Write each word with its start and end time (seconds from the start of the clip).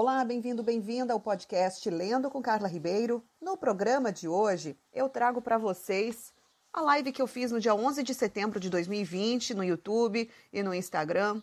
Olá, 0.00 0.24
bem-vindo, 0.24 0.62
bem-vinda 0.62 1.12
ao 1.12 1.18
podcast 1.18 1.90
Lendo 1.90 2.30
com 2.30 2.40
Carla 2.40 2.68
Ribeiro. 2.68 3.20
No 3.42 3.56
programa 3.56 4.12
de 4.12 4.28
hoje, 4.28 4.78
eu 4.92 5.08
trago 5.08 5.42
para 5.42 5.58
vocês 5.58 6.32
a 6.72 6.80
live 6.82 7.10
que 7.10 7.20
eu 7.20 7.26
fiz 7.26 7.50
no 7.50 7.58
dia 7.58 7.74
11 7.74 8.04
de 8.04 8.14
setembro 8.14 8.60
de 8.60 8.70
2020 8.70 9.54
no 9.54 9.64
YouTube 9.64 10.30
e 10.52 10.62
no 10.62 10.72
Instagram 10.72 11.42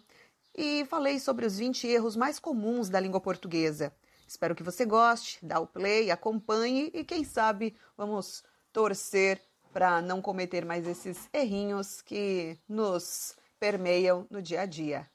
e 0.55 0.85
falei 0.85 1.19
sobre 1.19 1.45
os 1.45 1.57
20 1.57 1.85
erros 1.85 2.15
mais 2.15 2.39
comuns 2.39 2.87
da 2.87 2.97
língua 2.97 3.19
portuguesa. 3.19 3.93
Espero 4.25 4.55
que 4.55 4.63
você 4.63 4.85
goste, 4.85 5.37
dá 5.45 5.59
o 5.59 5.67
play, 5.67 6.09
acompanhe 6.09 6.89
e 6.93 7.03
quem 7.03 7.25
sabe 7.25 7.75
vamos 7.97 8.41
torcer 8.71 9.41
para 9.73 10.01
não 10.01 10.21
cometer 10.21 10.63
mais 10.63 10.87
esses 10.87 11.27
errinhos 11.33 12.01
que 12.01 12.57
nos 12.69 13.35
permeiam 13.59 14.25
no 14.31 14.41
dia 14.41 14.61
a 14.61 14.65
dia. 14.65 15.05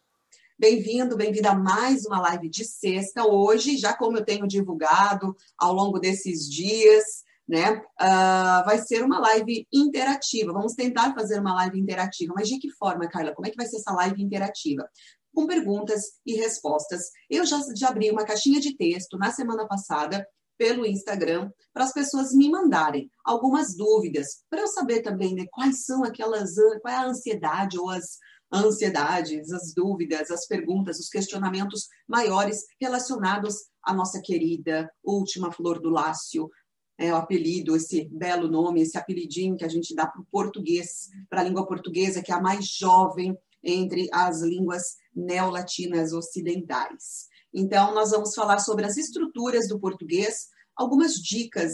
Bem-vindo, 0.61 1.17
bem-vinda 1.17 1.53
a 1.53 1.55
mais 1.55 2.05
uma 2.05 2.21
live 2.21 2.51
de 2.51 2.67
sexta. 2.67 3.25
Hoje, 3.25 3.79
já 3.79 3.97
como 3.97 4.19
eu 4.19 4.25
tenho 4.27 4.47
divulgado 4.47 5.35
ao 5.57 5.73
longo 5.73 5.99
desses 5.99 6.47
dias, 6.47 7.03
né, 7.49 7.77
uh, 7.77 8.63
vai 8.67 8.77
ser 8.77 9.03
uma 9.03 9.19
live 9.21 9.67
interativa. 9.73 10.53
Vamos 10.53 10.75
tentar 10.75 11.15
fazer 11.15 11.41
uma 11.41 11.55
live 11.55 11.81
interativa. 11.81 12.35
Mas 12.37 12.47
de 12.47 12.59
que 12.59 12.71
forma, 12.73 13.09
Carla? 13.09 13.33
Como 13.35 13.49
é 13.49 13.51
que 13.51 13.57
vai 13.57 13.65
ser 13.65 13.79
essa 13.79 13.91
live 13.93 14.23
interativa? 14.23 14.87
Com 15.35 15.47
perguntas 15.47 16.03
e 16.27 16.37
respostas. 16.37 17.05
Eu 17.31 17.47
já, 17.47 17.59
já 17.75 17.89
abri 17.89 18.11
uma 18.11 18.27
caixinha 18.27 18.61
de 18.61 18.77
texto 18.77 19.17
na 19.17 19.33
semana 19.33 19.67
passada 19.67 20.27
pelo 20.59 20.85
Instagram 20.85 21.51
para 21.73 21.85
as 21.85 21.93
pessoas 21.95 22.35
me 22.35 22.51
mandarem 22.51 23.11
algumas 23.25 23.75
dúvidas, 23.75 24.43
para 24.51 24.61
eu 24.61 24.69
saber 24.69 25.01
também 25.01 25.35
né, 25.35 25.47
quais 25.51 25.87
são 25.87 26.05
aquelas, 26.05 26.51
qual 26.83 26.93
é 26.93 26.97
a 26.99 27.07
ansiedade 27.07 27.79
ou 27.79 27.89
as 27.89 28.19
ansiedades, 28.53 29.53
as 29.53 29.73
dúvidas, 29.73 30.31
as 30.31 30.47
perguntas, 30.47 30.99
os 30.99 31.09
questionamentos 31.09 31.89
maiores 32.09 32.65
relacionados 32.81 33.67
à 33.83 33.95
nossa 33.95 34.21
querida 34.21 34.91
última 35.05 35.53
flor 35.53 35.81
do 35.81 35.89
lácio, 35.89 36.51
é, 36.99 37.13
o 37.13 37.17
apelido, 37.17 37.75
esse 37.75 38.09
belo 38.13 38.47
nome, 38.49 38.83
esse 38.83 38.99
apelidinho 38.99 39.57
que 39.57 39.65
a 39.65 39.69
gente 39.69 39.95
dá 39.95 40.07
para 40.07 40.21
o 40.21 40.27
português, 40.31 41.09
para 41.31 41.41
a 41.41 41.45
língua 41.45 41.67
portuguesa, 41.67 42.23
que 42.23 42.31
é 42.31 42.35
a 42.35 42.43
mais 42.43 42.67
jovem 42.67 43.37
entre 43.63 44.09
as 44.13 44.43
línguas 44.43 44.97
neolatinas 45.15 46.13
ocidentais. 46.13 47.29
Então, 47.53 47.95
nós 47.95 48.11
vamos 48.11 48.35
falar 48.35 48.59
sobre 48.59 48.85
as 48.85 48.97
estruturas 48.97 49.67
do 49.67 49.81
português, 49.81 50.49
algumas 50.77 51.15
dicas, 51.15 51.73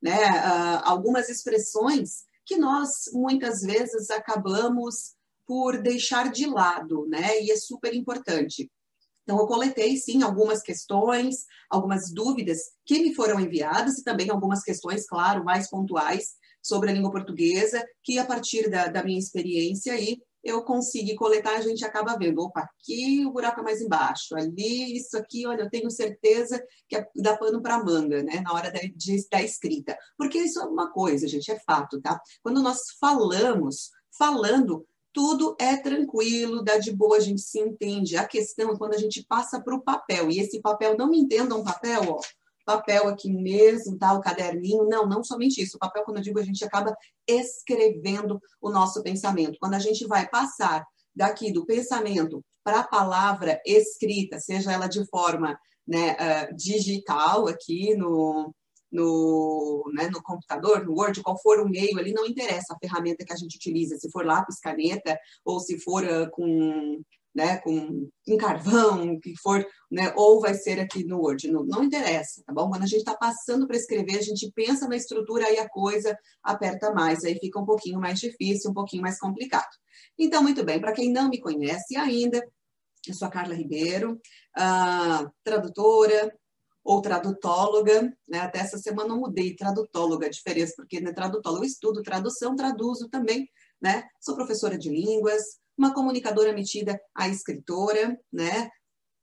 né, 0.00 0.14
uh, 0.14 0.80
algumas 0.84 1.28
expressões 1.28 2.22
que 2.46 2.56
nós 2.56 3.10
muitas 3.12 3.60
vezes 3.60 4.10
acabamos 4.10 5.17
por 5.48 5.80
deixar 5.80 6.30
de 6.30 6.46
lado, 6.46 7.06
né? 7.08 7.42
E 7.42 7.50
é 7.50 7.56
super 7.56 7.94
importante. 7.94 8.70
Então, 9.22 9.38
eu 9.38 9.46
coletei, 9.46 9.96
sim, 9.96 10.22
algumas 10.22 10.62
questões, 10.62 11.46
algumas 11.70 12.12
dúvidas 12.12 12.58
que 12.84 12.98
me 13.00 13.14
foram 13.14 13.40
enviadas 13.40 13.96
e 13.98 14.04
também 14.04 14.28
algumas 14.28 14.62
questões, 14.62 15.06
claro, 15.06 15.42
mais 15.42 15.70
pontuais 15.70 16.34
sobre 16.62 16.90
a 16.90 16.92
língua 16.92 17.10
portuguesa, 17.10 17.82
que 18.02 18.18
a 18.18 18.26
partir 18.26 18.68
da, 18.68 18.88
da 18.88 19.02
minha 19.02 19.18
experiência 19.18 19.94
aí, 19.94 20.18
eu 20.44 20.62
consegui 20.62 21.14
coletar, 21.14 21.56
a 21.56 21.60
gente 21.60 21.84
acaba 21.84 22.16
vendo, 22.16 22.40
opa, 22.40 22.60
aqui 22.60 23.24
o 23.26 23.32
buraco 23.32 23.60
é 23.60 23.62
mais 23.62 23.80
embaixo, 23.80 24.36
ali, 24.36 24.96
isso 24.96 25.16
aqui, 25.16 25.46
olha, 25.46 25.62
eu 25.62 25.70
tenho 25.70 25.90
certeza 25.90 26.62
que 26.88 26.96
é, 26.96 27.06
dá 27.16 27.36
pano 27.36 27.60
para 27.60 27.82
manga, 27.82 28.22
né, 28.22 28.40
na 28.40 28.52
hora 28.52 28.70
da, 28.70 28.80
de, 28.80 29.28
da 29.30 29.42
escrita. 29.42 29.96
Porque 30.16 30.38
isso 30.38 30.60
é 30.60 30.64
uma 30.64 30.90
coisa, 30.90 31.26
gente, 31.26 31.50
é 31.50 31.58
fato, 31.60 32.00
tá? 32.00 32.20
Quando 32.42 32.62
nós 32.62 32.78
falamos, 33.00 33.90
falando, 34.16 34.86
tudo 35.12 35.56
é 35.58 35.76
tranquilo, 35.76 36.62
dá 36.62 36.78
de 36.78 36.92
boa, 36.92 37.16
a 37.16 37.20
gente 37.20 37.40
se 37.40 37.58
entende. 37.58 38.16
A 38.16 38.26
questão 38.26 38.70
é 38.70 38.76
quando 38.76 38.94
a 38.94 38.98
gente 38.98 39.24
passa 39.28 39.60
para 39.60 39.74
o 39.74 39.82
papel, 39.82 40.30
e 40.30 40.38
esse 40.38 40.60
papel, 40.60 40.96
não 40.96 41.08
me 41.10 41.18
entendam 41.18 41.64
papel, 41.64 42.02
ó, 42.08 42.20
papel 42.68 43.08
aqui 43.08 43.32
mesmo, 43.32 43.96
tá? 43.96 44.12
O 44.12 44.20
caderninho. 44.20 44.84
Não, 44.84 45.08
não 45.08 45.24
somente 45.24 45.62
isso. 45.62 45.78
O 45.78 45.80
papel, 45.80 46.04
quando 46.04 46.18
eu 46.18 46.22
digo, 46.22 46.38
a 46.38 46.44
gente 46.44 46.62
acaba 46.62 46.94
escrevendo 47.26 48.38
o 48.60 48.70
nosso 48.70 49.02
pensamento. 49.02 49.56
Quando 49.58 49.72
a 49.72 49.78
gente 49.78 50.06
vai 50.06 50.28
passar 50.28 50.84
daqui 51.16 51.50
do 51.50 51.64
pensamento 51.64 52.44
para 52.62 52.80
a 52.80 52.86
palavra 52.86 53.58
escrita, 53.64 54.38
seja 54.38 54.70
ela 54.70 54.86
de 54.86 55.02
forma 55.06 55.58
né, 55.86 56.12
uh, 56.12 56.54
digital 56.54 57.48
aqui 57.48 57.94
no, 57.96 58.54
no, 58.90 59.84
né, 59.94 60.08
no 60.08 60.22
computador, 60.22 60.84
no 60.84 60.94
Word, 60.94 61.22
qual 61.22 61.40
for 61.40 61.60
o 61.60 61.68
meio 61.68 61.98
ali, 61.98 62.12
não 62.12 62.26
interessa 62.26 62.74
a 62.74 62.78
ferramenta 62.78 63.24
que 63.24 63.32
a 63.32 63.36
gente 63.36 63.56
utiliza, 63.56 63.96
se 63.96 64.10
for 64.10 64.24
lápis, 64.24 64.58
caneta, 64.60 65.18
ou 65.44 65.60
se 65.60 65.78
for 65.78 66.04
uh, 66.04 66.30
com, 66.30 67.00
né, 67.34 67.58
com, 67.58 68.08
com 68.24 68.36
carvão, 68.36 69.18
que 69.20 69.34
for, 69.36 69.64
né, 69.90 70.12
ou 70.16 70.40
vai 70.40 70.54
ser 70.54 70.80
aqui 70.80 71.04
no 71.04 71.20
Word, 71.20 71.50
não, 71.50 71.64
não 71.64 71.84
interessa, 71.84 72.42
tá 72.46 72.52
bom? 72.52 72.68
Quando 72.68 72.82
a 72.82 72.86
gente 72.86 73.00
está 73.00 73.14
passando 73.14 73.66
para 73.66 73.76
escrever, 73.76 74.18
a 74.18 74.22
gente 74.22 74.50
pensa 74.54 74.88
na 74.88 74.96
estrutura, 74.96 75.46
aí 75.46 75.58
a 75.58 75.68
coisa 75.68 76.16
aperta 76.42 76.92
mais, 76.92 77.24
aí 77.24 77.38
fica 77.38 77.60
um 77.60 77.66
pouquinho 77.66 78.00
mais 78.00 78.18
difícil, 78.18 78.70
um 78.70 78.74
pouquinho 78.74 79.02
mais 79.02 79.18
complicado. 79.18 79.68
Então, 80.18 80.42
muito 80.42 80.64
bem, 80.64 80.80
para 80.80 80.92
quem 80.92 81.12
não 81.12 81.28
me 81.28 81.40
conhece 81.40 81.96
ainda, 81.96 82.42
eu 83.06 83.14
sou 83.14 83.28
a 83.28 83.30
Carla 83.30 83.54
Ribeiro, 83.54 84.20
uh, 84.58 85.30
tradutora, 85.44 86.32
ou 86.88 87.02
tradutóloga, 87.02 88.10
né? 88.26 88.38
Até 88.38 88.60
essa 88.60 88.78
semana 88.78 89.10
eu 89.10 89.18
mudei 89.18 89.54
tradutóloga, 89.54 90.24
a 90.24 90.30
diferença, 90.30 90.72
porque 90.74 90.98
né, 91.02 91.12
tradutóloga 91.12 91.62
eu 91.62 91.68
estudo 91.68 92.02
tradução, 92.02 92.56
traduzo 92.56 93.10
também, 93.10 93.46
né? 93.78 94.04
Sou 94.18 94.34
professora 94.34 94.78
de 94.78 94.88
línguas, 94.88 95.58
uma 95.76 95.92
comunicadora 95.92 96.50
metida 96.50 96.98
a 97.14 97.28
escritora, 97.28 98.18
né? 98.32 98.70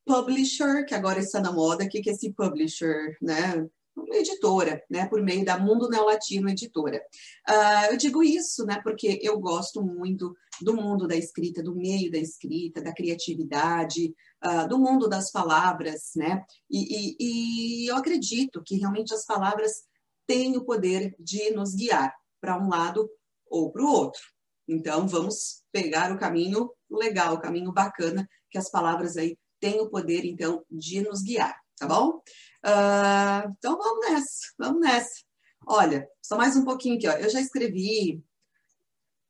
Publisher, 0.05 0.85
que 0.85 0.93
agora 0.93 1.19
está 1.19 1.41
na 1.41 1.51
moda, 1.51 1.85
o 1.85 1.89
que 1.89 2.07
é 2.07 2.13
esse 2.13 2.31
publisher, 2.33 3.17
né? 3.19 3.67
Editora, 4.11 4.83
né? 4.89 5.07
Por 5.07 5.21
meio 5.21 5.45
da 5.45 5.57
Mundo 5.57 5.89
Neolatino 5.89 6.49
Editora. 6.49 7.01
Uh, 7.49 7.91
eu 7.91 7.97
digo 7.97 8.23
isso, 8.23 8.65
né? 8.65 8.79
Porque 8.83 9.19
eu 9.21 9.39
gosto 9.39 9.81
muito 9.81 10.35
do 10.61 10.75
mundo 10.75 11.07
da 11.07 11.15
escrita, 11.15 11.61
do 11.61 11.75
meio 11.75 12.11
da 12.11 12.17
escrita, 12.17 12.81
da 12.81 12.93
criatividade, 12.93 14.13
uh, 14.45 14.67
do 14.67 14.77
mundo 14.79 15.07
das 15.07 15.31
palavras, 15.31 16.11
né? 16.15 16.43
E, 16.69 17.15
e, 17.19 17.85
e 17.85 17.87
eu 17.87 17.95
acredito 17.95 18.61
que 18.65 18.77
realmente 18.77 19.13
as 19.13 19.25
palavras 19.25 19.83
têm 20.27 20.57
o 20.57 20.65
poder 20.65 21.15
de 21.19 21.51
nos 21.51 21.73
guiar 21.73 22.13
para 22.41 22.57
um 22.61 22.69
lado 22.69 23.09
ou 23.49 23.71
para 23.71 23.83
o 23.83 23.87
outro. 23.87 24.21
Então, 24.67 25.07
vamos 25.07 25.63
pegar 25.71 26.11
o 26.11 26.17
caminho 26.17 26.71
legal, 26.89 27.35
o 27.35 27.39
caminho 27.39 27.71
bacana, 27.71 28.27
que 28.49 28.57
as 28.57 28.69
palavras 28.69 29.15
aí 29.17 29.37
têm 29.59 29.79
o 29.79 29.89
poder, 29.89 30.25
então, 30.25 30.63
de 30.69 31.01
nos 31.01 31.21
guiar, 31.21 31.55
tá 31.77 31.87
bom? 31.87 32.21
Uh, 32.65 33.53
então, 33.57 33.77
vamos 33.77 34.09
nessa, 34.09 34.39
vamos 34.57 34.81
nessa. 34.81 35.23
Olha, 35.67 36.07
só 36.21 36.35
mais 36.35 36.55
um 36.55 36.65
pouquinho 36.65 36.95
aqui, 36.95 37.07
ó. 37.07 37.11
Eu 37.13 37.29
já 37.29 37.39
escrevi 37.39 38.23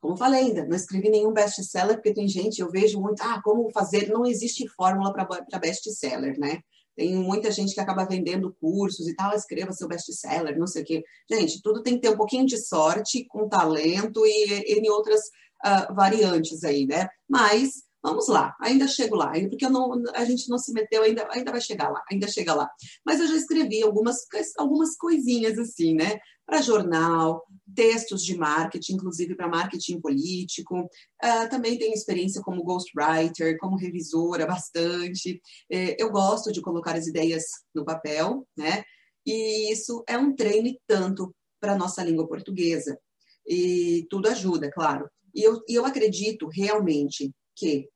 como 0.05 0.17
falei 0.17 0.41
ainda, 0.41 0.63
não 0.67 0.75
escrevi 0.75 1.09
nenhum 1.09 1.33
best-seller, 1.33 1.95
porque 1.95 2.13
tem 2.13 2.27
gente, 2.27 2.61
eu 2.61 2.69
vejo 2.69 3.01
muito, 3.01 3.21
ah, 3.23 3.41
como 3.43 3.71
fazer, 3.71 4.07
não 4.07 4.23
existe 4.23 4.67
fórmula 4.67 5.11
para 5.11 5.59
best-seller, 5.59 6.39
né? 6.39 6.59
Tem 6.95 7.15
muita 7.15 7.49
gente 7.49 7.73
que 7.73 7.79
acaba 7.79 8.05
vendendo 8.05 8.55
cursos 8.61 9.07
e 9.07 9.15
tal, 9.15 9.33
escreva 9.33 9.73
seu 9.73 9.87
best-seller, 9.87 10.59
não 10.59 10.67
sei 10.67 10.83
o 10.83 10.85
quê. 10.85 11.03
Gente, 11.29 11.59
tudo 11.59 11.81
tem 11.81 11.95
que 11.95 12.01
ter 12.01 12.09
um 12.09 12.17
pouquinho 12.17 12.45
de 12.45 12.55
sorte, 12.55 13.25
com 13.25 13.49
talento 13.49 14.23
e 14.27 14.79
em 14.79 14.87
outras 14.89 15.21
uh, 15.65 15.93
variantes 15.95 16.63
aí, 16.63 16.85
né? 16.85 17.09
Mas 17.27 17.71
Vamos 18.05 18.27
lá, 18.27 18.55
ainda 18.61 18.87
chego 18.87 19.15
lá, 19.15 19.31
porque 19.49 19.67
não, 19.67 20.03
a 20.13 20.23
gente 20.25 20.47
não 20.47 20.59
se 20.59 20.71
meteu, 20.71 21.01
ainda, 21.01 21.27
ainda 21.31 21.51
vai 21.51 21.59
chegar 21.59 21.89
lá, 21.89 22.03
ainda 22.11 22.27
chega 22.27 22.53
lá. 22.53 22.69
Mas 23.03 23.19
eu 23.19 23.27
já 23.27 23.33
escrevi 23.35 23.81
algumas, 23.81 24.17
algumas 24.59 24.95
coisinhas 24.95 25.57
assim, 25.57 25.95
né? 25.95 26.19
Para 26.45 26.61
jornal, 26.61 27.43
textos 27.73 28.23
de 28.23 28.37
marketing, 28.37 28.93
inclusive 28.93 29.35
para 29.35 29.47
marketing 29.47 29.99
político. 29.99 30.81
Uh, 30.81 31.49
também 31.49 31.79
tenho 31.79 31.95
experiência 31.95 32.43
como 32.43 32.63
ghostwriter, 32.63 33.57
como 33.57 33.75
revisora, 33.75 34.45
bastante. 34.45 35.41
Uh, 35.73 35.95
eu 35.97 36.11
gosto 36.11 36.51
de 36.51 36.61
colocar 36.61 36.95
as 36.95 37.07
ideias 37.07 37.43
no 37.73 37.83
papel, 37.83 38.47
né? 38.55 38.83
E 39.25 39.71
isso 39.71 40.03
é 40.07 40.15
um 40.15 40.35
treino 40.35 40.77
tanto 40.85 41.35
para 41.59 41.73
a 41.73 41.77
nossa 41.77 42.03
língua 42.03 42.27
portuguesa. 42.27 42.99
E 43.47 44.05
tudo 44.11 44.29
ajuda, 44.29 44.69
claro. 44.69 45.09
E 45.33 45.41
eu, 45.41 45.59
e 45.67 45.73
eu 45.73 45.87
acredito 45.87 46.47
realmente 46.47 47.31
que 47.55 47.89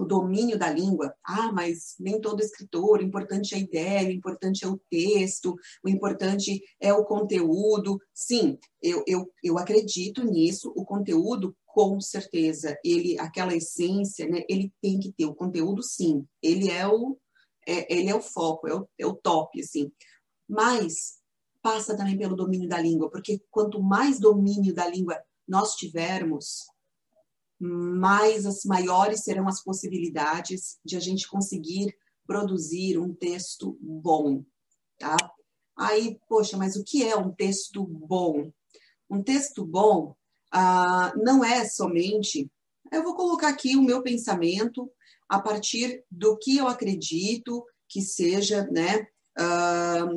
o 0.00 0.04
domínio 0.04 0.58
da 0.58 0.70
língua. 0.70 1.14
Ah, 1.24 1.52
mas 1.52 1.94
nem 1.98 2.20
todo 2.20 2.40
escritor, 2.40 3.00
o 3.00 3.02
importante 3.02 3.54
é 3.54 3.58
a 3.58 3.60
ideia, 3.60 4.08
o 4.08 4.12
importante 4.12 4.64
é 4.64 4.68
o 4.68 4.80
texto, 4.90 5.54
o 5.84 5.88
importante 5.88 6.62
é 6.80 6.92
o 6.92 7.04
conteúdo. 7.04 8.00
Sim, 8.14 8.58
eu, 8.82 9.04
eu, 9.06 9.30
eu 9.42 9.58
acredito 9.58 10.24
nisso, 10.24 10.72
o 10.74 10.84
conteúdo, 10.84 11.54
com 11.66 12.00
certeza, 12.00 12.76
ele, 12.84 13.18
aquela 13.18 13.54
essência, 13.54 14.26
né, 14.26 14.42
ele 14.48 14.72
tem 14.80 14.98
que 14.98 15.12
ter 15.12 15.26
o 15.26 15.34
conteúdo, 15.34 15.82
sim, 15.82 16.26
ele 16.42 16.70
é 16.70 16.86
o, 16.86 17.16
é, 17.66 17.94
ele 17.94 18.08
é 18.08 18.14
o 18.14 18.20
foco, 18.20 18.66
é 18.66 18.74
o, 18.74 18.88
é 18.98 19.06
o 19.06 19.14
top, 19.14 19.60
assim. 19.60 19.90
Mas 20.48 21.20
passa 21.62 21.96
também 21.96 22.16
pelo 22.16 22.34
domínio 22.34 22.68
da 22.68 22.80
língua, 22.80 23.10
porque 23.10 23.40
quanto 23.50 23.82
mais 23.82 24.18
domínio 24.18 24.74
da 24.74 24.88
língua 24.88 25.20
nós 25.46 25.74
tivermos, 25.74 26.64
mais 27.60 28.46
as 28.46 28.64
maiores 28.64 29.22
serão 29.22 29.46
as 29.46 29.62
possibilidades 29.62 30.78
de 30.84 30.96
a 30.96 31.00
gente 31.00 31.28
conseguir 31.28 31.94
produzir 32.26 32.98
um 32.98 33.12
texto 33.12 33.76
bom, 33.80 34.44
tá? 34.98 35.16
Aí, 35.76 36.18
poxa, 36.28 36.56
mas 36.56 36.76
o 36.76 36.84
que 36.84 37.04
é 37.04 37.16
um 37.16 37.30
texto 37.30 37.84
bom? 37.84 38.50
Um 39.08 39.22
texto 39.22 39.64
bom 39.64 40.14
ah, 40.52 41.12
não 41.16 41.44
é 41.44 41.64
somente. 41.68 42.50
Eu 42.90 43.02
vou 43.02 43.14
colocar 43.14 43.48
aqui 43.48 43.76
o 43.76 43.82
meu 43.82 44.02
pensamento 44.02 44.90
a 45.28 45.40
partir 45.40 46.04
do 46.10 46.36
que 46.36 46.56
eu 46.56 46.66
acredito 46.66 47.64
que 47.88 48.00
seja, 48.00 48.66
né? 48.70 49.06
Ah, 49.38 50.08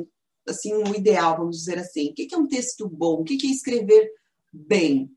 assim, 0.48 0.74
o 0.74 0.94
ideal, 0.94 1.36
vamos 1.36 1.58
dizer 1.58 1.78
assim. 1.78 2.10
O 2.10 2.14
que 2.14 2.28
é 2.32 2.38
um 2.38 2.48
texto 2.48 2.88
bom? 2.88 3.20
O 3.20 3.24
que 3.24 3.46
é 3.46 3.50
escrever 3.50 4.10
bem? 4.52 5.10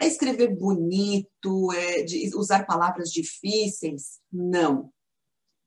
É 0.00 0.06
escrever 0.06 0.54
bonito? 0.54 1.72
É 1.72 2.04
usar 2.36 2.66
palavras 2.66 3.10
difíceis? 3.10 4.20
Não. 4.32 4.92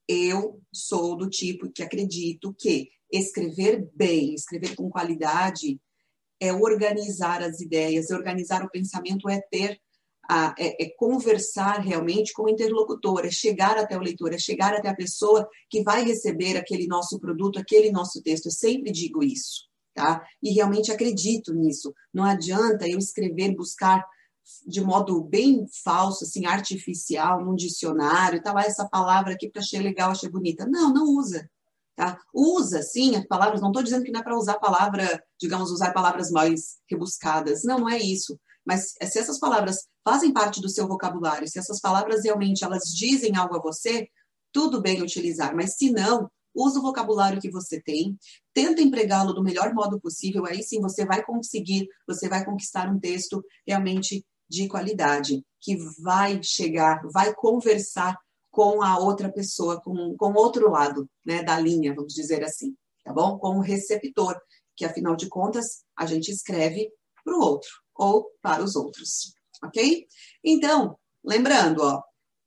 Eu 0.07 0.61
sou 0.73 1.15
do 1.15 1.29
tipo 1.29 1.71
que 1.71 1.83
acredito 1.83 2.53
que 2.57 2.89
escrever 3.11 3.89
bem, 3.93 4.33
escrever 4.33 4.75
com 4.75 4.89
qualidade, 4.89 5.79
é 6.39 6.51
organizar 6.51 7.41
as 7.43 7.59
ideias, 7.59 8.09
é 8.09 8.15
organizar 8.15 8.63
o 8.63 8.69
pensamento, 8.69 9.29
é 9.29 9.39
ter, 9.51 9.79
a, 10.29 10.55
é, 10.57 10.83
é, 10.83 10.89
conversar 10.97 11.79
realmente 11.81 12.33
com 12.33 12.43
o 12.43 12.49
interlocutor, 12.49 13.25
é 13.25 13.31
chegar 13.31 13.77
até 13.77 13.97
o 13.97 14.01
leitor, 14.01 14.33
é 14.33 14.37
chegar 14.37 14.73
até 14.73 14.89
a 14.89 14.95
pessoa 14.95 15.47
que 15.69 15.83
vai 15.83 16.03
receber 16.03 16.57
aquele 16.57 16.87
nosso 16.87 17.19
produto, 17.19 17.59
aquele 17.59 17.91
nosso 17.91 18.21
texto. 18.23 18.45
Eu 18.47 18.51
sempre 18.51 18.91
digo 18.91 19.23
isso, 19.23 19.67
tá? 19.93 20.25
E 20.41 20.51
realmente 20.51 20.91
acredito 20.91 21.53
nisso. 21.53 21.93
Não 22.13 22.23
adianta 22.23 22.87
eu 22.87 22.97
escrever, 22.97 23.55
buscar 23.55 24.03
de 24.65 24.81
modo 24.81 25.23
bem 25.23 25.65
falso, 25.83 26.23
assim, 26.23 26.45
artificial, 26.45 27.43
num 27.43 27.55
dicionário, 27.55 28.41
tá 28.41 28.53
lá 28.53 28.63
essa 28.63 28.87
palavra 28.87 29.33
aqui 29.33 29.49
para 29.49 29.61
achei 29.61 29.79
legal, 29.79 30.11
achei 30.11 30.29
bonita. 30.29 30.65
Não, 30.67 30.93
não 30.93 31.05
usa. 31.05 31.49
Tá? 31.95 32.17
Usa, 32.33 32.81
sim, 32.81 33.15
as 33.15 33.27
palavras, 33.27 33.61
não 33.61 33.69
estou 33.69 33.83
dizendo 33.83 34.03
que 34.03 34.11
não 34.11 34.21
é 34.21 34.23
para 34.23 34.37
usar 34.37 34.59
palavra, 34.59 35.23
digamos, 35.39 35.71
usar 35.71 35.91
palavras 35.91 36.31
mais 36.31 36.77
rebuscadas. 36.89 37.63
Não, 37.63 37.79
não 37.79 37.89
é 37.89 37.99
isso. 37.99 38.39
Mas 38.65 38.93
se 39.01 39.19
essas 39.19 39.39
palavras 39.39 39.87
fazem 40.03 40.31
parte 40.33 40.61
do 40.61 40.69
seu 40.69 40.87
vocabulário, 40.87 41.47
se 41.47 41.59
essas 41.59 41.79
palavras 41.79 42.23
realmente 42.23 42.63
elas 42.63 42.83
dizem 42.85 43.35
algo 43.35 43.55
a 43.55 43.61
você, 43.61 44.07
tudo 44.51 44.81
bem 44.81 45.01
utilizar. 45.01 45.55
Mas 45.55 45.75
se 45.75 45.91
não, 45.91 46.29
usa 46.53 46.79
o 46.79 46.81
vocabulário 46.81 47.41
que 47.41 47.49
você 47.49 47.81
tem, 47.81 48.17
tenta 48.53 48.81
empregá-lo 48.81 49.33
do 49.33 49.43
melhor 49.43 49.73
modo 49.73 49.99
possível, 49.99 50.45
aí 50.45 50.61
sim 50.61 50.81
você 50.81 51.05
vai 51.05 51.23
conseguir, 51.23 51.87
você 52.07 52.27
vai 52.27 52.45
conquistar 52.45 52.89
um 52.89 52.99
texto 52.99 53.43
realmente 53.65 54.25
de 54.51 54.67
qualidade, 54.67 55.45
que 55.61 55.77
vai 56.03 56.43
chegar, 56.43 57.01
vai 57.13 57.33
conversar 57.33 58.19
com 58.51 58.83
a 58.83 58.99
outra 58.99 59.31
pessoa, 59.31 59.79
com, 59.79 60.13
com 60.17 60.33
outro 60.33 60.69
lado 60.69 61.09
né, 61.25 61.41
da 61.41 61.57
linha, 61.57 61.95
vamos 61.95 62.13
dizer 62.13 62.43
assim, 62.43 62.75
tá 63.01 63.13
bom? 63.13 63.39
Com 63.39 63.57
o 63.57 63.61
receptor, 63.61 64.37
que 64.75 64.83
afinal 64.83 65.15
de 65.15 65.29
contas 65.29 65.85
a 65.95 66.05
gente 66.05 66.29
escreve 66.29 66.91
para 67.23 67.33
o 67.33 67.39
outro 67.39 67.69
ou 67.95 68.29
para 68.41 68.61
os 68.61 68.75
outros, 68.75 69.33
ok? 69.63 70.05
Então, 70.43 70.97
lembrando, 71.23 71.81
ó, 71.81 72.03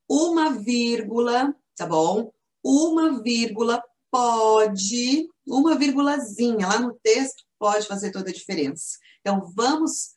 uma 0.06 0.50
vírgula, 0.50 1.56
tá 1.74 1.86
bom? 1.86 2.30
Uma 2.62 3.22
vírgula 3.22 3.82
pode, 4.10 5.26
uma 5.46 5.74
vírgulazinha 5.74 6.68
lá 6.68 6.78
no 6.78 6.98
texto 7.02 7.44
pode 7.58 7.86
fazer 7.86 8.10
toda 8.10 8.28
a 8.28 8.32
diferença. 8.32 8.98
Então, 9.20 9.50
vamos 9.56 10.13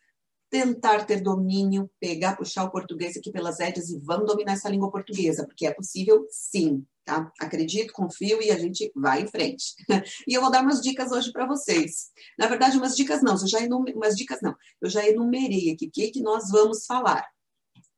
tentar 0.49 1.05
ter 1.05 1.21
domínio, 1.21 1.89
pegar, 1.99 2.35
puxar 2.35 2.63
o 2.63 2.71
português 2.71 3.17
aqui 3.17 3.31
pelas 3.31 3.59
rédeas 3.59 3.89
e 3.89 3.99
vamos 3.99 4.27
dominar 4.27 4.53
essa 4.53 4.69
língua 4.69 4.91
portuguesa, 4.91 5.45
porque 5.45 5.67
é 5.67 5.73
possível 5.73 6.25
sim, 6.29 6.85
tá? 7.03 7.31
Acredito, 7.39 7.94
confio 7.94 8.41
e 8.41 8.51
a 8.51 8.57
gente 8.57 8.91
vai 8.95 9.21
em 9.23 9.27
frente. 9.27 9.73
e 10.27 10.33
eu 10.33 10.41
vou 10.41 10.51
dar 10.51 10.63
umas 10.63 10.81
dicas 10.81 11.11
hoje 11.11 11.31
para 11.31 11.45
vocês. 11.45 12.11
Na 12.38 12.47
verdade, 12.47 12.77
umas 12.77 12.95
dicas 12.95 13.21
não, 13.21 13.33
eu 13.33 13.47
já 13.47 13.61
enumerei, 13.61 13.95
umas 13.95 14.15
dicas 14.15 14.39
não, 14.41 14.55
eu 14.81 14.89
já 14.89 15.07
enumerei 15.07 15.71
aqui 15.71 15.88
o 15.88 15.91
que, 15.91 16.11
que 16.11 16.21
nós 16.21 16.50
vamos 16.50 16.85
falar. 16.85 17.25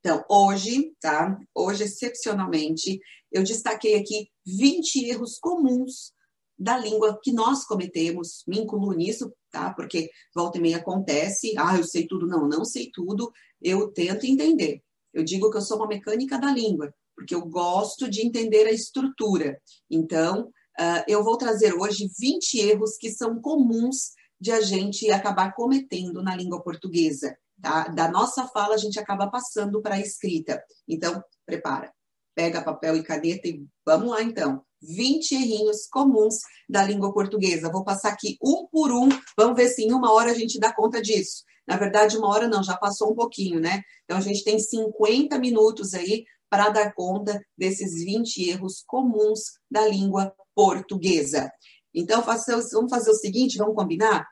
Então, 0.00 0.24
hoje, 0.28 0.92
tá? 1.00 1.38
Hoje, 1.54 1.84
excepcionalmente, 1.84 2.98
eu 3.30 3.42
destaquei 3.42 3.96
aqui 3.96 4.28
20 4.46 5.04
erros 5.08 5.38
comuns 5.38 6.12
da 6.58 6.76
língua 6.76 7.18
que 7.22 7.32
nós 7.32 7.64
cometemos, 7.64 8.42
me 8.46 8.58
incluo 8.60 8.92
nisso, 8.92 9.32
tá? 9.50 9.72
Porque 9.74 10.10
volta 10.34 10.58
e 10.58 10.60
meia 10.60 10.78
acontece, 10.78 11.54
ah, 11.58 11.76
eu 11.76 11.84
sei 11.84 12.06
tudo, 12.06 12.26
não, 12.26 12.48
não 12.48 12.64
sei 12.64 12.90
tudo, 12.92 13.30
eu 13.60 13.88
tento 13.88 14.24
entender. 14.24 14.82
Eu 15.12 15.24
digo 15.24 15.50
que 15.50 15.56
eu 15.56 15.62
sou 15.62 15.76
uma 15.76 15.88
mecânica 15.88 16.38
da 16.38 16.52
língua, 16.52 16.94
porque 17.16 17.34
eu 17.34 17.44
gosto 17.46 18.08
de 18.08 18.24
entender 18.24 18.66
a 18.66 18.72
estrutura. 18.72 19.60
Então, 19.90 20.48
uh, 20.78 21.04
eu 21.08 21.24
vou 21.24 21.36
trazer 21.36 21.74
hoje 21.74 22.08
20 22.18 22.58
erros 22.58 22.96
que 22.96 23.10
são 23.10 23.40
comuns 23.40 24.12
de 24.40 24.52
a 24.52 24.60
gente 24.60 25.10
acabar 25.10 25.52
cometendo 25.54 26.22
na 26.22 26.34
língua 26.34 26.62
portuguesa. 26.62 27.36
Tá? 27.60 27.88
Da 27.88 28.10
nossa 28.10 28.46
fala, 28.48 28.74
a 28.74 28.78
gente 28.78 28.98
acaba 28.98 29.28
passando 29.28 29.82
para 29.82 29.96
a 29.96 30.00
escrita. 30.00 30.62
Então, 30.88 31.22
prepara. 31.44 31.92
Pega 32.34 32.62
papel 32.62 32.96
e 32.96 33.02
caneta 33.02 33.48
e 33.48 33.66
vamos 33.84 34.10
lá, 34.10 34.22
então. 34.22 34.64
20 34.82 35.32
errinhos 35.32 35.86
comuns 35.86 36.36
da 36.68 36.82
língua 36.84 37.12
portuguesa. 37.12 37.70
Vou 37.70 37.84
passar 37.84 38.10
aqui 38.10 38.36
um 38.42 38.66
por 38.66 38.92
um, 38.92 39.08
vamos 39.36 39.56
ver 39.56 39.68
se 39.68 39.82
em 39.82 39.92
uma 39.92 40.12
hora 40.12 40.30
a 40.30 40.34
gente 40.34 40.58
dá 40.58 40.72
conta 40.72 41.00
disso. 41.00 41.44
Na 41.66 41.76
verdade, 41.76 42.16
uma 42.16 42.28
hora 42.28 42.48
não, 42.48 42.62
já 42.62 42.76
passou 42.76 43.12
um 43.12 43.14
pouquinho, 43.14 43.60
né? 43.60 43.82
Então, 44.04 44.16
a 44.16 44.20
gente 44.20 44.42
tem 44.42 44.58
50 44.58 45.38
minutos 45.38 45.94
aí 45.94 46.24
para 46.48 46.68
dar 46.68 46.92
conta 46.94 47.40
desses 47.56 48.04
20 48.04 48.50
erros 48.50 48.82
comuns 48.86 49.40
da 49.70 49.86
língua 49.86 50.34
portuguesa. 50.54 51.50
Então, 51.94 52.22
vamos 52.22 52.90
fazer 52.90 53.10
o 53.10 53.14
seguinte, 53.14 53.56
vamos 53.56 53.76
combinar? 53.76 54.26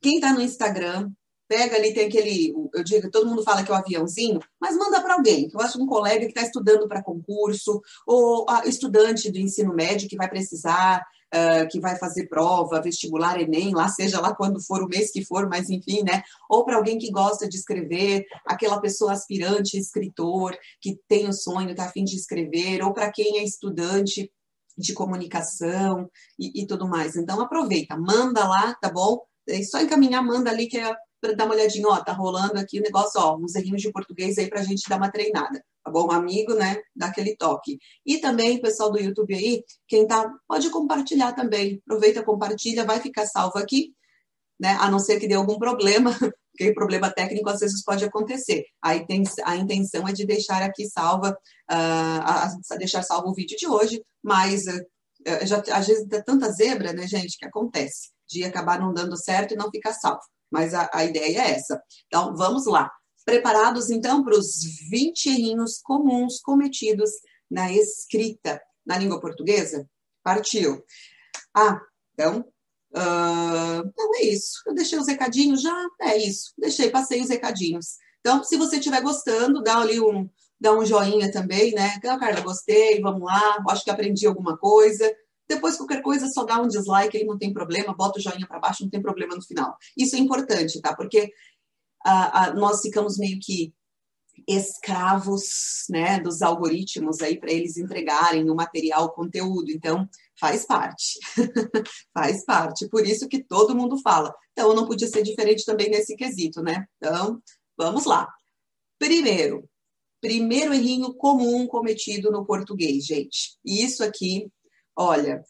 Quem 0.00 0.16
está 0.16 0.32
no 0.32 0.40
Instagram, 0.40 1.10
pega 1.52 1.76
ali, 1.76 1.92
tem 1.92 2.06
aquele, 2.06 2.54
eu 2.72 2.82
digo, 2.82 3.10
todo 3.10 3.28
mundo 3.28 3.42
fala 3.42 3.62
que 3.62 3.70
é 3.70 3.74
o 3.74 3.76
um 3.76 3.80
aviãozinho, 3.80 4.40
mas 4.58 4.74
manda 4.74 5.02
para 5.02 5.12
alguém, 5.12 5.50
eu 5.52 5.60
acho 5.60 5.78
um 5.78 5.86
colega 5.86 6.20
que 6.20 6.32
está 6.32 6.40
estudando 6.40 6.88
para 6.88 7.02
concurso, 7.02 7.78
ou 8.06 8.46
estudante 8.64 9.30
do 9.30 9.38
ensino 9.38 9.74
médio 9.74 10.08
que 10.08 10.16
vai 10.16 10.30
precisar, 10.30 11.04
uh, 11.34 11.68
que 11.68 11.78
vai 11.78 11.98
fazer 11.98 12.26
prova, 12.26 12.80
vestibular, 12.80 13.38
Enem, 13.38 13.74
lá 13.74 13.86
seja 13.88 14.18
lá 14.18 14.34
quando 14.34 14.64
for 14.64 14.82
o 14.82 14.88
mês 14.88 15.12
que 15.12 15.22
for, 15.22 15.46
mas 15.46 15.68
enfim, 15.68 16.02
né? 16.02 16.22
Ou 16.48 16.64
para 16.64 16.76
alguém 16.76 16.96
que 16.96 17.10
gosta 17.10 17.46
de 17.46 17.58
escrever, 17.58 18.24
aquela 18.46 18.80
pessoa 18.80 19.12
aspirante, 19.12 19.76
escritor, 19.76 20.56
que 20.80 20.98
tem 21.06 21.28
o 21.28 21.34
sonho, 21.34 21.72
está 21.72 21.84
afim 21.84 22.02
de 22.02 22.16
escrever, 22.16 22.82
ou 22.82 22.94
para 22.94 23.12
quem 23.12 23.40
é 23.40 23.44
estudante 23.44 24.32
de 24.78 24.94
comunicação 24.94 26.08
e, 26.38 26.62
e 26.62 26.66
tudo 26.66 26.88
mais. 26.88 27.14
Então 27.14 27.42
aproveita, 27.42 27.94
manda 27.94 28.48
lá, 28.48 28.74
tá 28.80 28.90
bom? 28.90 29.20
É 29.46 29.62
só 29.62 29.82
encaminhar, 29.82 30.24
manda 30.24 30.50
ali 30.50 30.66
que 30.66 30.78
é 30.78 30.96
para 31.22 31.34
dar 31.34 31.44
uma 31.44 31.54
olhadinha, 31.54 31.86
ó, 31.86 32.02
tá 32.02 32.12
rolando 32.12 32.58
aqui 32.58 32.80
o 32.80 32.82
negócio, 32.82 33.20
ó, 33.20 33.36
uns 33.36 33.54
errinhos 33.54 33.80
de 33.80 33.92
português 33.92 34.36
aí 34.38 34.50
para 34.50 34.60
a 34.60 34.64
gente 34.64 34.88
dar 34.88 34.96
uma 34.96 35.10
treinada, 35.10 35.64
tá 35.84 35.90
bom? 35.90 36.08
Um 36.08 36.10
amigo, 36.10 36.52
né, 36.52 36.82
dá 36.96 37.06
aquele 37.06 37.36
toque. 37.36 37.78
E 38.04 38.18
também, 38.18 38.60
pessoal 38.60 38.90
do 38.90 38.98
YouTube 38.98 39.32
aí, 39.32 39.62
quem 39.86 40.04
tá, 40.04 40.28
pode 40.48 40.68
compartilhar 40.70 41.32
também, 41.32 41.80
aproveita, 41.86 42.24
compartilha, 42.24 42.84
vai 42.84 42.98
ficar 42.98 43.24
salvo 43.24 43.56
aqui, 43.56 43.94
né, 44.58 44.76
a 44.80 44.90
não 44.90 44.98
ser 44.98 45.20
que 45.20 45.28
dê 45.28 45.34
algum 45.34 45.60
problema, 45.60 46.10
porque 46.50 46.74
problema 46.74 47.08
técnico 47.08 47.48
às 47.48 47.60
vezes 47.60 47.84
pode 47.84 48.04
acontecer. 48.04 48.64
Aí 48.82 49.06
tem, 49.06 49.22
a 49.44 49.56
intenção 49.56 50.08
é 50.08 50.12
de 50.12 50.26
deixar 50.26 50.60
aqui 50.60 50.86
salva, 50.86 51.30
uh, 51.30 51.72
a, 51.72 52.76
deixar 52.78 53.04
salvo 53.04 53.28
o 53.28 53.34
vídeo 53.34 53.56
de 53.56 53.68
hoje, 53.68 54.02
mas 54.20 54.66
uh, 54.66 55.46
já, 55.46 55.62
às 55.72 55.86
vezes 55.86 56.08
dá 56.08 56.20
tanta 56.20 56.50
zebra, 56.50 56.92
né, 56.92 57.06
gente, 57.06 57.38
que 57.38 57.46
acontece, 57.46 58.10
de 58.28 58.42
acabar 58.42 58.80
não 58.80 58.92
dando 58.92 59.16
certo 59.16 59.54
e 59.54 59.56
não 59.56 59.70
ficar 59.70 59.92
salvo 59.92 60.31
mas 60.52 60.74
a, 60.74 60.88
a 60.92 61.04
ideia 61.04 61.38
é 61.38 61.50
essa. 61.52 61.82
Então, 62.06 62.36
vamos 62.36 62.66
lá. 62.66 62.90
Preparados, 63.24 63.90
então, 63.90 64.22
para 64.22 64.36
os 64.36 64.62
20 64.90 65.26
errinhos 65.26 65.78
comuns 65.82 66.40
cometidos 66.40 67.10
na 67.50 67.72
escrita 67.72 68.60
na 68.84 68.98
língua 68.98 69.20
portuguesa? 69.20 69.88
Partiu. 70.22 70.84
Ah, 71.54 71.80
então, 72.12 72.40
uh, 72.94 73.86
então 73.86 74.14
é 74.16 74.24
isso. 74.24 74.62
Eu 74.66 74.74
deixei 74.74 74.98
os 74.98 75.06
recadinhos 75.06 75.62
já? 75.62 75.86
É 76.00 76.16
isso. 76.16 76.52
Deixei, 76.58 76.90
passei 76.90 77.20
os 77.20 77.28
recadinhos. 77.28 77.96
Então, 78.20 78.44
se 78.44 78.56
você 78.56 78.76
estiver 78.76 79.00
gostando, 79.00 79.62
dá 79.62 79.78
ali 79.78 80.00
um, 80.00 80.28
dá 80.60 80.72
um 80.72 80.84
joinha 80.84 81.30
também, 81.30 81.72
né? 81.72 81.94
Então, 81.96 82.18
Carla, 82.18 82.40
gostei, 82.40 83.00
vamos 83.00 83.22
lá, 83.22 83.64
acho 83.70 83.84
que 83.84 83.90
aprendi 83.90 84.26
alguma 84.26 84.56
coisa. 84.56 85.12
Depois, 85.48 85.76
qualquer 85.76 86.02
coisa, 86.02 86.28
só 86.28 86.44
dá 86.44 86.60
um 86.60 86.68
dislike 86.68 87.16
aí, 87.16 87.24
não 87.24 87.38
tem 87.38 87.52
problema, 87.52 87.94
bota 87.94 88.18
o 88.18 88.22
joinha 88.22 88.46
para 88.46 88.58
baixo, 88.58 88.82
não 88.82 88.90
tem 88.90 89.02
problema 89.02 89.34
no 89.34 89.42
final. 89.42 89.76
Isso 89.96 90.16
é 90.16 90.18
importante, 90.18 90.80
tá? 90.80 90.94
Porque 90.94 91.30
ah, 92.04 92.52
nós 92.54 92.80
ficamos 92.80 93.18
meio 93.18 93.38
que 93.40 93.72
escravos 94.48 95.84
né, 95.88 96.18
dos 96.20 96.42
algoritmos 96.42 97.20
aí 97.20 97.38
para 97.38 97.52
eles 97.52 97.76
entregarem 97.76 98.50
o 98.50 98.54
material, 98.54 99.04
o 99.04 99.12
conteúdo. 99.12 99.70
Então, 99.70 100.08
faz 100.38 100.64
parte. 100.64 101.18
faz 102.12 102.44
parte. 102.44 102.88
Por 102.88 103.06
isso 103.06 103.28
que 103.28 103.42
todo 103.42 103.76
mundo 103.76 103.98
fala. 103.98 104.34
Então, 104.52 104.74
não 104.74 104.86
podia 104.86 105.08
ser 105.08 105.22
diferente 105.22 105.64
também 105.64 105.90
nesse 105.90 106.16
quesito, 106.16 106.62
né? 106.62 106.86
Então, 106.96 107.40
vamos 107.76 108.04
lá. 108.04 108.28
Primeiro, 108.98 109.68
primeiro 110.20 110.72
errinho 110.72 111.14
comum 111.14 111.66
cometido 111.66 112.30
no 112.30 112.44
português, 112.44 113.04
gente. 113.04 113.56
E 113.64 113.84
isso 113.84 114.02
aqui 114.02 114.50
olha, 114.96 115.42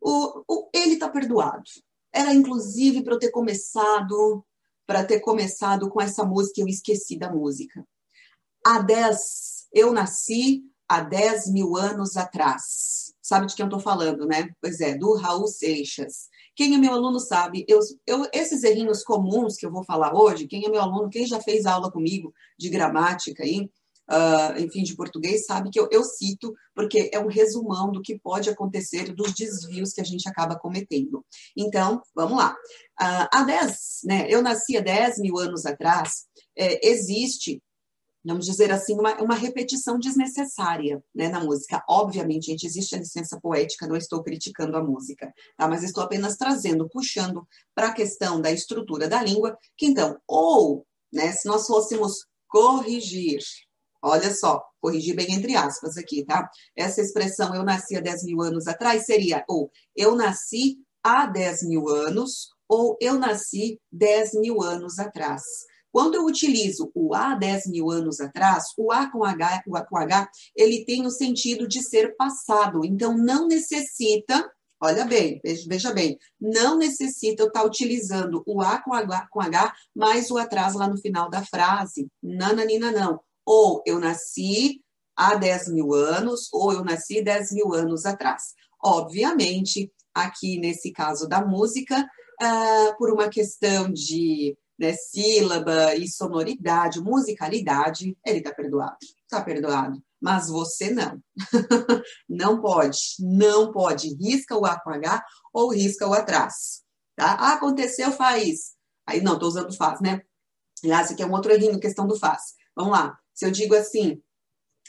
o, 0.00 0.44
o 0.48 0.70
ele 0.72 0.94
está 0.94 1.08
perdoado. 1.08 1.64
Era 2.12 2.32
inclusive 2.32 3.02
para 3.02 3.14
eu 3.14 3.18
ter 3.18 3.30
começado, 3.30 4.44
para 4.86 5.04
ter 5.04 5.20
começado 5.20 5.88
com 5.90 6.00
essa 6.00 6.24
música, 6.24 6.60
eu 6.60 6.68
esqueci 6.68 7.18
da 7.18 7.30
música. 7.30 7.84
Há 8.64 8.80
10, 8.80 9.68
eu 9.72 9.92
nasci 9.92 10.62
há 10.88 11.00
10 11.00 11.52
mil 11.52 11.76
anos 11.76 12.16
atrás. 12.16 13.12
Sabe 13.20 13.46
de 13.46 13.54
quem 13.54 13.64
eu 13.64 13.68
estou 13.68 13.80
falando, 13.80 14.26
né? 14.26 14.48
Pois 14.60 14.80
é, 14.80 14.96
do 14.96 15.14
Raul 15.14 15.46
Seixas. 15.46 16.28
Quem 16.56 16.74
é 16.74 16.78
meu 16.78 16.92
aluno 16.92 17.20
sabe, 17.20 17.64
eu, 17.68 17.78
eu, 18.04 18.26
esses 18.32 18.64
errinhos 18.64 19.04
comuns 19.04 19.56
que 19.56 19.64
eu 19.64 19.70
vou 19.70 19.84
falar 19.84 20.12
hoje, 20.12 20.48
quem 20.48 20.64
é 20.64 20.68
meu 20.68 20.80
aluno, 20.80 21.08
quem 21.08 21.24
já 21.24 21.40
fez 21.40 21.66
aula 21.66 21.92
comigo 21.92 22.34
de 22.58 22.68
gramática 22.68 23.44
aí, 23.44 23.70
uh, 24.10 24.58
enfim, 24.60 24.82
de 24.82 24.96
português, 24.96 25.46
sabe 25.46 25.70
que 25.70 25.78
eu, 25.78 25.88
eu 25.90 26.02
cito, 26.04 26.54
porque 26.74 27.10
é 27.12 27.18
um 27.18 27.28
resumão 27.28 27.92
do 27.92 28.02
que 28.02 28.18
pode 28.18 28.48
acontecer, 28.48 29.14
dos 29.14 29.32
desvios 29.34 29.92
que 29.92 30.00
a 30.00 30.04
gente 30.04 30.28
acaba 30.28 30.58
cometendo. 30.58 31.24
Então, 31.56 32.02
vamos 32.14 32.38
lá. 32.38 32.52
Uh, 33.00 33.28
há 33.32 33.44
10, 33.44 34.00
né, 34.04 34.26
eu 34.28 34.42
nasci 34.42 34.76
há 34.76 34.80
10 34.80 35.18
mil 35.18 35.38
anos 35.38 35.66
atrás, 35.66 36.26
é, 36.56 36.86
existe 36.88 37.62
vamos 38.24 38.44
dizer 38.44 38.70
assim, 38.70 38.94
uma, 38.94 39.14
uma 39.22 39.34
repetição 39.34 39.98
desnecessária 39.98 41.02
né, 41.14 41.28
na 41.28 41.40
música. 41.40 41.82
Obviamente, 41.88 42.46
gente, 42.46 42.66
existe 42.66 42.94
a 42.94 42.98
licença 42.98 43.40
poética, 43.40 43.86
não 43.86 43.96
estou 43.96 44.22
criticando 44.22 44.76
a 44.76 44.82
música, 44.82 45.32
tá? 45.56 45.66
mas 45.66 45.82
estou 45.82 46.02
apenas 46.02 46.36
trazendo, 46.36 46.88
puxando 46.88 47.46
para 47.74 47.88
a 47.88 47.94
questão 47.94 48.40
da 48.40 48.50
estrutura 48.50 49.08
da 49.08 49.22
língua, 49.22 49.56
que 49.76 49.86
então, 49.86 50.18
ou, 50.26 50.86
né, 51.12 51.32
se 51.32 51.46
nós 51.46 51.66
fôssemos 51.66 52.26
corrigir, 52.48 53.40
olha 54.02 54.34
só, 54.34 54.62
corrigir 54.80 55.14
bem 55.14 55.32
entre 55.32 55.56
aspas 55.56 55.96
aqui, 55.96 56.24
tá? 56.24 56.48
Essa 56.76 57.00
expressão 57.00 57.54
eu 57.54 57.62
nasci 57.62 57.96
há 57.96 58.00
10 58.00 58.24
mil 58.24 58.40
anos 58.42 58.66
atrás 58.66 59.04
seria 59.06 59.44
ou 59.48 59.70
eu 59.96 60.14
nasci 60.14 60.78
há 61.02 61.26
10 61.26 61.62
mil 61.62 61.88
anos, 61.88 62.50
ou 62.68 62.96
eu 63.00 63.18
nasci 63.18 63.80
10 63.90 64.34
mil 64.34 64.62
anos 64.62 64.98
atrás. 64.98 65.42
Quando 65.90 66.14
eu 66.16 66.26
utilizo 66.26 66.90
o 66.94 67.14
há 67.14 67.34
10 67.34 67.66
mil 67.68 67.90
anos 67.90 68.20
atrás, 68.20 68.64
o 68.76 68.92
A 68.92 69.10
com 69.10 69.24
H, 69.24 69.62
o 69.66 69.76
A 69.76 69.84
com 69.84 69.96
H, 69.96 70.30
ele 70.54 70.84
tem 70.84 71.06
o 71.06 71.10
sentido 71.10 71.66
de 71.66 71.82
ser 71.82 72.14
passado. 72.16 72.84
Então, 72.84 73.16
não 73.16 73.48
necessita, 73.48 74.50
olha 74.80 75.06
bem, 75.06 75.40
veja 75.42 75.92
bem, 75.92 76.18
não 76.38 76.76
necessita 76.76 77.42
eu 77.42 77.48
estar 77.48 77.64
utilizando 77.64 78.42
o 78.46 78.60
A 78.60 78.82
com 78.82 78.92
H, 78.92 79.28
com 79.30 79.40
H 79.40 79.74
mais 79.94 80.30
o 80.30 80.36
atrás 80.36 80.74
lá 80.74 80.86
no 80.86 80.98
final 80.98 81.30
da 81.30 81.44
frase. 81.44 82.06
Nananina, 82.22 82.92
não. 82.92 83.20
Ou 83.50 83.82
eu 83.86 83.98
nasci 83.98 84.82
há 85.16 85.34
10 85.34 85.68
mil 85.68 85.94
anos, 85.94 86.52
ou 86.52 86.70
eu 86.70 86.84
nasci 86.84 87.22
10 87.22 87.52
mil 87.52 87.72
anos 87.72 88.04
atrás. 88.04 88.52
Obviamente, 88.84 89.90
aqui 90.12 90.60
nesse 90.60 90.92
caso 90.92 91.26
da 91.26 91.42
música, 91.42 91.98
uh, 92.42 92.98
por 92.98 93.10
uma 93.10 93.30
questão 93.30 93.90
de 93.90 94.54
né, 94.78 94.92
sílaba 94.92 95.94
e 95.94 96.06
sonoridade, 96.06 97.00
musicalidade, 97.00 98.14
ele 98.22 98.38
está 98.38 98.52
perdoado. 98.52 98.98
Está 99.22 99.42
perdoado. 99.42 99.98
Mas 100.20 100.50
você 100.50 100.90
não. 100.90 101.18
não 102.28 102.60
pode, 102.60 102.98
não 103.18 103.72
pode. 103.72 104.14
Risca 104.16 104.58
o 104.58 104.66
A 104.66 104.78
com 104.78 104.90
H 104.90 105.24
ou 105.54 105.72
risca 105.72 106.06
o 106.06 106.12
atrás. 106.12 106.82
Tá? 107.16 107.32
Ah, 107.32 107.54
aconteceu, 107.54 108.12
faz. 108.12 108.74
Aí, 109.06 109.22
não, 109.22 109.32
estou 109.32 109.48
usando 109.48 109.74
faz, 109.74 110.02
né? 110.02 110.20
Aliás, 110.84 111.10
aqui 111.10 111.22
é 111.22 111.26
um 111.26 111.32
outro 111.32 111.50
errinho, 111.50 111.80
questão 111.80 112.06
do 112.06 112.18
faz. 112.18 112.58
Vamos 112.76 112.92
lá. 112.92 113.18
Se 113.38 113.46
eu 113.46 113.52
digo 113.52 113.76
assim, 113.76 114.20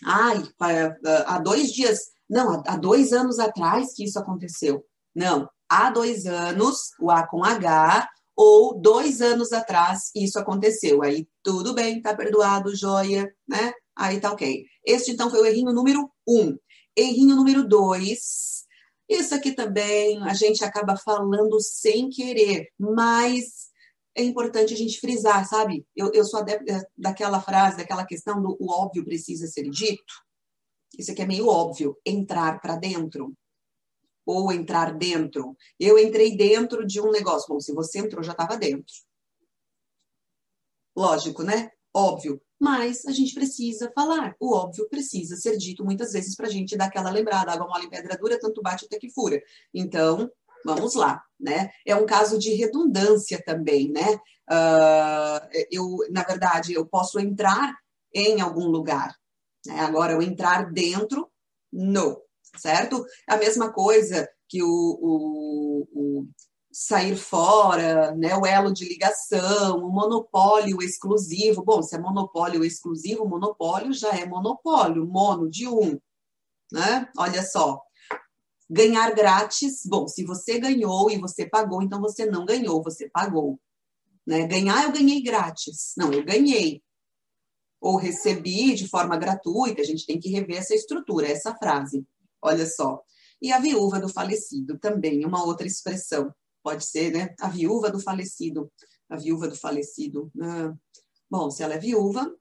ai, 0.04 0.42
há 1.28 1.38
dois 1.38 1.72
dias, 1.72 2.00
não, 2.28 2.64
há 2.66 2.76
dois 2.78 3.14
anos 3.14 3.38
atrás 3.38 3.94
que 3.94 4.04
isso 4.04 4.18
aconteceu. 4.18 4.84
Não, 5.16 5.48
há 5.70 5.92
dois 5.92 6.26
anos, 6.26 6.90
o 7.00 7.12
A 7.12 7.28
com 7.28 7.44
H, 7.44 8.10
ou 8.36 8.82
dois 8.82 9.22
anos 9.22 9.54
atrás 9.54 10.10
isso 10.16 10.40
aconteceu. 10.40 11.04
Aí 11.04 11.28
tudo 11.44 11.76
bem, 11.76 12.02
tá 12.02 12.16
perdoado, 12.16 12.76
joia, 12.76 13.32
né? 13.48 13.72
Aí 13.96 14.20
tá 14.20 14.32
ok. 14.32 14.66
Este 14.84 15.12
então 15.12 15.30
foi 15.30 15.42
o 15.42 15.46
errinho 15.46 15.72
número 15.72 16.12
um. 16.28 16.58
Errinho 16.98 17.36
número 17.36 17.68
dois. 17.68 18.66
Isso 19.08 19.36
aqui 19.36 19.52
também 19.52 20.24
a 20.24 20.34
gente 20.34 20.66
acaba 20.66 20.98
falando 20.98 21.60
sem 21.62 22.10
querer, 22.10 22.68
mas 22.80 23.70
é 24.16 24.24
importante 24.24 24.74
a 24.74 24.78
gente 24.78 25.00
frisar, 25.00 25.48
sabe? 25.48 25.86
Eu, 25.96 26.12
eu 26.14 26.26
sou 26.26 26.40
adepta 26.40 26.88
daquela 26.98 27.42
frase, 27.42 27.78
daquela 27.78 28.06
questão 28.06 28.42
do 28.42 28.58
o 28.60 28.72
óbvio 28.72 29.06
precisa 29.06 29.48
ser 29.48 29.70
dito. 29.70 30.14
Isso 30.98 31.12
aqui 31.12 31.22
é 31.22 31.26
meio 31.26 31.48
óbvio, 31.48 31.98
entrar 32.06 32.60
para 32.60 32.76
dentro 32.76 33.34
ou 34.26 34.52
entrar 34.52 34.94
dentro. 34.94 35.56
Eu 35.80 35.98
entrei 35.98 36.36
dentro 36.36 36.86
de 36.86 37.02
um 37.02 37.12
negócio. 37.12 37.48
Bom, 37.48 37.60
se 37.60 37.74
você 37.74 38.00
entrou, 38.00 38.24
já 38.24 38.32
estava 38.32 38.58
dentro. 38.58 38.94
Lógico, 40.96 41.44
né? 41.44 41.72
Óbvio. 41.94 42.42
Mas 42.60 43.06
a 43.06 43.12
gente 43.12 43.34
precisa 43.34 43.92
falar. 43.96 44.36
O 44.40 44.54
óbvio 44.54 44.88
precisa 44.90 45.36
ser 45.38 45.58
dito 45.58 45.84
muitas 45.84 46.12
vezes 46.12 46.36
para 46.36 46.48
a 46.48 46.50
gente 46.50 46.76
dar 46.76 46.86
aquela 46.86 47.10
lembrada. 47.10 47.52
Água 47.54 47.68
mole 47.68 47.86
em 47.86 47.90
pedra 47.90 48.18
dura, 48.18 48.40
tanto 48.40 48.62
bate 48.62 48.86
até 48.86 49.00
que 49.00 49.10
fura. 49.10 49.42
Então, 49.74 50.30
vamos 50.66 50.96
lá, 50.96 51.24
né? 51.40 51.70
É 51.86 51.96
um 51.96 52.06
caso 52.06 52.38
de 52.38 52.54
redundância 52.54 53.42
também, 53.44 53.92
né? 53.92 54.20
Uh, 54.50 55.66
eu, 55.72 55.98
na 56.12 56.24
verdade, 56.24 56.74
eu 56.74 56.86
posso 56.86 57.20
entrar 57.20 57.76
em 58.14 58.42
algum 58.42 58.68
lugar. 58.68 59.16
Né? 59.66 59.80
Agora, 59.80 60.14
eu 60.14 60.22
entrar 60.22 60.72
dentro, 60.72 61.30
não 61.72 62.20
certo? 62.58 63.06
A 63.28 63.38
mesma 63.38 63.72
coisa 63.72 64.28
que 64.48 64.64
o, 64.64 64.68
o, 64.68 65.88
o 65.94 66.28
sair 66.72 67.16
fora, 67.16 68.16
né, 68.16 68.36
o 68.36 68.46
elo 68.46 68.74
de 68.74 68.88
ligação, 68.88 69.78
o 69.78 69.92
monopólio 69.92 70.82
exclusivo. 70.82 71.64
Bom, 71.64 71.82
se 71.82 71.96
é 71.96 72.00
monopólio 72.00 72.64
exclusivo, 72.64 73.28
monopólio 73.28 73.94
já 73.94 74.10
é 74.10 74.26
monopólio, 74.26 75.06
mono 75.06 75.50
de 75.50 75.68
um, 75.68 76.00
né? 76.72 77.10
Olha 77.18 77.44
só. 77.44 77.82
Ganhar 78.70 79.16
grátis, 79.16 79.82
bom, 79.86 80.08
se 80.08 80.24
você 80.24 80.60
ganhou 80.60 81.10
e 81.10 81.18
você 81.18 81.50
pagou, 81.50 81.82
então 81.82 82.00
você 82.00 82.26
não 82.26 82.46
ganhou, 82.46 82.84
você 82.84 83.10
pagou. 83.10 83.60
Né? 84.26 84.46
Ganhar, 84.46 84.84
eu 84.84 84.92
ganhei 84.92 85.22
grátis. 85.24 85.94
Não, 85.98 86.14
eu 86.14 86.24
ganhei. 86.24 86.84
Ou 87.82 87.98
recebi 87.98 88.76
de 88.76 88.88
forma 88.88 89.18
gratuita, 89.18 89.82
a 89.82 89.86
gente 89.86 90.06
tem 90.06 90.20
que 90.20 90.30
rever 90.30 90.58
essa 90.58 90.76
estrutura, 90.76 91.28
essa 91.28 91.56
frase. 91.56 92.06
Olha 92.42 92.66
só. 92.66 93.02
E 93.42 93.52
a 93.52 93.60
viúva 93.60 94.00
do 94.00 94.10
falecido 94.10 94.78
também, 94.78 95.26
uma 95.26 95.44
outra 95.44 95.66
expressão. 95.66 96.34
Pode 96.62 96.86
ser, 96.86 97.12
né? 97.12 97.34
A 97.40 97.48
viúva 97.48 97.90
do 97.90 98.00
falecido. 98.00 98.72
A 99.10 99.16
viúva 99.16 99.48
do 99.48 99.56
falecido. 99.56 100.32
Ah, 100.42 100.74
bom, 101.30 101.50
se 101.50 101.64
ela 101.64 101.74
é 101.74 101.80
viúva, 101.80 102.32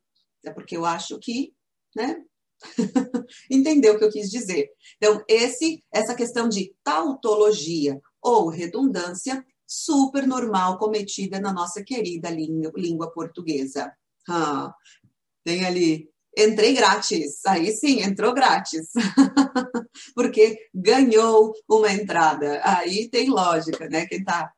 é 0.44 0.52
porque 0.52 0.76
eu 0.76 0.84
acho 0.84 1.18
que, 1.18 1.54
né? 1.96 2.22
Entendeu 3.50 3.94
o 3.94 3.98
que 3.98 4.04
eu 4.04 4.10
quis 4.10 4.30
dizer. 4.30 4.68
Então, 4.96 5.22
esse, 5.28 5.84
essa 5.92 6.14
questão 6.14 6.48
de 6.48 6.74
tautologia 6.82 8.00
ou 8.22 8.48
redundância 8.48 9.44
super 9.66 10.26
normal 10.26 10.78
cometida 10.78 11.40
na 11.40 11.52
nossa 11.52 11.82
querida 11.82 12.30
língua, 12.30 12.72
língua 12.76 13.12
portuguesa. 13.12 13.92
Ah, 14.28 14.72
tem 15.44 15.64
ali 15.64 16.08
entrei 16.36 16.72
grátis. 16.72 17.44
Aí 17.46 17.72
sim, 17.72 18.00
entrou 18.00 18.32
grátis. 18.32 18.88
Porque 20.14 20.56
ganhou 20.72 21.52
uma 21.68 21.92
entrada. 21.92 22.60
Aí 22.64 23.08
tem 23.08 23.28
lógica, 23.28 23.88
né? 23.88 24.06
Quem 24.06 24.22
tá. 24.22 24.50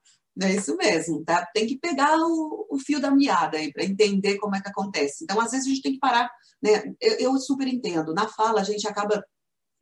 É 0.42 0.54
isso 0.54 0.76
mesmo, 0.76 1.24
tá? 1.24 1.46
Tem 1.52 1.66
que 1.66 1.78
pegar 1.78 2.16
o, 2.18 2.66
o 2.70 2.78
fio 2.78 3.00
da 3.00 3.10
meada 3.10 3.58
aí 3.58 3.72
para 3.72 3.84
entender 3.84 4.38
como 4.38 4.54
é 4.56 4.60
que 4.60 4.68
acontece. 4.68 5.24
Então, 5.24 5.40
às 5.40 5.50
vezes, 5.50 5.66
a 5.66 5.70
gente 5.70 5.82
tem 5.82 5.92
que 5.92 5.98
parar, 5.98 6.30
né? 6.62 6.94
Eu, 7.00 7.18
eu 7.18 7.38
super 7.38 7.66
entendo. 7.66 8.14
Na 8.14 8.28
fala, 8.28 8.60
a 8.60 8.64
gente 8.64 8.86
acaba 8.86 9.22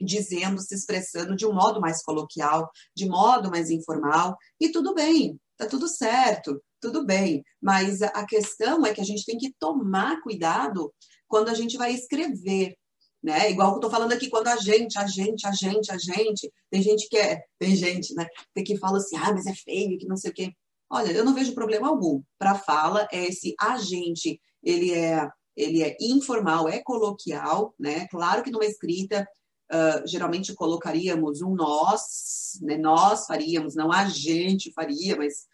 dizendo, 0.01 0.61
se 0.61 0.75
expressando 0.75 1.37
de 1.37 1.47
um 1.47 1.53
modo 1.53 1.81
mais 1.81 2.03
coloquial, 2.03 2.71
de 2.95 3.07
modo 3.09 3.51
mais 3.51 3.71
informal, 3.71 4.37
e 4.61 4.71
tudo 4.71 4.95
bem, 4.95 5.39
tá 5.57 5.67
tudo 5.67 5.89
certo, 5.89 6.63
tudo 6.81 7.05
bem. 7.05 7.43
Mas 7.61 8.01
a 8.03 8.25
questão 8.25 8.87
é 8.87 8.95
que 8.95 9.01
a 9.01 9.05
gente 9.05 9.25
tem 9.25 9.37
que 9.37 9.53
tomar 9.59 10.21
cuidado 10.23 10.93
quando 11.27 11.49
a 11.49 11.55
gente 11.55 11.77
vai 11.77 11.93
escrever, 11.93 12.77
né? 13.23 13.51
Igual 13.51 13.73
que 13.73 13.77
eu 13.77 13.81
tô 13.81 13.91
falando 13.91 14.13
aqui, 14.13 14.29
quando 14.29 14.49
a 14.49 14.57
gente, 14.57 14.99
a 14.99 15.07
gente, 15.07 15.47
a 15.47 15.53
gente, 15.53 15.91
a 15.91 15.99
gente, 15.99 16.53
tem 16.71 16.83
gente 16.83 17.09
que 17.09 17.17
é, 17.17 17.43
tem 17.59 17.75
gente, 17.75 18.15
né? 18.15 18.27
Tem 18.55 18.65
que 18.65 18.77
fala 18.79 18.99
assim, 18.99 19.17
ah, 19.17 19.33
mas 19.33 19.47
é 19.47 19.55
feio, 19.55 19.99
que 19.99 20.07
não 20.07 20.17
sei 20.17 20.31
o 20.31 20.35
quê. 20.35 20.53
Olha, 20.91 21.11
eu 21.13 21.25
não 21.25 21.35
vejo 21.35 21.55
problema 21.55 21.89
algum. 21.89 22.23
Para 22.39 22.55
fala, 22.55 23.07
é 23.13 23.27
esse 23.27 23.55
agente, 23.61 24.41
ele 24.63 24.93
é, 24.93 25.29
ele 25.57 25.83
é 25.83 25.97
informal, 26.01 26.69
é 26.69 26.81
coloquial, 26.81 27.75
né? 27.79 28.07
Claro 28.09 28.43
que 28.43 28.51
numa 28.51 28.65
escrita, 28.65 29.29
uh, 29.71 30.07
geralmente 30.07 30.55
colocaríamos 30.55 31.43
um 31.43 31.55
nós, 31.55 32.59
né? 32.63 32.77
Nós 32.77 33.27
faríamos, 33.27 33.75
não 33.75 33.93
a 33.93 34.09
gente 34.09 34.73
faria, 34.73 35.17
mas 35.17 35.47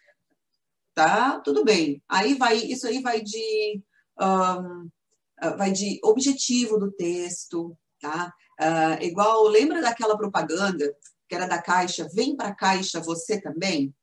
tá, 0.93 1.39
tudo 1.39 1.65
bem. 1.65 2.01
Aí 2.07 2.35
vai, 2.35 2.57
isso 2.57 2.87
aí 2.87 3.01
vai 3.01 3.21
de 3.21 3.81
um, 4.19 4.89
vai 5.57 5.71
de 5.71 5.99
objetivo 6.03 6.77
do 6.77 6.91
texto, 6.91 7.77
tá? 7.99 8.33
Uh, 8.59 9.03
igual, 9.03 9.43
lembra 9.47 9.81
daquela 9.81 10.17
propaganda 10.17 10.95
que 11.27 11.35
era 11.35 11.47
da 11.47 11.61
Caixa, 11.61 12.07
vem 12.13 12.35
para 12.35 12.49
a 12.49 12.55
Caixa 12.55 12.99
você 12.99 13.41
também? 13.41 13.93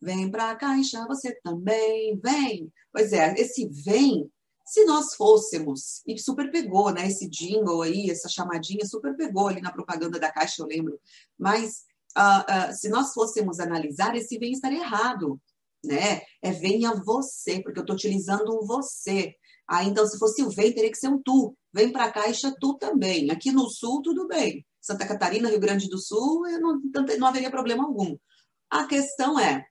Vem 0.00 0.30
para 0.30 0.50
a 0.50 0.56
Caixa 0.56 1.06
você 1.06 1.32
também, 1.42 2.18
vem. 2.22 2.72
Pois 2.92 3.12
é, 3.12 3.34
esse 3.34 3.68
vem, 3.68 4.30
se 4.66 4.84
nós 4.84 5.14
fôssemos, 5.14 6.02
e 6.06 6.18
super 6.18 6.50
pegou, 6.50 6.90
né? 6.90 7.06
Esse 7.06 7.28
jingle 7.28 7.82
aí, 7.82 8.10
essa 8.10 8.28
chamadinha 8.28 8.84
super 8.86 9.16
pegou 9.16 9.48
ali 9.48 9.60
na 9.60 9.72
propaganda 9.72 10.18
da 10.18 10.32
Caixa, 10.32 10.62
eu 10.62 10.66
lembro. 10.66 10.98
Mas 11.38 11.84
uh, 12.16 12.70
uh, 12.70 12.74
se 12.74 12.88
nós 12.88 13.12
fôssemos 13.12 13.60
analisar, 13.60 14.16
esse 14.16 14.38
vem 14.38 14.52
estaria 14.52 14.80
errado, 14.80 15.40
né? 15.84 16.22
É 16.42 16.50
venha 16.50 16.94
você, 16.94 17.62
porque 17.62 17.78
eu 17.78 17.82
estou 17.82 17.94
utilizando 17.94 18.58
um 18.58 18.66
você. 18.66 19.34
Ah, 19.68 19.84
então, 19.84 20.06
se 20.06 20.18
fosse 20.18 20.42
o 20.42 20.50
vem, 20.50 20.72
teria 20.72 20.90
que 20.90 20.98
ser 20.98 21.08
um 21.08 21.20
tu. 21.22 21.56
Vem 21.72 21.90
para 21.90 22.04
a 22.04 22.12
Caixa 22.12 22.54
tu 22.60 22.74
também. 22.74 23.30
Aqui 23.30 23.50
no 23.50 23.68
Sul, 23.68 24.02
tudo 24.02 24.28
bem. 24.28 24.64
Santa 24.80 25.06
Catarina, 25.06 25.48
Rio 25.48 25.60
Grande 25.60 25.88
do 25.88 25.98
Sul, 25.98 26.42
não, 26.60 26.80
não 27.18 27.26
haveria 27.26 27.50
problema 27.50 27.84
algum. 27.84 28.16
A 28.70 28.86
questão 28.86 29.38
é, 29.38 29.64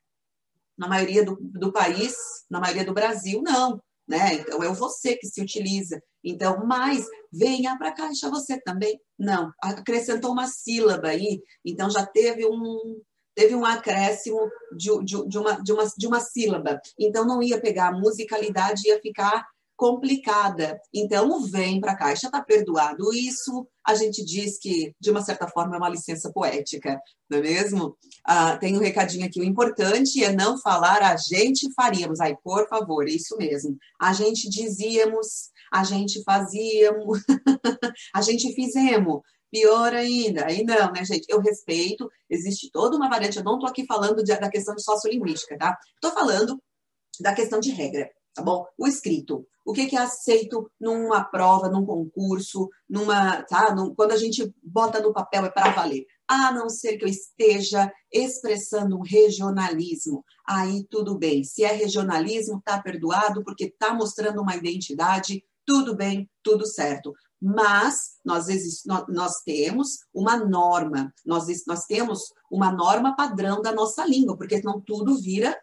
na 0.78 0.88
maioria 0.88 1.24
do, 1.24 1.38
do 1.40 1.72
país, 1.72 2.16
na 2.50 2.60
maioria 2.60 2.86
do 2.86 2.94
Brasil, 2.94 3.42
não. 3.44 3.80
Né? 4.08 4.36
Então 4.36 4.62
é 4.64 4.74
você 4.74 5.16
que 5.16 5.28
se 5.28 5.42
utiliza. 5.42 6.02
Então, 6.24 6.66
mas 6.66 7.06
venha 7.32 7.78
para 7.78 7.90
a 7.90 7.94
caixa 7.94 8.30
você 8.30 8.60
também. 8.60 9.00
Não, 9.18 9.52
acrescentou 9.62 10.32
uma 10.32 10.48
sílaba 10.48 11.10
aí, 11.10 11.42
então 11.64 11.90
já 11.90 12.06
teve 12.06 12.46
um 12.46 13.02
teve 13.36 13.56
um 13.56 13.66
acréscimo 13.66 14.48
de, 14.78 14.90
de, 15.04 15.28
de, 15.28 15.38
uma, 15.40 15.54
de, 15.64 15.72
uma, 15.72 15.84
de 15.98 16.08
uma 16.08 16.20
sílaba. 16.20 16.80
Então 17.00 17.26
não 17.26 17.42
ia 17.42 17.60
pegar 17.60 17.88
a 17.88 18.00
musicalidade, 18.00 18.88
ia 18.88 19.02
ficar 19.02 19.44
complicada. 19.84 20.80
Então, 20.94 21.42
vem 21.42 21.82
para 21.82 21.92
a 21.92 21.98
caixa, 21.98 22.28
está 22.28 22.42
perdoado 22.42 23.14
isso. 23.14 23.68
A 23.86 23.94
gente 23.94 24.24
diz 24.24 24.58
que, 24.58 24.96
de 24.98 25.12
uma 25.12 25.22
certa 25.22 25.46
forma, 25.46 25.76
é 25.76 25.78
uma 25.78 25.90
licença 25.90 26.32
poética, 26.32 26.98
não 27.30 27.40
é 27.40 27.42
mesmo? 27.42 27.98
Ah, 28.26 28.56
tem 28.56 28.78
um 28.78 28.80
recadinho 28.80 29.26
aqui. 29.26 29.42
O 29.42 29.44
importante 29.44 30.24
é 30.24 30.32
não 30.32 30.58
falar 30.58 31.02
a 31.04 31.18
gente 31.18 31.70
faríamos. 31.74 32.22
Ai, 32.22 32.34
por 32.42 32.66
favor, 32.70 33.10
isso 33.10 33.36
mesmo. 33.36 33.76
A 34.00 34.14
gente 34.14 34.50
dizíamos, 34.50 35.50
a 35.70 35.84
gente 35.84 36.24
fazíamos, 36.24 37.20
a 38.16 38.22
gente 38.22 38.54
fizemos. 38.56 39.20
Pior 39.52 39.94
ainda, 39.94 40.46
aí 40.46 40.64
não, 40.64 40.94
né, 40.94 41.04
gente? 41.04 41.26
Eu 41.28 41.42
respeito, 41.42 42.10
existe 42.30 42.72
toda 42.72 42.96
uma 42.96 43.10
variante. 43.10 43.38
Eu 43.38 43.44
não 43.44 43.56
estou 43.56 43.70
aqui 43.70 43.86
falando 43.86 44.24
de, 44.24 44.34
da 44.34 44.50
questão 44.50 44.74
de 44.76 44.82
sociolinguística, 44.82 45.58
tá? 45.58 45.78
Estou 45.96 46.12
falando 46.12 46.58
da 47.20 47.34
questão 47.36 47.60
de 47.60 47.70
regra 47.70 48.10
tá 48.34 48.42
bom? 48.42 48.66
O 48.78 48.88
escrito. 48.88 49.46
O 49.66 49.72
que, 49.72 49.86
que 49.88 49.96
é 49.96 50.02
aceito 50.02 50.70
numa 50.80 51.24
prova, 51.24 51.70
num 51.70 51.86
concurso, 51.86 52.70
numa, 52.90 53.44
tá? 53.44 53.74
Num, 53.74 53.96
quando 53.96 54.12
a 54.12 54.18
gente 54.18 54.54
bota 54.62 55.00
no 55.00 55.14
papel 55.14 55.46
é 55.46 55.50
para 55.50 55.72
valer. 55.72 56.06
A 56.28 56.52
não 56.52 56.70
ser 56.70 56.98
que 56.98 57.06
eu 57.06 57.10
esteja 57.10 57.92
expressando 58.12 58.98
um 58.98 59.02
regionalismo, 59.02 60.24
aí 60.46 60.86
tudo 60.90 61.18
bem. 61.18 61.44
Se 61.44 61.64
é 61.64 61.72
regionalismo, 61.72 62.62
tá 62.64 62.82
perdoado 62.82 63.44
porque 63.44 63.70
tá 63.70 63.94
mostrando 63.94 64.42
uma 64.42 64.56
identidade, 64.56 65.44
tudo 65.66 65.96
bem, 65.96 66.30
tudo 66.42 66.66
certo. 66.66 67.14
Mas 67.42 68.20
nós, 68.24 68.48
nós, 69.10 69.42
temos 69.46 70.00
uma 70.14 70.38
norma, 70.38 71.14
nós, 71.26 71.46
nós 71.68 71.86
temos 71.86 72.34
uma 72.50 72.72
norma 72.72 73.16
padrão 73.16 73.62
da 73.62 73.74
nossa 73.74 74.06
língua, 74.06 74.38
porque 74.38 74.58
senão 74.58 74.80
tudo 74.80 75.22
vira 75.22 75.58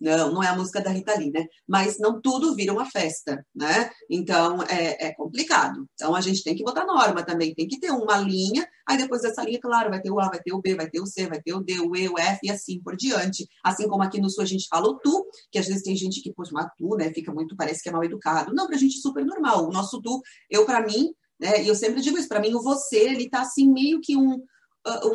não, 0.00 0.32
não 0.32 0.42
é 0.42 0.48
a 0.48 0.56
música 0.56 0.80
da 0.80 0.90
Rita 0.90 1.16
Lee, 1.18 1.30
né? 1.30 1.46
Mas 1.68 1.98
não 1.98 2.20
tudo 2.20 2.54
vira 2.54 2.72
uma 2.72 2.86
festa, 2.86 3.44
né? 3.54 3.90
Então 4.08 4.62
é, 4.62 5.08
é, 5.08 5.14
complicado. 5.14 5.86
Então 5.94 6.14
a 6.14 6.20
gente 6.20 6.42
tem 6.42 6.54
que 6.54 6.64
botar 6.64 6.86
norma 6.86 7.22
também, 7.22 7.54
tem 7.54 7.68
que 7.68 7.78
ter 7.78 7.90
uma 7.90 8.16
linha, 8.16 8.66
aí 8.88 8.96
depois 8.96 9.22
dessa 9.22 9.42
linha, 9.42 9.60
claro, 9.60 9.90
vai 9.90 10.00
ter 10.00 10.10
o 10.10 10.18
A, 10.18 10.28
vai 10.28 10.40
ter 10.40 10.52
o 10.52 10.60
B, 10.60 10.74
vai 10.74 10.88
ter 10.88 11.00
o 11.00 11.06
C, 11.06 11.26
vai 11.26 11.40
ter 11.42 11.52
o 11.52 11.60
D, 11.60 11.78
o 11.80 11.94
E, 11.94 12.08
o 12.08 12.18
F 12.18 12.38
e 12.42 12.50
assim 12.50 12.80
por 12.80 12.96
diante. 12.96 13.46
Assim 13.62 13.86
como 13.88 14.02
aqui 14.02 14.20
no 14.20 14.30
Sul 14.30 14.42
a 14.42 14.46
gente 14.46 14.66
fala 14.68 14.88
o 14.88 14.98
tu, 14.98 15.26
que 15.52 15.58
às 15.58 15.66
vezes 15.66 15.82
tem 15.82 15.94
gente 15.94 16.22
que, 16.22 16.32
poxa, 16.32 16.50
mas 16.52 16.70
tu, 16.78 16.96
né? 16.96 17.12
Fica 17.12 17.32
muito, 17.32 17.54
parece 17.56 17.82
que 17.82 17.88
é 17.88 17.92
mal 17.92 18.04
educado. 18.04 18.54
Não, 18.54 18.66
pra 18.66 18.78
gente 18.78 18.96
é 18.98 19.00
super 19.00 19.24
normal. 19.24 19.68
O 19.68 19.72
nosso 19.72 20.00
tu, 20.00 20.22
eu, 20.48 20.64
para 20.64 20.84
mim, 20.86 21.12
né? 21.38 21.62
E 21.62 21.68
eu 21.68 21.74
sempre 21.74 22.00
digo 22.00 22.18
isso, 22.18 22.28
para 22.28 22.40
mim, 22.40 22.54
o 22.54 22.62
você, 22.62 22.98
ele 22.98 23.28
tá 23.28 23.42
assim, 23.42 23.70
meio 23.70 24.00
que 24.00 24.16
um, 24.16 24.42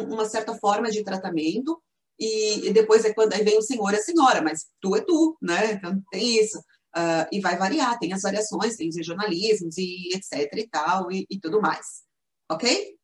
uma 0.10 0.26
certa 0.26 0.54
forma 0.56 0.91
de 0.91 1.04
tratamento 1.04 1.82
e, 2.19 2.67
e, 2.67 2.73
depois 2.73 3.04
é 3.06 3.13
quando 3.13 3.34
aí 3.34 3.43
vem 3.43 3.58
o 3.58 3.62
senhor 3.62 3.93
e 3.93 3.97
a 3.97 4.01
senhora, 4.01 4.41
mas 4.41 4.67
tu 4.82 4.95
é 4.95 5.01
tu, 5.01 5.38
né? 5.41 5.73
Então 5.73 6.01
tem 6.12 6.39
isso. 6.39 6.58
Uh, 6.95 7.28
e 7.32 7.41
vai 7.41 7.58
variar, 7.58 7.99
tem 7.99 8.13
as 8.13 8.21
variações, 8.21 8.78
tem 8.78 8.88
os 8.88 8.95
regionalismos 8.95 9.78
e 9.78 10.15
etc 10.15 10.49
e 10.56 10.67
tal, 10.67 11.12
e, 11.12 11.25
e 11.30 11.39
tudo 11.39 11.62
mais. 11.62 12.04
Ok? 12.49 12.95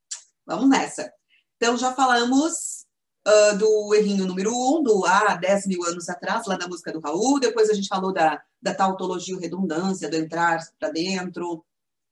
Vamos 0.45 0.69
nessa. 0.69 1.11
Então, 1.57 1.77
já 1.77 1.93
falamos 1.93 2.85
uh, 3.27 3.57
do 3.57 3.93
errinho 3.93 4.25
número 4.25 4.51
um, 4.51 4.81
do 4.81 5.05
há 5.05 5.33
ah, 5.33 5.35
10 5.35 5.67
mil 5.67 5.83
anos 5.85 6.09
atrás, 6.09 6.47
lá 6.47 6.57
da 6.57 6.67
música 6.67 6.91
do 6.91 6.99
Raul. 6.99 7.39
Depois 7.39 7.69
a 7.69 7.73
gente 7.73 7.87
falou 7.87 8.11
da, 8.11 8.41
da 8.61 8.73
tautologia 8.73 9.37
redundância, 9.37 10.09
do 10.09 10.15
entrar 10.15 10.59
para 10.79 10.89
dentro, 10.89 11.63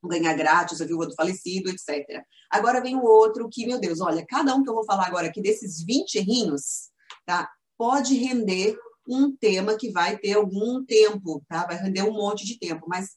ganhar 0.07 0.33
grátis, 0.33 0.81
a 0.81 0.85
viúva 0.85 1.07
do 1.07 1.15
falecido, 1.15 1.69
etc. 1.69 2.23
Agora 2.49 2.81
vem 2.81 2.95
o 2.95 3.03
outro 3.03 3.49
que, 3.49 3.65
meu 3.65 3.79
Deus, 3.79 3.99
olha, 3.99 4.25
cada 4.25 4.55
um 4.55 4.63
que 4.63 4.69
eu 4.69 4.75
vou 4.75 4.85
falar 4.85 5.07
agora 5.07 5.27
aqui 5.27 5.41
desses 5.41 5.83
20 5.83 6.15
errinhos, 6.15 6.89
tá? 7.25 7.49
Pode 7.77 8.15
render 8.15 8.77
um 9.07 9.35
tema 9.35 9.75
que 9.75 9.91
vai 9.91 10.17
ter 10.17 10.33
algum 10.33 10.83
tempo, 10.85 11.43
tá? 11.47 11.65
Vai 11.65 11.77
render 11.77 12.03
um 12.03 12.13
monte 12.13 12.45
de 12.45 12.59
tempo, 12.59 12.85
mas 12.87 13.09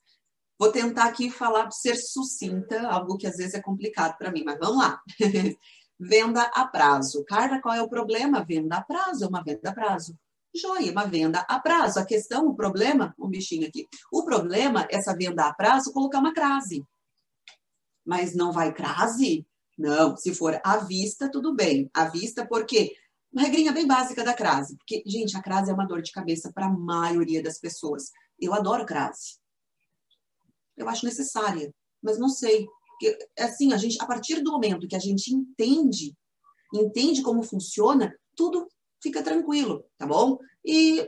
vou 0.58 0.72
tentar 0.72 1.04
aqui 1.04 1.30
falar 1.30 1.70
ser 1.70 1.96
sucinta, 1.96 2.88
algo 2.88 3.16
que 3.16 3.26
às 3.26 3.36
vezes 3.36 3.54
é 3.54 3.60
complicado 3.60 4.16
para 4.16 4.32
mim, 4.32 4.42
mas 4.44 4.58
vamos 4.58 4.78
lá. 4.78 5.00
venda 6.00 6.42
a 6.54 6.66
prazo. 6.66 7.24
Carla, 7.24 7.60
qual 7.60 7.74
é 7.74 7.82
o 7.82 7.88
problema? 7.88 8.44
Venda 8.44 8.76
a 8.76 8.82
prazo, 8.82 9.24
é 9.24 9.28
uma 9.28 9.42
venda 9.42 9.70
a 9.70 9.72
prazo. 9.72 10.16
Joia, 10.54 10.92
uma 10.92 11.06
venda 11.06 11.40
a 11.48 11.58
prazo. 11.58 11.98
A 11.98 12.04
questão, 12.04 12.46
o 12.46 12.54
problema, 12.54 13.14
um 13.18 13.28
bichinho 13.28 13.66
aqui. 13.66 13.88
O 14.12 14.24
problema, 14.24 14.86
essa 14.90 15.16
venda 15.16 15.46
a 15.46 15.54
prazo, 15.54 15.92
colocar 15.92 16.18
uma 16.18 16.34
crase. 16.34 16.84
Mas 18.04 18.34
não 18.34 18.52
vai 18.52 18.72
crase? 18.72 19.46
Não, 19.78 20.16
se 20.16 20.34
for 20.34 20.60
à 20.62 20.76
vista, 20.78 21.30
tudo 21.30 21.54
bem. 21.54 21.90
À 21.94 22.04
vista, 22.04 22.46
porque 22.46 22.94
uma 23.32 23.42
regrinha 23.42 23.72
bem 23.72 23.86
básica 23.86 24.22
da 24.22 24.34
crase, 24.34 24.76
porque, 24.76 25.02
gente, 25.06 25.34
a 25.36 25.42
crase 25.42 25.70
é 25.70 25.74
uma 25.74 25.86
dor 25.86 26.02
de 26.02 26.12
cabeça 26.12 26.52
para 26.52 26.66
a 26.66 26.70
maioria 26.70 27.42
das 27.42 27.58
pessoas. 27.58 28.10
Eu 28.38 28.52
adoro 28.52 28.84
crase. 28.84 29.38
Eu 30.76 30.86
acho 30.88 31.06
necessária, 31.06 31.72
mas 32.02 32.18
não 32.18 32.28
sei. 32.28 32.66
Porque, 32.88 33.18
assim, 33.38 33.72
a 33.72 33.78
gente, 33.78 33.96
a 34.02 34.06
partir 34.06 34.42
do 34.42 34.52
momento 34.52 34.86
que 34.86 34.96
a 34.96 34.98
gente 34.98 35.34
entende, 35.34 36.14
entende 36.74 37.22
como 37.22 37.42
funciona, 37.42 38.14
tudo 38.36 38.68
fica 39.02 39.22
tranquilo, 39.22 39.84
tá 39.98 40.06
bom? 40.06 40.38
E 40.64 41.06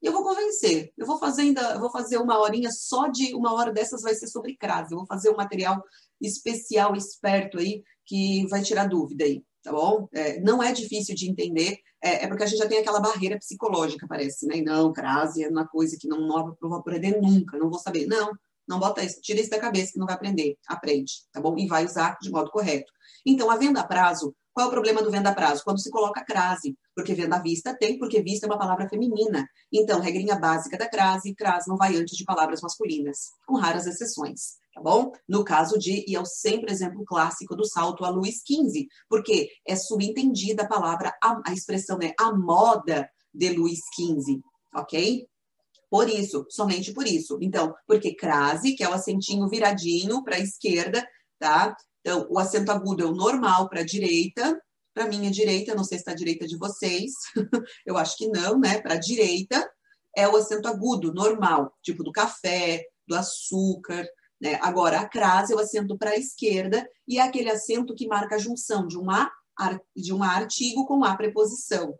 eu 0.00 0.12
vou 0.12 0.22
convencer. 0.22 0.92
Eu 0.96 1.06
vou 1.06 1.18
fazer 1.18 1.42
ainda, 1.42 1.72
eu 1.72 1.80
vou 1.80 1.90
fazer 1.90 2.18
uma 2.18 2.38
horinha 2.38 2.70
só 2.70 3.08
de 3.08 3.34
uma 3.34 3.54
hora 3.54 3.72
dessas 3.72 4.02
vai 4.02 4.14
ser 4.14 4.28
sobre 4.28 4.56
crase. 4.56 4.92
Eu 4.92 4.98
vou 4.98 5.06
fazer 5.06 5.30
um 5.30 5.36
material 5.36 5.82
especial, 6.20 6.94
esperto 6.94 7.58
aí, 7.58 7.82
que 8.06 8.46
vai 8.48 8.62
tirar 8.62 8.88
dúvida 8.88 9.24
aí 9.24 9.42
tá 9.62 9.72
bom? 9.72 10.08
É, 10.12 10.40
não 10.40 10.62
é 10.62 10.72
difícil 10.72 11.14
de 11.14 11.30
entender, 11.30 11.78
é, 12.02 12.24
é, 12.24 12.26
porque 12.26 12.42
a 12.42 12.46
gente 12.46 12.58
já 12.58 12.68
tem 12.68 12.78
aquela 12.78 13.00
barreira 13.00 13.38
psicológica, 13.38 14.06
parece, 14.08 14.46
né? 14.46 14.60
Não, 14.60 14.92
crase 14.92 15.44
é 15.44 15.48
uma 15.48 15.66
coisa 15.66 15.96
que 15.98 16.08
não, 16.08 16.26
não 16.26 16.56
vou 16.60 16.74
aprender 16.74 17.20
nunca, 17.20 17.56
não 17.56 17.70
vou 17.70 17.78
saber. 17.78 18.06
Não, 18.06 18.32
não 18.66 18.78
bota 18.78 19.04
isso, 19.04 19.20
tira 19.20 19.40
isso 19.40 19.50
da 19.50 19.58
cabeça 19.58 19.92
que 19.92 19.98
não 19.98 20.06
vai 20.06 20.16
aprender, 20.16 20.56
aprende, 20.66 21.12
tá 21.32 21.40
bom? 21.40 21.56
E 21.56 21.66
vai 21.66 21.84
usar 21.84 22.16
de 22.20 22.30
modo 22.30 22.50
correto. 22.50 22.92
Então, 23.24 23.50
a 23.50 23.56
venda 23.56 23.80
a 23.80 23.86
prazo, 23.86 24.34
qual 24.52 24.66
é 24.66 24.68
o 24.68 24.72
problema 24.72 25.02
do 25.02 25.10
venda 25.10 25.30
a 25.30 25.34
prazo? 25.34 25.64
Quando 25.64 25.80
se 25.80 25.90
coloca 25.90 26.24
crase, 26.24 26.76
porque 26.94 27.14
venda 27.14 27.36
à 27.36 27.42
vista 27.42 27.76
tem, 27.76 27.98
porque 27.98 28.22
vista 28.22 28.46
é 28.46 28.48
uma 28.48 28.58
palavra 28.58 28.88
feminina. 28.88 29.48
Então, 29.72 30.00
regrinha 30.00 30.38
básica 30.38 30.76
da 30.76 30.88
crase, 30.88 31.34
crase 31.34 31.68
não 31.68 31.76
vai 31.76 31.96
antes 31.96 32.16
de 32.16 32.24
palavras 32.24 32.60
masculinas, 32.60 33.30
com 33.46 33.56
raras 33.56 33.86
exceções 33.86 34.62
tá 34.72 34.80
bom? 34.80 35.12
No 35.28 35.44
caso 35.44 35.78
de, 35.78 36.04
e 36.08 36.16
é 36.16 36.20
o 36.20 36.24
sempre 36.24 36.72
exemplo 36.72 37.04
clássico 37.04 37.54
do 37.54 37.66
salto 37.66 38.04
a 38.04 38.08
Luiz 38.08 38.36
XV, 38.36 38.86
porque 39.08 39.50
é 39.66 39.76
subentendida 39.76 40.62
a 40.62 40.68
palavra, 40.68 41.14
a, 41.22 41.40
a 41.46 41.52
expressão 41.52 41.98
é 42.02 42.14
a 42.18 42.32
moda 42.32 43.08
de 43.32 43.50
Luiz 43.50 43.80
XV, 43.94 44.40
ok? 44.74 45.26
Por 45.90 46.08
isso, 46.08 46.46
somente 46.48 46.92
por 46.92 47.06
isso. 47.06 47.38
Então, 47.42 47.74
porque 47.86 48.14
crase, 48.14 48.74
que 48.74 48.82
é 48.82 48.88
o 48.88 48.94
acentinho 48.94 49.48
viradinho 49.48 50.24
para 50.24 50.36
a 50.36 50.40
esquerda, 50.40 51.06
tá? 51.38 51.76
Então, 52.02 52.26
o 52.28 52.38
acento 52.38 52.70
agudo 52.70 53.02
é 53.02 53.06
o 53.06 53.14
normal 53.14 53.68
para 53.68 53.80
a 53.80 53.86
direita, 53.86 54.60
para 54.92 55.08
minha 55.08 55.30
direita, 55.30 55.74
não 55.74 55.84
sei 55.84 55.96
se 55.96 56.02
está 56.02 56.12
à 56.12 56.16
direita 56.16 56.46
de 56.46 56.58
vocês, 56.58 57.12
eu 57.86 57.96
acho 57.96 58.16
que 58.16 58.28
não, 58.28 58.58
né? 58.58 58.80
Para 58.80 58.94
a 58.94 58.98
direita 58.98 59.70
é 60.14 60.28
o 60.28 60.36
acento 60.36 60.68
agudo, 60.68 61.14
normal, 61.14 61.72
tipo 61.82 62.02
do 62.02 62.12
café, 62.12 62.84
do 63.06 63.14
açúcar, 63.14 64.06
né? 64.42 64.58
Agora, 64.60 65.00
a 65.00 65.08
crase 65.08 65.52
é 65.52 65.56
o 65.56 65.60
acento 65.60 65.96
para 65.96 66.10
a 66.10 66.16
esquerda 66.16 66.86
e 67.06 67.18
é 67.18 67.22
aquele 67.22 67.48
acento 67.48 67.94
que 67.94 68.08
marca 68.08 68.34
a 68.34 68.38
junção 68.38 68.86
de 68.88 68.98
um, 68.98 69.08
a, 69.08 69.30
de 69.96 70.12
um 70.12 70.22
artigo 70.22 70.84
com 70.84 71.04
a 71.04 71.16
preposição. 71.16 71.94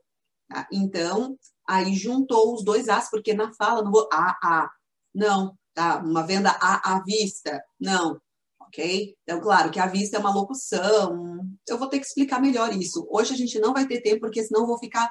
Tá? 0.49 0.67
Então, 0.73 1.39
aí 1.67 1.95
juntou 1.95 2.53
os 2.53 2.65
dois 2.65 2.89
As, 2.89 3.09
porque 3.09 3.33
na 3.33 3.53
fala 3.55 3.83
não 3.83 3.93
vou 3.93 4.09
A, 4.13 4.37
A. 4.43 4.71
Não, 5.15 5.57
tá? 5.73 5.99
Uma 5.99 6.27
venda 6.27 6.51
A 6.61 6.97
à 6.97 7.03
vista. 7.05 7.63
Não. 7.81 8.21
Ok? 8.73 9.15
Então, 9.23 9.41
claro 9.41 9.71
que 9.71 9.79
a 9.79 9.87
vista 9.87 10.17
é 10.17 10.21
uma 10.21 10.35
locução, 10.35 11.47
eu 11.69 11.79
vou 11.79 11.89
ter 11.89 12.01
que 12.01 12.07
explicar 12.07 12.41
melhor 12.41 12.75
isso. 12.75 13.07
Hoje 13.11 13.35
a 13.35 13.37
gente 13.37 13.59
não 13.61 13.75
vai 13.75 13.87
ter 13.87 14.01
tempo, 14.01 14.21
porque 14.21 14.43
senão 14.43 14.63
eu 14.63 14.67
vou 14.67 14.79
ficar 14.79 15.11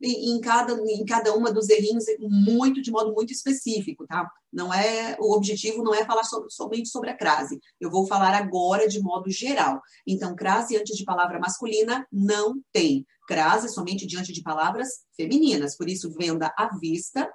em 0.00 0.40
cada, 0.40 0.74
em 0.74 1.04
cada 1.04 1.34
uma 1.34 1.52
dos 1.52 1.68
errinhos 1.68 2.04
muito 2.20 2.80
de 2.80 2.90
modo 2.90 3.12
muito 3.12 3.32
específico, 3.32 4.06
tá? 4.06 4.30
Não 4.52 4.72
é 4.72 5.16
o 5.18 5.34
objetivo 5.34 5.82
não 5.82 5.92
é 5.92 6.04
falar 6.04 6.22
so, 6.22 6.46
somente 6.48 6.88
sobre 6.88 7.10
a 7.10 7.16
crase. 7.16 7.58
Eu 7.80 7.90
vou 7.90 8.06
falar 8.06 8.32
agora 8.34 8.86
de 8.86 9.00
modo 9.00 9.28
geral. 9.28 9.80
Então, 10.06 10.36
crase 10.36 10.76
antes 10.76 10.96
de 10.96 11.04
palavra 11.04 11.40
masculina 11.40 12.06
não 12.12 12.62
tem. 12.72 13.04
Crase 13.26 13.68
somente 13.68 14.06
diante 14.06 14.32
de 14.32 14.42
palavras 14.42 14.88
femininas. 15.16 15.76
Por 15.76 15.88
isso, 15.88 16.14
venda 16.14 16.54
à 16.56 16.78
vista, 16.78 17.28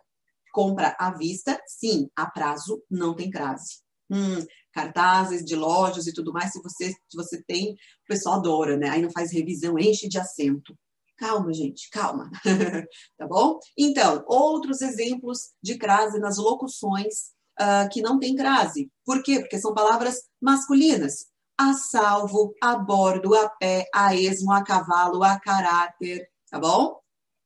compra 0.54 0.96
à 0.98 1.12
vista, 1.12 1.60
sim, 1.68 2.10
a 2.16 2.26
prazo 2.26 2.82
não 2.90 3.14
tem 3.14 3.30
crase. 3.30 3.83
Hum, 4.14 4.46
cartazes 4.72 5.44
de 5.44 5.56
lojas 5.56 6.06
e 6.06 6.14
tudo 6.14 6.32
mais, 6.32 6.52
se 6.52 6.62
você, 6.62 6.90
se 6.90 7.16
você 7.16 7.42
tem, 7.44 7.74
o 7.74 7.78
pessoal 8.08 8.36
adora, 8.36 8.78
né? 8.78 8.90
Aí 8.90 9.02
não 9.02 9.10
faz 9.10 9.32
revisão, 9.32 9.80
enche 9.80 10.08
de 10.08 10.20
acento. 10.20 10.78
Calma, 11.18 11.52
gente, 11.52 11.90
calma. 11.90 12.30
tá 13.18 13.28
bom? 13.28 13.60
Então, 13.76 14.24
outros 14.28 14.82
exemplos 14.82 15.52
de 15.62 15.78
crase 15.78 16.20
nas 16.20 16.38
locuções 16.38 17.32
uh, 17.60 17.90
que 17.92 18.02
não 18.02 18.20
tem 18.20 18.36
crase. 18.36 18.92
Por 19.06 19.24
quê? 19.24 19.40
Porque 19.40 19.60
são 19.60 19.74
palavras 19.74 20.24
masculinas. 20.42 21.26
A 21.58 21.74
salvo, 21.74 22.54
a 22.62 22.76
bordo, 22.76 23.36
a 23.36 23.48
pé, 23.48 23.88
a 23.94 24.16
esmo, 24.16 24.52
a 24.52 24.64
cavalo, 24.64 25.24
a 25.24 25.40
caráter. 25.40 26.28
Tá 26.50 26.60
bom? 26.60 27.00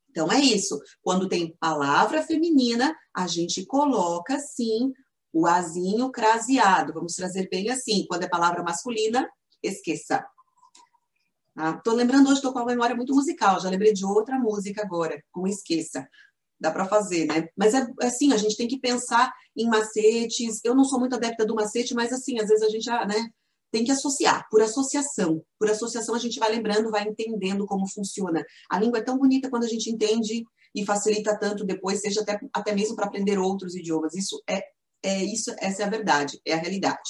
Então 0.09 0.31
é 0.31 0.39
isso. 0.39 0.79
Quando 1.01 1.29
tem 1.29 1.55
palavra 1.59 2.23
feminina, 2.23 2.95
a 3.13 3.27
gente 3.27 3.65
coloca 3.65 4.39
sim 4.39 4.93
o 5.37 5.45
azinho 5.45 6.11
craseado. 6.11 6.93
Vamos 6.93 7.13
trazer 7.13 7.47
bem 7.47 7.69
assim. 7.69 8.07
Quando 8.07 8.23
é 8.23 8.27
palavra 8.27 8.63
masculina, 8.63 9.29
esqueça. 9.61 10.25
Estou 11.55 11.79
tá? 11.83 11.93
lembrando 11.93 12.25
hoje, 12.25 12.37
estou 12.37 12.51
com 12.51 12.59
a 12.59 12.65
memória 12.65 12.95
muito 12.95 13.13
musical, 13.13 13.59
já 13.59 13.69
lembrei 13.69 13.93
de 13.93 14.03
outra 14.03 14.39
música 14.39 14.81
agora, 14.81 15.21
com 15.31 15.47
Esqueça. 15.47 16.07
Dá 16.59 16.71
para 16.71 16.87
fazer, 16.87 17.27
né? 17.27 17.49
Mas 17.55 17.75
é 17.75 17.87
assim, 18.01 18.33
a 18.33 18.37
gente 18.37 18.57
tem 18.57 18.67
que 18.67 18.79
pensar 18.79 19.31
em 19.55 19.67
macetes. 19.67 20.59
Eu 20.63 20.73
não 20.73 20.83
sou 20.83 20.99
muito 20.99 21.15
adepta 21.15 21.45
do 21.45 21.53
macete, 21.53 21.93
mas 21.93 22.11
assim, 22.11 22.39
às 22.39 22.47
vezes 22.47 22.63
a 22.63 22.69
gente 22.69 22.83
já, 22.83 23.05
né, 23.05 23.29
tem 23.71 23.83
que 23.83 23.91
associar, 23.91 24.47
por 24.49 24.63
associação. 24.63 25.43
Por 25.59 25.69
associação 25.69 26.15
a 26.15 26.19
gente 26.19 26.39
vai 26.39 26.51
lembrando, 26.51 26.89
vai 26.89 27.03
entendendo 27.03 27.67
como 27.67 27.87
funciona. 27.87 28.43
A 28.71 28.79
língua 28.79 28.97
é 28.97 29.03
tão 29.03 29.19
bonita 29.19 29.51
quando 29.51 29.65
a 29.65 29.69
gente 29.69 29.91
entende 29.91 30.43
e 30.73 30.83
facilita 30.83 31.37
tanto 31.37 31.63
depois, 31.63 32.01
seja 32.01 32.21
até, 32.21 32.39
até 32.51 32.73
mesmo 32.73 32.95
para 32.95 33.05
aprender 33.05 33.37
outros 33.37 33.75
idiomas. 33.75 34.15
Isso 34.15 34.41
é, 34.49 34.63
é 35.07 35.23
isso, 35.23 35.53
essa 35.59 35.83
é 35.83 35.85
a 35.85 35.89
verdade, 35.89 36.39
é 36.45 36.53
a 36.53 36.57
realidade. 36.57 37.09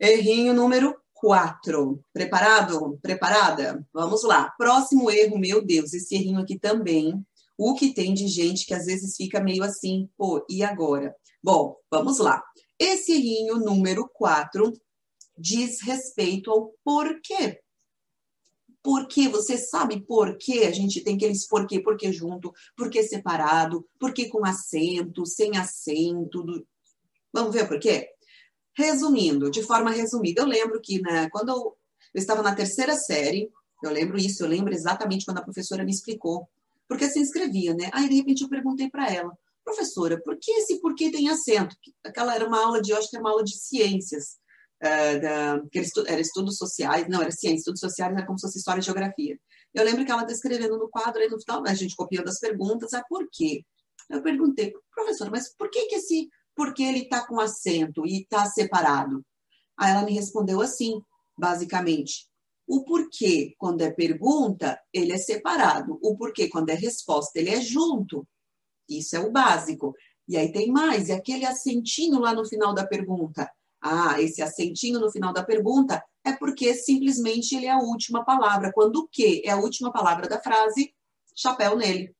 Errinho 0.00 0.52
número 0.52 0.96
quatro. 1.12 2.04
Preparado? 2.12 2.98
Preparada? 3.00 3.86
Vamos 3.92 4.22
lá. 4.24 4.52
Próximo 4.58 5.10
erro, 5.10 5.38
meu 5.38 5.64
Deus, 5.64 5.94
esse 5.94 6.14
errinho 6.14 6.40
aqui 6.40 6.58
também. 6.58 7.24
O 7.56 7.74
que 7.74 7.94
tem 7.94 8.12
de 8.12 8.26
gente 8.26 8.66
que 8.66 8.74
às 8.74 8.84
vezes 8.84 9.16
fica 9.16 9.40
meio 9.40 9.62
assim, 9.62 10.08
pô, 10.18 10.44
e 10.50 10.62
agora? 10.62 11.14
Bom, 11.42 11.76
vamos 11.90 12.18
lá. 12.18 12.42
Esse 12.78 13.12
errinho 13.12 13.56
número 13.56 14.10
quatro 14.12 14.72
diz 15.38 15.80
respeito 15.80 16.50
ao 16.50 16.72
porquê. 16.84 17.60
Porque 18.84 19.30
você 19.30 19.56
sabe 19.56 20.02
por 20.02 20.36
que 20.36 20.64
a 20.64 20.70
gente 20.70 21.02
tem 21.02 21.16
aqueles 21.16 21.46
porquê, 21.48 21.80
porquê 21.80 22.12
junto, 22.12 22.52
porquê 22.76 23.02
separado, 23.02 23.88
porquê 23.98 24.28
com 24.28 24.44
acento, 24.44 25.24
sem 25.24 25.56
acento. 25.56 26.44
Vamos 27.32 27.54
ver 27.54 27.66
por 27.66 27.80
quê? 27.80 28.10
Resumindo, 28.76 29.50
de 29.50 29.62
forma 29.62 29.90
resumida, 29.90 30.42
eu 30.42 30.46
lembro 30.46 30.80
que 30.82 31.00
né, 31.00 31.30
quando 31.30 31.48
eu, 31.48 31.76
estava 32.14 32.42
na 32.42 32.54
terceira 32.54 32.94
série, 32.94 33.50
eu 33.82 33.90
lembro 33.90 34.18
isso, 34.18 34.44
eu 34.44 34.48
lembro 34.48 34.74
exatamente 34.74 35.24
quando 35.24 35.38
a 35.38 35.42
professora 35.42 35.82
me 35.82 35.90
explicou, 35.90 36.46
porque 36.86 37.08
se 37.08 37.18
inscrevia, 37.18 37.72
né? 37.74 37.88
Aí, 37.92 38.06
de 38.06 38.16
repente, 38.16 38.42
eu 38.42 38.50
perguntei 38.50 38.90
para 38.90 39.10
ela, 39.10 39.32
professora, 39.64 40.20
por 40.22 40.36
que 40.38 40.50
esse 40.52 40.78
porquê 40.80 41.10
tem 41.10 41.30
acento? 41.30 41.74
Aquela 42.04 42.34
era 42.34 42.46
uma 42.46 42.62
aula 42.62 42.82
de, 42.82 42.90
eu 42.90 42.98
acho 42.98 43.08
que 43.08 43.16
era 43.16 43.22
uma 43.22 43.30
aula 43.30 43.44
de 43.44 43.56
ciências, 43.56 44.36
uh, 44.84 45.20
da, 45.20 45.62
que 45.70 45.78
era, 45.78 45.86
estu, 45.86 46.04
era 46.06 46.20
estudos 46.20 46.56
sociais, 46.56 47.08
não, 47.08 47.22
era 47.22 47.30
ciência, 47.30 47.58
estudos 47.58 47.80
sociais 47.80 48.12
era 48.12 48.26
como 48.26 48.38
se 48.38 48.46
fosse 48.46 48.58
história 48.58 48.80
e 48.80 48.84
geografia. 48.84 49.38
Eu 49.72 49.84
lembro 49.84 50.04
que 50.04 50.12
ela 50.12 50.22
está 50.22 50.32
escrevendo 50.32 50.78
no 50.78 50.88
quadro, 50.88 51.20
aí 51.20 51.28
no 51.28 51.40
final, 51.40 51.62
a 51.66 51.74
gente 51.74 51.96
copiando 51.96 52.28
as 52.28 52.38
perguntas, 52.38 52.92
ah, 52.92 53.02
por 53.08 53.26
quê? 53.32 53.62
Eu 54.10 54.22
perguntei, 54.22 54.72
professora, 54.94 55.30
mas 55.30 55.54
por 55.56 55.70
que, 55.70 55.86
que 55.86 55.96
esse 55.96 56.28
porque 56.54 56.84
ele 56.84 57.00
está 57.00 57.26
com 57.26 57.40
acento 57.40 58.06
e 58.06 58.22
está 58.22 58.46
separado? 58.46 59.24
Aí 59.76 59.90
ela 59.90 60.04
me 60.04 60.12
respondeu 60.12 60.60
assim, 60.60 61.00
basicamente. 61.36 62.28
O 62.66 62.84
porquê, 62.84 63.54
quando 63.58 63.82
é 63.82 63.90
pergunta, 63.90 64.80
ele 64.92 65.12
é 65.12 65.18
separado. 65.18 65.98
O 66.00 66.16
porquê, 66.16 66.48
quando 66.48 66.70
é 66.70 66.74
resposta, 66.74 67.38
ele 67.38 67.50
é 67.50 67.60
junto. 67.60 68.26
Isso 68.88 69.16
é 69.16 69.20
o 69.20 69.32
básico. 69.32 69.94
E 70.28 70.36
aí 70.36 70.52
tem 70.52 70.70
mais, 70.70 71.08
e 71.08 71.12
aquele 71.12 71.44
acentinho 71.44 72.20
lá 72.20 72.32
no 72.32 72.46
final 72.46 72.72
da 72.72 72.86
pergunta. 72.86 73.50
Ah, 73.86 74.18
esse 74.18 74.40
acentinho 74.40 74.98
no 74.98 75.12
final 75.12 75.30
da 75.30 75.44
pergunta 75.44 76.02
é 76.24 76.32
porque 76.32 76.72
simplesmente 76.72 77.54
ele 77.54 77.66
é 77.66 77.70
a 77.70 77.78
última 77.78 78.24
palavra. 78.24 78.72
Quando 78.72 78.96
o 78.96 79.08
que 79.08 79.42
é 79.44 79.50
a 79.50 79.58
última 79.58 79.92
palavra 79.92 80.26
da 80.26 80.40
frase, 80.40 80.94
chapéu 81.36 81.76
nele. 81.76 82.16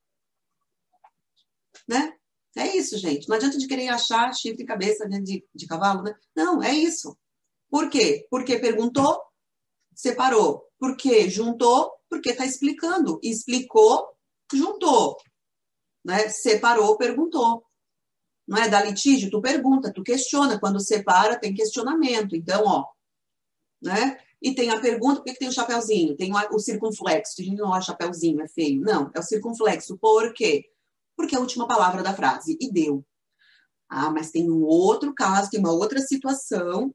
Né? 1.89 2.13
É 2.55 2.77
isso, 2.77 2.99
gente. 2.99 3.27
Não 3.27 3.37
adianta 3.37 3.57
de 3.57 3.67
querer 3.67 3.89
achar 3.89 4.31
chifre 4.35 4.63
e 4.63 4.67
cabeça 4.67 5.09
de, 5.09 5.43
de 5.55 5.67
cavalo, 5.67 6.03
né? 6.03 6.15
Não, 6.37 6.63
é 6.63 6.71
isso. 6.75 7.17
Por 7.71 7.89
quê? 7.89 8.27
Porque 8.29 8.59
perguntou, 8.59 9.19
separou. 9.95 10.71
Por 10.79 10.99
quê? 10.99 11.31
Juntou, 11.31 11.91
porque 12.11 12.29
está 12.29 12.45
explicando. 12.45 13.19
Explicou, 13.23 14.07
juntou. 14.53 15.17
Né? 16.05 16.29
Separou, 16.29 16.99
perguntou. 16.99 17.65
Não 18.47 18.59
é 18.59 18.69
da 18.69 18.83
litígio? 18.83 19.31
Tu 19.31 19.41
pergunta, 19.41 19.93
tu 19.93 20.03
questiona. 20.03 20.59
Quando 20.59 20.81
separa, 20.81 21.39
tem 21.39 21.55
questionamento. 21.55 22.37
Então, 22.37 22.63
ó, 22.67 22.87
né? 23.83 24.19
E 24.43 24.55
tem 24.55 24.71
a 24.71 24.81
pergunta, 24.81 25.17
por 25.17 25.25
que, 25.25 25.33
que 25.33 25.39
tem 25.39 25.49
o 25.49 25.53
chapéuzinho? 25.53 26.17
Tem 26.17 26.33
o, 26.33 26.37
o 26.55 26.59
circunflexo. 26.59 27.41
A 27.41 27.45
gente 27.45 27.57
não 27.57 27.73
acha 27.73 27.93
chapéuzinho, 27.93 28.43
é 28.43 28.49
feio. 28.49 28.83
Não, 28.83 29.11
é 29.15 29.19
o 29.19 29.23
circunflexo. 29.23 29.97
Por 29.99 30.35
quê? 30.35 30.67
porque 31.17 31.35
é 31.35 31.39
a 31.39 31.41
última 31.41 31.67
palavra 31.67 32.03
da 32.03 32.15
frase, 32.15 32.57
e 32.61 32.71
deu. 32.71 33.05
Ah, 33.89 34.11
mas 34.11 34.31
tem 34.31 34.51
um 34.51 34.65
outro 34.65 35.15
caso, 35.15 35.51
tem 35.51 35.61
uma 35.61 35.73
outra 35.73 36.01
situação 36.01 36.95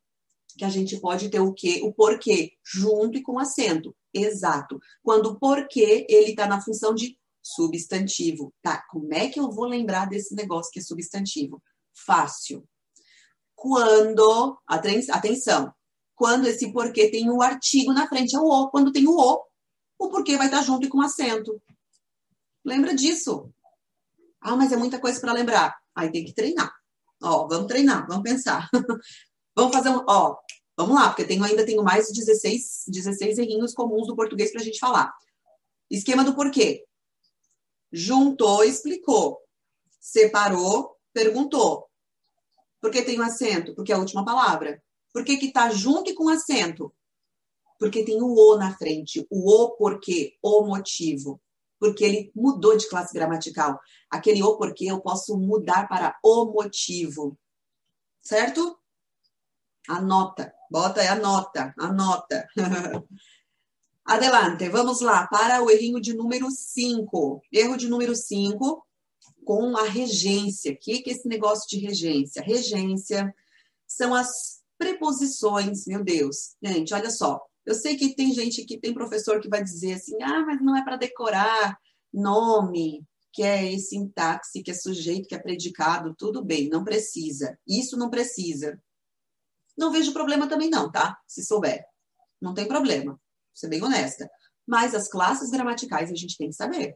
que 0.57 0.65
a 0.65 0.69
gente 0.69 0.99
pode 0.99 1.29
ter 1.29 1.39
o 1.39 1.53
quê? 1.53 1.81
O 1.83 1.93
porquê, 1.93 2.53
junto 2.63 3.17
e 3.17 3.21
com 3.21 3.39
acento. 3.39 3.95
Exato. 4.13 4.79
Quando 5.01 5.27
o 5.27 5.39
porquê, 5.39 6.05
ele 6.09 6.31
está 6.31 6.47
na 6.47 6.61
função 6.61 6.93
de 6.93 7.17
substantivo. 7.55 8.53
Tá, 8.61 8.83
como 8.89 9.13
é 9.13 9.27
que 9.29 9.39
eu 9.39 9.51
vou 9.51 9.65
lembrar 9.65 10.05
desse 10.05 10.35
negócio 10.35 10.71
que 10.71 10.79
é 10.79 10.81
substantivo? 10.81 11.61
Fácil. 11.93 12.67
Quando, 13.55 14.57
atenção, 14.67 15.73
quando 16.15 16.47
esse 16.47 16.71
porquê 16.71 17.09
tem 17.09 17.29
o 17.29 17.41
artigo 17.41 17.93
na 17.93 18.07
frente, 18.07 18.35
é 18.35 18.39
o 18.39 18.45
o. 18.45 18.69
Quando 18.69 18.91
tem 18.91 19.07
o 19.07 19.11
o, 19.11 19.43
o 19.99 20.09
porquê 20.09 20.37
vai 20.37 20.47
estar 20.47 20.59
tá 20.59 20.63
junto 20.63 20.85
e 20.85 20.89
com 20.89 21.01
acento. 21.01 21.61
Lembra 22.63 22.93
disso? 22.93 23.51
Ah, 24.41 24.55
mas 24.55 24.71
é 24.71 24.77
muita 24.77 24.99
coisa 24.99 25.19
para 25.19 25.33
lembrar. 25.33 25.77
Aí 25.95 26.11
tem 26.11 26.23
que 26.23 26.33
treinar. 26.33 26.73
Ó, 27.21 27.47
vamos 27.47 27.67
treinar, 27.67 28.07
vamos 28.07 28.23
pensar. 28.23 28.69
vamos 29.55 29.75
fazer 29.75 29.89
um, 29.89 30.03
ó, 30.07 30.37
vamos 30.77 30.95
lá, 30.95 31.09
porque 31.09 31.25
tenho, 31.25 31.43
ainda 31.43 31.65
tenho 31.65 31.83
mais 31.83 32.07
de 32.07 32.19
16, 32.19 32.85
16 32.87 33.37
errinhos 33.39 33.73
comuns 33.73 34.07
do 34.07 34.15
português 34.15 34.51
para 34.51 34.61
a 34.61 34.63
gente 34.63 34.79
falar. 34.79 35.13
Esquema 35.89 36.23
do 36.23 36.35
porquê. 36.35 36.85
Juntou, 37.91 38.63
explicou. 38.63 39.39
Separou, 39.99 40.95
perguntou. 41.13 41.87
Por 42.81 42.91
que 42.91 43.01
tem 43.01 43.19
um 43.19 43.23
acento? 43.23 43.75
Porque 43.75 43.91
é 43.91 43.95
a 43.95 43.99
última 43.99 44.23
palavra. 44.23 44.81
Por 45.13 45.23
que 45.25 45.37
que 45.37 45.51
tá 45.51 45.69
junto 45.69 46.11
e 46.11 46.13
com 46.13 46.29
acento? 46.29 46.93
Porque 47.77 48.03
tem 48.03 48.21
o 48.21 48.33
o 48.33 48.57
na 48.57 48.77
frente. 48.77 49.25
O 49.29 49.51
o 49.51 49.71
porquê, 49.75 50.37
o 50.41 50.63
motivo 50.63 51.41
porque 51.79 52.03
ele 52.03 52.31
mudou 52.35 52.77
de 52.77 52.89
classe 52.89 53.13
gramatical. 53.13 53.79
Aquele 54.11 54.43
o 54.43 54.57
porquê 54.57 54.85
eu 54.85 54.99
posso 54.99 55.37
mudar 55.37 55.87
para 55.87 56.19
o 56.23 56.45
motivo. 56.45 57.39
Certo? 58.21 58.77
Anota. 59.87 60.53
Bota 60.69 61.01
aí, 61.01 61.07
anota. 61.07 61.73
Anota. 61.79 62.47
Adelante, 64.09 64.67
vamos 64.69 65.01
lá 65.01 65.27
para 65.27 65.61
o 65.61 65.69
errinho 65.69 66.01
de 66.01 66.15
número 66.15 66.49
5. 66.49 67.43
Erro 67.51 67.77
de 67.77 67.87
número 67.87 68.15
5 68.15 68.83
com 69.45 69.77
a 69.77 69.83
regência. 69.83 70.71
O 70.71 70.77
que 70.77 71.03
é 71.05 71.11
esse 71.11 71.27
negócio 71.27 71.69
de 71.69 71.77
regência? 71.77 72.41
Regência 72.41 73.31
são 73.85 74.15
as 74.15 74.63
preposições, 74.79 75.85
meu 75.85 76.03
Deus. 76.03 76.55
Gente, 76.59 76.91
olha 76.91 77.11
só. 77.11 77.39
Eu 77.63 77.75
sei 77.75 77.97
que 77.97 78.15
tem 78.15 78.33
gente 78.33 78.65
que 78.65 78.79
tem 78.79 78.95
professor 78.95 79.39
que 79.39 79.47
vai 79.47 79.63
dizer 79.63 79.93
assim: 79.93 80.19
ah, 80.23 80.43
mas 80.43 80.59
não 80.59 80.75
é 80.75 80.83
para 80.83 80.97
decorar 80.97 81.77
nome, 82.11 83.05
que 83.31 83.43
é 83.43 83.77
sintaxe, 83.77 84.63
que 84.63 84.71
é 84.71 84.73
sujeito, 84.73 85.27
que 85.27 85.35
é 85.35 85.39
predicado, 85.39 86.15
tudo 86.17 86.43
bem, 86.43 86.67
não 86.67 86.83
precisa. 86.83 87.59
Isso 87.67 87.95
não 87.95 88.09
precisa. 88.09 88.81
Não 89.77 89.91
vejo 89.91 90.13
problema 90.13 90.47
também 90.47 90.71
não, 90.71 90.91
tá? 90.91 91.15
Se 91.27 91.45
souber. 91.45 91.85
Não 92.41 92.55
tem 92.55 92.67
problema. 92.67 93.19
Ser 93.53 93.67
bem 93.67 93.83
honesta. 93.83 94.29
Mas 94.67 94.93
as 94.93 95.07
classes 95.09 95.49
gramaticais 95.49 96.11
a 96.11 96.15
gente 96.15 96.37
tem 96.37 96.49
que 96.49 96.55
saber. 96.55 96.95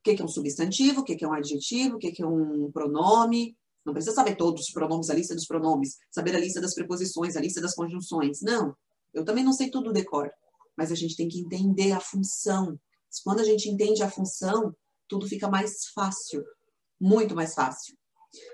O 0.00 0.02
que 0.02 0.20
é 0.20 0.24
um 0.24 0.28
substantivo, 0.28 1.00
o 1.00 1.04
que 1.04 1.22
é 1.24 1.28
um 1.28 1.32
adjetivo, 1.32 1.96
o 1.96 1.98
que 1.98 2.22
é 2.22 2.26
um 2.26 2.70
pronome. 2.72 3.56
Não 3.84 3.92
precisa 3.92 4.14
saber 4.14 4.36
todos 4.36 4.62
os 4.62 4.72
pronomes, 4.72 5.10
a 5.10 5.14
lista 5.14 5.34
dos 5.34 5.46
pronomes, 5.46 5.96
saber 6.10 6.36
a 6.36 6.38
lista 6.38 6.60
das 6.60 6.74
preposições, 6.74 7.36
a 7.36 7.40
lista 7.40 7.60
das 7.60 7.74
conjunções. 7.74 8.40
Não. 8.42 8.74
Eu 9.12 9.24
também 9.24 9.42
não 9.42 9.52
sei 9.52 9.70
tudo 9.70 9.92
decor. 9.92 10.30
Mas 10.76 10.92
a 10.92 10.94
gente 10.94 11.16
tem 11.16 11.28
que 11.28 11.40
entender 11.40 11.92
a 11.92 12.00
função. 12.00 12.78
Quando 13.24 13.40
a 13.40 13.44
gente 13.44 13.68
entende 13.68 14.02
a 14.02 14.10
função, 14.10 14.74
tudo 15.08 15.26
fica 15.26 15.48
mais 15.48 15.88
fácil. 15.94 16.44
Muito 17.00 17.34
mais 17.34 17.54
fácil. 17.54 17.96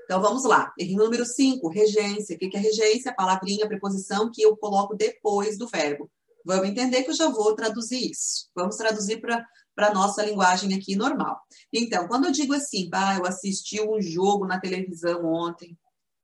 Então 0.04 0.20
vamos 0.20 0.44
lá. 0.44 0.72
Erro 0.78 1.04
número 1.04 1.24
5, 1.24 1.68
regência. 1.68 2.34
O 2.34 2.38
que 2.38 2.56
é 2.56 2.58
regência? 2.58 3.10
A 3.10 3.14
palavrinha, 3.14 3.64
a 3.64 3.68
preposição 3.68 4.30
que 4.32 4.42
eu 4.42 4.56
coloco 4.56 4.94
depois 4.96 5.58
do 5.58 5.68
verbo. 5.68 6.10
Vamos 6.46 6.68
entender 6.68 7.02
que 7.02 7.10
eu 7.10 7.14
já 7.14 7.28
vou 7.28 7.56
traduzir 7.56 8.08
isso. 8.08 8.48
Vamos 8.54 8.76
traduzir 8.76 9.20
para 9.20 9.44
a 9.76 9.92
nossa 9.92 10.24
linguagem 10.24 10.72
aqui 10.74 10.94
normal. 10.94 11.40
Então, 11.72 12.06
quando 12.06 12.26
eu 12.26 12.30
digo 12.30 12.54
assim, 12.54 12.88
eu 13.18 13.26
assisti 13.26 13.80
um 13.80 14.00
jogo 14.00 14.46
na 14.46 14.60
televisão 14.60 15.24
ontem, 15.24 15.76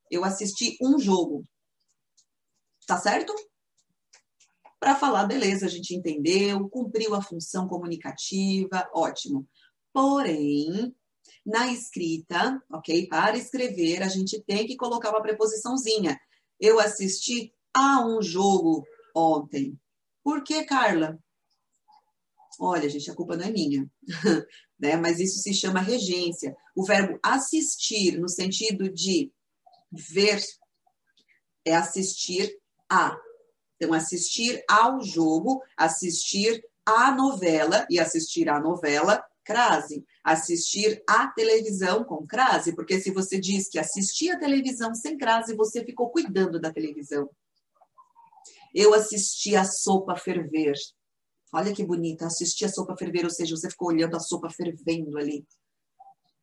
eu 0.08 0.24
assisti 0.24 0.78
um 0.80 0.96
jogo. 0.96 1.44
Tá 2.86 2.96
certo? 2.98 3.34
Para 4.78 4.94
falar, 4.94 5.26
beleza, 5.26 5.66
a 5.66 5.68
gente 5.68 5.92
entendeu, 5.92 6.68
cumpriu 6.68 7.16
a 7.16 7.22
função 7.22 7.66
comunicativa, 7.66 8.88
ótimo. 8.94 9.48
Porém, 9.92 10.94
na 11.44 11.66
escrita, 11.72 12.62
ok? 12.70 13.08
Para 13.08 13.36
escrever, 13.36 14.04
a 14.04 14.08
gente 14.08 14.40
tem 14.42 14.68
que 14.68 14.76
colocar 14.76 15.10
uma 15.10 15.22
preposiçãozinha. 15.22 16.16
Eu 16.60 16.78
assisti 16.78 17.52
a 17.74 18.06
um 18.06 18.22
jogo 18.22 18.84
ontem. 19.16 19.76
Por 20.22 20.42
que, 20.44 20.64
Carla? 20.64 21.18
Olha, 22.60 22.88
gente, 22.88 23.10
a 23.10 23.14
culpa 23.14 23.36
não 23.36 23.44
é 23.44 23.50
minha, 23.50 23.90
né? 24.78 24.96
Mas 24.96 25.18
isso 25.18 25.40
se 25.40 25.52
chama 25.52 25.80
regência. 25.80 26.54
O 26.76 26.84
verbo 26.84 27.18
assistir, 27.22 28.18
no 28.18 28.28
sentido 28.28 28.88
de 28.88 29.32
ver, 29.90 30.40
é 31.64 31.74
assistir 31.74 32.56
a. 32.90 33.16
Então, 33.76 33.92
assistir 33.92 34.62
ao 34.68 35.00
jogo, 35.00 35.60
assistir 35.76 36.62
à 36.86 37.10
novela, 37.12 37.86
e 37.90 37.98
assistir 37.98 38.48
à 38.48 38.60
novela 38.60 39.24
crase, 39.44 40.04
assistir 40.22 41.02
à 41.08 41.26
televisão 41.28 42.04
com 42.04 42.26
crase, 42.26 42.74
porque 42.74 43.00
se 43.00 43.10
você 43.10 43.40
diz 43.40 43.68
que 43.68 43.78
assistir 43.78 44.30
a 44.30 44.38
televisão 44.38 44.94
sem 44.94 45.18
crase, 45.18 45.56
você 45.56 45.84
ficou 45.84 46.10
cuidando 46.10 46.60
da 46.60 46.72
televisão. 46.72 47.28
Eu 48.74 48.94
assisti 48.94 49.54
a 49.56 49.64
sopa 49.64 50.16
ferver. 50.16 50.74
Olha 51.52 51.72
que 51.74 51.84
bonita, 51.84 52.26
assisti 52.26 52.64
a 52.64 52.68
sopa 52.68 52.96
ferver, 52.96 53.24
ou 53.24 53.30
seja, 53.30 53.54
você 53.54 53.68
ficou 53.68 53.88
olhando 53.88 54.16
a 54.16 54.20
sopa 54.20 54.48
fervendo 54.48 55.18
ali, 55.18 55.46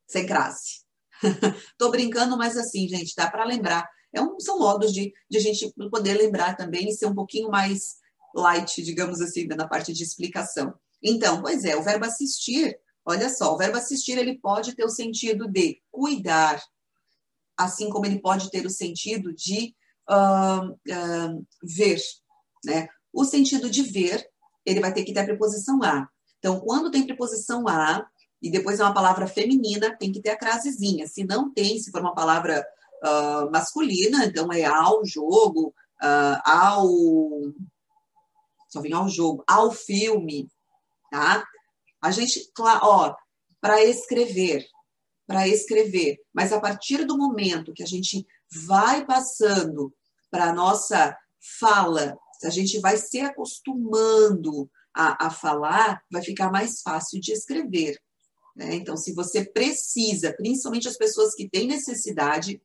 sem 0.07 0.25
crase. 0.25 0.83
Tô 1.77 1.89
brincando, 1.89 2.37
mas 2.37 2.55
assim, 2.55 2.87
gente, 2.87 3.15
dá 3.15 3.29
para 3.29 3.43
lembrar. 3.43 3.89
É 4.13 4.21
um, 4.21 4.39
são 4.39 4.59
modos 4.59 4.93
de, 4.93 5.11
de 5.29 5.37
a 5.37 5.41
gente 5.41 5.73
poder 5.89 6.13
lembrar 6.13 6.55
também 6.55 6.89
e 6.89 6.93
ser 6.93 7.07
um 7.07 7.15
pouquinho 7.15 7.49
mais 7.49 7.97
light, 8.35 8.81
digamos 8.83 9.19
assim, 9.21 9.47
na 9.47 9.67
parte 9.67 9.91
de 9.91 10.03
explicação. 10.03 10.73
Então, 11.01 11.41
pois 11.41 11.63
é, 11.65 11.75
o 11.75 11.83
verbo 11.83 12.05
assistir 12.05 12.79
Olha 13.09 13.27
só, 13.27 13.55
o 13.55 13.57
verbo 13.57 13.75
assistir 13.75 14.19
ele 14.19 14.37
pode 14.37 14.75
ter 14.75 14.85
o 14.85 14.89
sentido 14.89 15.47
de 15.47 15.81
cuidar, 15.89 16.61
assim 17.57 17.89
como 17.89 18.05
ele 18.05 18.19
pode 18.19 18.51
ter 18.51 18.63
o 18.67 18.69
sentido 18.69 19.33
de 19.33 19.75
uh, 20.09 20.71
uh, 20.71 21.45
ver, 21.63 21.99
né? 22.65 22.87
O 23.13 23.23
sentido 23.23 23.69
de 23.69 23.83
ver, 23.83 24.27
ele 24.65 24.79
vai 24.79 24.93
ter 24.93 25.03
que 25.03 25.13
ter 25.13 25.21
a 25.21 25.25
preposição 25.25 25.81
a. 25.83 26.07
Então, 26.39 26.59
quando 26.59 26.91
tem 26.91 27.05
preposição 27.05 27.67
a 27.67 28.07
e 28.41 28.49
depois 28.49 28.79
é 28.79 28.83
uma 28.83 28.93
palavra 28.93 29.27
feminina, 29.27 29.95
tem 29.97 30.11
que 30.11 30.21
ter 30.21 30.29
a 30.29 30.37
crasezinha. 30.37 31.07
Se 31.07 31.23
não 31.23 31.51
tem, 31.53 31.79
se 31.79 31.91
for 31.91 32.01
uma 32.01 32.15
palavra 32.15 32.65
uh, 33.03 33.51
masculina, 33.51 34.25
então 34.25 34.51
é 34.51 34.63
ao 34.63 35.05
jogo, 35.05 35.73
ao 36.45 36.87
só 38.69 38.81
vem 38.81 38.93
ao 38.93 39.09
jogo, 39.09 39.43
ao 39.47 39.71
filme, 39.71 40.47
tá? 41.11 41.43
A 42.01 42.11
gente, 42.11 42.49
ó, 42.59 43.13
para 43.59 43.83
escrever, 43.83 44.65
para 45.27 45.47
escrever, 45.47 46.19
mas 46.33 46.53
a 46.53 46.59
partir 46.59 47.03
do 47.05 47.17
momento 47.17 47.73
que 47.73 47.83
a 47.83 47.87
gente 47.87 48.25
vai 48.67 49.05
passando 49.05 49.93
para 50.29 50.49
a 50.49 50.53
nossa 50.53 51.17
fala, 51.59 52.17
se 52.39 52.47
a 52.47 52.49
gente 52.49 52.79
vai 52.79 52.97
se 52.97 53.19
acostumando 53.19 54.69
a, 54.93 55.27
a 55.27 55.29
falar, 55.29 56.01
vai 56.11 56.21
ficar 56.21 56.51
mais 56.51 56.81
fácil 56.81 57.19
de 57.19 57.31
escrever. 57.31 57.97
Né? 58.55 58.75
Então, 58.75 58.97
se 58.97 59.13
você 59.13 59.45
precisa, 59.45 60.33
principalmente 60.33 60.87
as 60.87 60.97
pessoas 60.97 61.33
que 61.35 61.49
têm 61.49 61.67
necessidade 61.67 62.61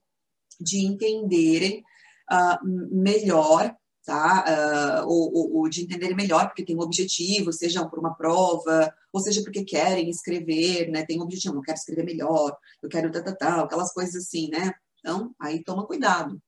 de 0.60 0.84
entenderem 0.84 1.82
uh, 2.30 2.66
melhor 2.90 3.74
tá? 4.04 5.02
Uh, 5.02 5.08
ou, 5.08 5.56
ou, 5.56 5.68
de 5.68 5.82
entender 5.82 6.14
melhor 6.14 6.46
porque 6.46 6.64
tem 6.64 6.76
um 6.76 6.82
objetivo, 6.82 7.52
seja 7.52 7.88
por 7.88 7.98
uma 7.98 8.14
prova, 8.14 8.94
ou 9.12 9.20
seja 9.20 9.42
porque 9.42 9.64
querem 9.64 10.10
escrever, 10.10 10.90
né? 10.90 11.04
Tem 11.04 11.18
um 11.18 11.22
objetivo, 11.22 11.56
eu 11.56 11.62
quero 11.62 11.78
escrever 11.78 12.04
melhor, 12.04 12.56
eu 12.82 12.88
quero 12.88 13.10
tal, 13.10 13.24
tal, 13.24 13.36
tal, 13.36 13.64
aquelas 13.64 13.92
coisas 13.92 14.14
assim, 14.16 14.50
né? 14.50 14.74
Então, 14.98 15.34
aí 15.40 15.64
toma 15.64 15.86
cuidado. 15.86 16.40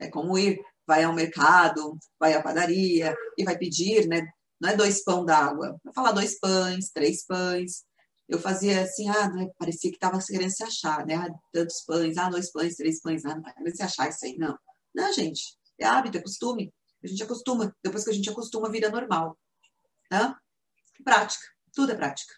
É 0.00 0.08
como 0.08 0.38
ir, 0.38 0.58
vai 0.86 1.04
ao 1.04 1.14
mercado, 1.14 1.98
vai 2.18 2.34
à 2.34 2.42
padaria 2.42 3.14
e 3.36 3.44
vai 3.44 3.56
pedir, 3.56 4.08
né? 4.08 4.26
Não 4.60 4.70
é 4.70 4.76
dois 4.76 5.04
pão 5.04 5.24
d'água, 5.24 5.78
vai 5.84 5.94
falar 5.94 6.12
dois 6.12 6.38
pães, 6.38 6.90
três 6.90 7.24
pães. 7.24 7.84
Eu 8.28 8.38
fazia 8.38 8.82
assim, 8.82 9.08
ah, 9.08 9.28
né? 9.28 9.48
parecia 9.58 9.90
que 9.90 9.96
estava 9.96 10.18
querendo 10.18 10.50
se 10.50 10.62
achar, 10.62 11.04
né? 11.06 11.14
Ah, 11.14 11.28
tantos 11.52 11.82
pães, 11.86 12.16
ah, 12.16 12.28
dois 12.28 12.50
pães, 12.50 12.76
três 12.76 13.00
pães, 13.00 13.24
ah, 13.24 13.30
não 13.30 13.38
está 13.38 13.52
querendo 13.52 13.76
se 13.76 13.82
achar 13.82 14.08
isso 14.08 14.24
aí, 14.24 14.36
não. 14.36 14.56
Não, 14.94 15.12
gente, 15.12 15.56
é 15.78 15.86
hábito, 15.86 16.18
é 16.18 16.22
costume. 16.22 16.72
A 17.02 17.06
gente 17.06 17.22
acostuma. 17.22 17.74
Depois 17.82 18.04
que 18.04 18.10
a 18.10 18.12
gente 18.12 18.28
acostuma, 18.30 18.70
vira 18.70 18.90
normal. 18.90 19.38
Tá? 20.08 20.38
Prática. 21.02 21.44
Tudo 21.72 21.92
é 21.92 21.96
prática. 21.96 22.34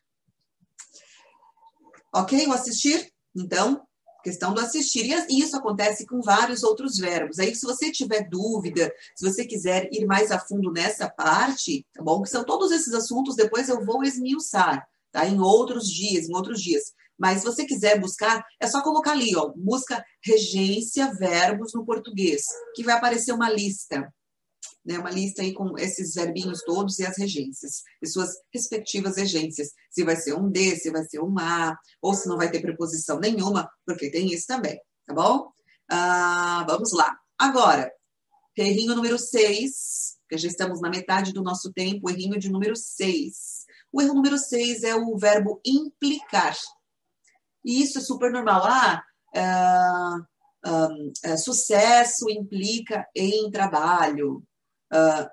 Ok? 2.15 2.47
O 2.47 2.53
assistir? 2.53 3.13
Então, 3.35 3.87
questão 4.23 4.55
do 4.55 4.61
assistir. 4.61 5.05
E 5.29 5.41
isso 5.41 5.57
acontece 5.57 6.07
com 6.07 6.21
vários 6.21 6.63
outros 6.63 6.97
verbos. 6.97 7.39
Aí, 7.39 7.55
se 7.55 7.67
você 7.67 7.91
tiver 7.91 8.29
dúvida, 8.29 8.93
se 9.17 9.29
você 9.29 9.45
quiser 9.45 9.89
ir 9.93 10.07
mais 10.07 10.31
a 10.31 10.39
fundo 10.39 10.73
nessa 10.73 11.09
parte, 11.09 11.87
tá 11.93 12.03
bom? 12.03 12.23
Que 12.23 12.31
são 12.31 12.45
todos 12.45 12.71
esses 12.71 12.95
assuntos, 12.95 13.37
depois 13.37 13.69
eu 13.69 13.85
vou 13.85 14.03
esmiuçar, 14.05 14.87
tá? 15.11 15.27
Em 15.27 15.41
outros 15.41 15.89
dias, 15.89 16.29
em 16.29 16.35
outros 16.35 16.61
dias. 16.61 16.93
Mas 17.19 17.41
se 17.41 17.45
você 17.45 17.65
quiser 17.65 18.01
buscar, 18.01 18.45
é 18.59 18.67
só 18.67 18.83
colocar 18.83 19.13
ali, 19.13 19.37
ó, 19.37 19.53
busca 19.55 20.05
regência 20.25 21.13
verbos 21.15 21.73
no 21.75 21.85
português, 21.85 22.43
que 22.75 22.83
vai 22.83 22.97
aparecer 22.97 23.33
uma 23.33 23.51
lista 23.51 24.13
né, 24.85 24.99
uma 24.99 25.11
lista 25.11 25.43
aí 25.43 25.53
com 25.53 25.79
esses 25.79 26.15
verbinhos 26.15 26.63
todos 26.63 26.99
e 26.99 27.07
as 27.07 27.17
regências, 27.17 27.83
e 28.01 28.07
suas 28.07 28.31
respectivas 28.53 29.17
regências. 29.17 29.71
Se 29.91 30.05
vai 30.05 30.17
ser 30.17 30.35
um 30.35 30.51
D, 30.51 30.77
se 30.77 30.91
vai 30.91 31.05
ser 31.05 31.21
um 31.21 31.39
A, 31.39 31.77
ou 32.01 32.15
se 32.15 32.29
não 32.29 32.37
vai 32.37 32.51
ter 32.51 32.61
preposição 32.61 33.19
nenhuma, 33.19 33.71
porque 33.87 34.11
tem 34.11 34.33
isso 34.33 34.47
também, 34.47 34.81
tá 35.07 35.15
bom? 35.15 35.51
Ah, 35.91 36.65
vamos 36.69 36.93
lá. 36.93 37.17
Agora, 37.39 37.93
errinho 38.57 38.95
número 38.95 39.19
6, 39.19 40.19
que 40.29 40.39
já 40.39 40.49
estamos 40.49 40.81
na 40.81 40.91
metade 40.91 41.33
do 41.33 41.43
nosso 41.43 41.73
tempo, 41.73 42.09
errinho 42.09 42.39
de 42.39 42.51
número 42.51 42.77
6. 42.77 43.67
O 43.93 44.01
erro 44.01 44.15
número 44.15 44.39
6 44.39 44.85
é 44.85 44.95
o 44.95 45.17
verbo 45.17 45.61
implicar. 45.65 46.57
E 47.65 47.83
isso 47.83 47.99
é 47.99 48.01
super 48.01 48.33
normal. 48.33 48.63
Ah, 48.65 49.03
ah, 49.35 50.19
ah, 50.65 50.89
ah 51.25 51.37
sucesso 51.37 52.31
implica 52.31 53.07
em 53.15 53.51
trabalho 53.51 54.43
uh, 54.93 55.29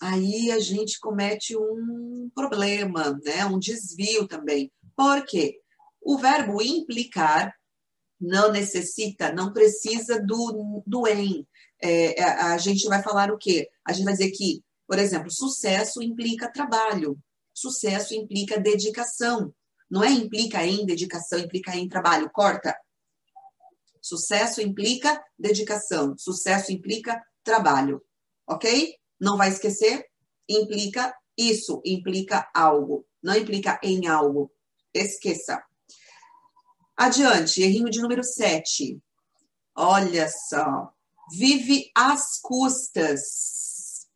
aí 0.00 0.50
a 0.50 0.58
gente 0.58 0.98
comete 0.98 1.56
um 1.56 2.30
problema, 2.34 3.18
né? 3.24 3.44
um 3.44 3.58
desvio 3.58 4.26
também. 4.26 4.72
Por 4.96 5.24
quê? 5.26 5.60
O 6.00 6.18
verbo 6.18 6.62
implicar 6.62 7.54
não 8.18 8.50
necessita, 8.50 9.32
não 9.32 9.52
precisa 9.52 10.20
do, 10.20 10.82
do 10.86 11.06
em. 11.06 11.46
É, 11.82 12.22
a 12.22 12.58
gente 12.58 12.86
vai 12.86 13.02
falar 13.02 13.30
o 13.30 13.38
quê? 13.38 13.70
A 13.86 13.92
gente 13.92 14.04
vai 14.04 14.12
dizer 14.12 14.30
que, 14.32 14.62
por 14.86 14.98
exemplo, 14.98 15.30
sucesso 15.30 16.02
implica 16.02 16.52
trabalho, 16.52 17.18
sucesso 17.54 18.14
implica 18.14 18.60
dedicação. 18.60 19.54
Não 19.90 20.04
é 20.04 20.10
implica 20.10 20.64
em 20.64 20.84
dedicação, 20.84 21.38
implica 21.38 21.74
em 21.74 21.88
trabalho. 21.88 22.30
Corta. 22.30 22.76
Sucesso 24.02 24.60
implica 24.60 25.22
dedicação, 25.38 26.16
sucesso 26.16 26.72
implica 26.72 27.22
trabalho 27.42 28.02
ok? 28.50 28.96
Não 29.20 29.36
vai 29.36 29.48
esquecer, 29.48 30.04
implica 30.48 31.14
isso, 31.38 31.80
implica 31.84 32.50
algo, 32.52 33.06
não 33.22 33.36
implica 33.36 33.78
em 33.82 34.08
algo. 34.08 34.50
Esqueça. 34.92 35.62
Adiante, 36.96 37.62
errinho 37.62 37.88
de 37.88 38.00
número 38.00 38.24
7. 38.24 39.00
Olha 39.76 40.28
só, 40.28 40.92
vive 41.32 41.90
às 41.94 42.40
custas. 42.42 44.08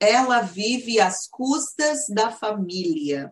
Ela 0.00 0.40
vive 0.40 0.98
às 0.98 1.28
custas 1.28 2.06
da 2.08 2.32
família. 2.32 3.30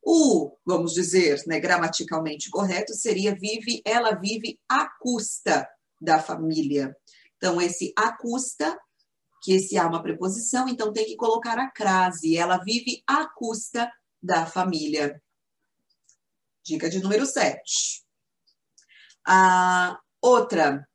O, 0.00 0.56
vamos 0.64 0.94
dizer, 0.94 1.42
né, 1.46 1.58
gramaticalmente 1.58 2.50
correto, 2.50 2.94
seria 2.94 3.34
vive, 3.34 3.82
ela 3.84 4.14
vive 4.14 4.60
à 4.68 4.86
custa 4.98 5.68
da 6.00 6.20
família. 6.20 6.96
Então, 7.42 7.60
esse 7.60 7.92
à 7.98 8.16
custa, 8.16 8.78
que 9.42 9.54
esse 9.54 9.76
há 9.76 9.88
uma 9.88 10.00
preposição, 10.00 10.68
então 10.68 10.92
tem 10.92 11.04
que 11.04 11.16
colocar 11.16 11.58
a 11.58 11.68
crase. 11.68 12.36
Ela 12.36 12.58
vive 12.58 13.02
à 13.04 13.28
custa 13.28 13.90
da 14.22 14.46
família. 14.46 15.20
Dica 16.64 16.88
de 16.88 17.00
número 17.02 17.26
7. 17.26 18.04
A 19.26 19.98
outra, 20.20 20.88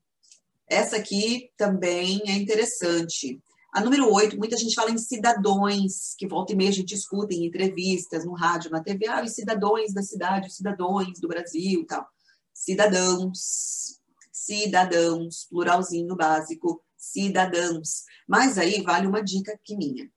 essa 0.70 0.96
aqui 0.96 1.52
também 1.58 2.22
é 2.26 2.32
interessante. 2.32 3.42
A 3.74 3.82
número 3.82 4.10
8, 4.10 4.38
muita 4.38 4.56
gente 4.56 4.74
fala 4.74 4.90
em 4.90 4.98
cidadãos, 4.98 6.16
que 6.18 6.30
volta 6.30 6.54
e 6.54 6.56
meia 6.56 6.70
a 6.70 6.74
gente 6.74 6.96
escuta 6.96 7.34
em 7.34 7.46
entrevistas, 7.46 8.24
no 8.24 8.34
rádio, 8.34 8.72
na 8.72 8.82
TV, 8.82 9.06
ah, 9.10 9.22
os 9.22 9.34
cidadãos 9.34 9.94
da 9.94 10.02
cidade, 10.02 10.48
os 10.48 10.56
cidadãos 10.56 11.20
do 11.20 11.28
Brasil 11.28 11.86
tal. 11.86 12.08
Cidadãos, 12.54 13.97
cidadãos, 14.46 15.46
pluralzinho 15.50 16.16
básico, 16.16 16.84
cidadãos. 16.96 18.04
Mas 18.28 18.58
aí 18.58 18.82
vale 18.82 19.08
uma 19.08 19.24
dica 19.24 19.54
aqui 19.54 19.76
minha. 19.76 20.10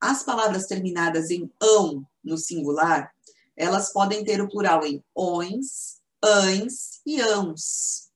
As 0.00 0.22
palavras 0.22 0.66
terminadas 0.66 1.30
em 1.30 1.50
ão 1.60 2.06
no 2.22 2.36
singular, 2.36 3.12
elas 3.56 3.92
podem 3.92 4.22
ter 4.24 4.40
o 4.40 4.48
plural 4.48 4.84
em 4.84 5.02
ons, 5.16 6.00
ães 6.22 7.00
e 7.06 7.20
ãos. 7.20 8.10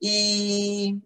E 0.00 0.98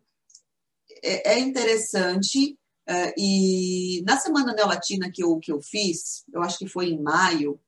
é, 1.03 1.35
é 1.35 1.39
interessante. 1.39 2.59
Uh, 2.89 3.13
e 3.17 4.03
na 4.05 4.19
Semana 4.19 4.53
Neolatina 4.53 5.11
que 5.11 5.23
eu, 5.23 5.39
que 5.39 5.53
eu 5.53 5.63
fiz, 5.63 6.25
eu 6.33 6.43
acho 6.43 6.59
que 6.59 6.67
foi 6.67 6.89
em 6.89 7.01
maio, 7.01 7.61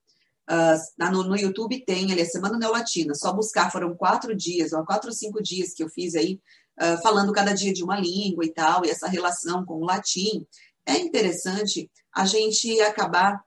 uh, 0.50 1.10
no, 1.10 1.24
no 1.24 1.36
YouTube 1.36 1.84
tem 1.84 2.12
ali 2.12 2.22
a 2.22 2.26
Semana 2.26 2.58
Neolatina, 2.58 3.14
só 3.14 3.32
buscar, 3.32 3.70
foram 3.70 3.94
quatro 3.94 4.34
dias, 4.34 4.72
ou 4.72 4.84
quatro 4.84 5.10
ou 5.10 5.14
cinco 5.14 5.42
dias 5.42 5.72
que 5.72 5.82
eu 5.82 5.88
fiz 5.88 6.14
aí, 6.14 6.40
uh, 6.80 7.00
falando 7.02 7.32
cada 7.32 7.52
dia 7.52 7.72
de 7.72 7.82
uma 7.82 7.98
língua 7.98 8.44
e 8.44 8.52
tal, 8.52 8.84
e 8.84 8.90
essa 8.90 9.08
relação 9.08 9.64
com 9.64 9.74
o 9.74 9.84
latim. 9.84 10.46
É 10.86 10.98
interessante 10.98 11.90
a 12.14 12.26
gente 12.26 12.80
acabar 12.82 13.42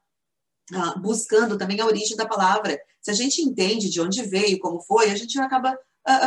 buscando 0.99 1.57
também 1.57 1.79
a 1.79 1.85
origem 1.85 2.17
da 2.17 2.27
palavra. 2.27 2.77
Se 3.01 3.09
a 3.09 3.13
gente 3.13 3.41
entende 3.41 3.89
de 3.89 4.01
onde 4.01 4.23
veio, 4.23 4.59
como 4.59 4.81
foi, 4.81 5.09
a 5.09 5.15
gente 5.15 5.39
acaba 5.39 5.77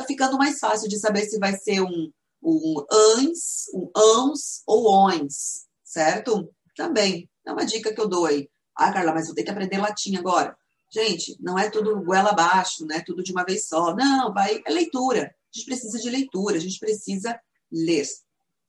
ficando 0.06 0.38
mais 0.38 0.58
fácil 0.58 0.88
de 0.88 0.98
saber 0.98 1.26
se 1.26 1.38
vai 1.38 1.54
ser 1.56 1.82
um, 1.82 2.10
um 2.42 2.86
ans, 2.90 3.66
um 3.74 3.90
ans 3.94 4.62
ou 4.66 5.08
ons, 5.08 5.66
certo? 5.84 6.50
Também. 6.76 7.28
É 7.46 7.52
uma 7.52 7.66
dica 7.66 7.92
que 7.92 8.00
eu 8.00 8.08
dou 8.08 8.26
aí. 8.26 8.48
Ah, 8.76 8.92
Carla, 8.92 9.12
mas 9.12 9.28
eu 9.28 9.34
tenho 9.34 9.44
que 9.44 9.50
aprender 9.50 9.78
latim 9.78 10.16
agora. 10.16 10.56
Gente, 10.92 11.36
não 11.40 11.58
é 11.58 11.70
tudo 11.70 12.02
goela 12.02 12.30
abaixo, 12.30 12.84
não 12.84 12.96
é 12.96 13.00
tudo 13.00 13.22
de 13.22 13.32
uma 13.32 13.44
vez 13.44 13.68
só. 13.68 13.94
Não, 13.94 14.32
vai, 14.32 14.60
é 14.66 14.70
leitura. 14.70 15.34
A 15.52 15.56
gente 15.56 15.66
precisa 15.66 15.98
de 15.98 16.10
leitura, 16.10 16.56
a 16.56 16.60
gente 16.60 16.78
precisa 16.78 17.38
ler. 17.70 18.06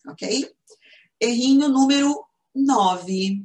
Ok? 0.08 0.50
Errinho 1.20 1.68
número 1.68 2.24
9. 2.54 3.44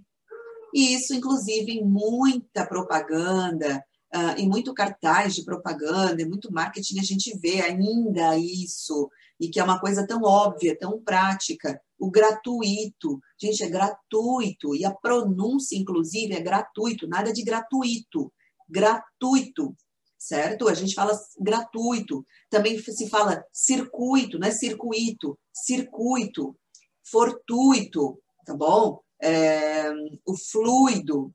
Isso, 0.75 1.15
inclusive, 1.15 1.73
em 1.73 1.85
muita 1.85 2.67
propaganda, 2.67 3.83
uh, 4.15 4.39
em 4.39 4.49
muito 4.49 4.75
cartaz 4.75 5.35
de 5.35 5.45
propaganda, 5.45 6.21
em 6.21 6.29
muito 6.29 6.53
marketing, 6.53 6.99
a 7.01 7.03
gente 7.03 7.37
vê 7.39 7.63
ainda 7.63 8.37
isso 8.37 9.09
e 9.39 9.49
que 9.49 9.61
é 9.61 9.65
uma 9.65 9.81
coisa 9.81 10.07
tão 10.07 10.23
óbvia, 10.23 10.79
tão 10.79 11.01
prática, 11.03 11.81
o 11.99 12.11
gratuito. 12.11 13.21
Gente, 13.41 13.63
é 13.63 13.69
gratuito, 13.69 14.75
e 14.75 14.85
a 14.85 14.91
pronúncia, 14.91 15.77
inclusive, 15.77 16.35
é 16.35 16.41
gratuito, 16.41 17.07
nada 17.07 17.33
de 17.33 17.43
gratuito, 17.43 18.33
gratuito, 18.69 19.77
certo? 20.19 20.69
A 20.69 20.75
gente 20.75 20.95
fala 20.95 21.19
gratuito, 21.39 22.27
também 22.51 22.79
se 22.81 23.09
fala 23.09 23.45
circuito, 23.53 24.39
não 24.39 24.49
é 24.49 24.51
circuito, 24.51 25.39
circuito, 25.53 26.57
fortuito, 27.05 28.21
tá 28.45 28.55
bom? 28.55 29.01
É, 29.23 29.91
o 30.27 30.37
fluido. 30.37 31.33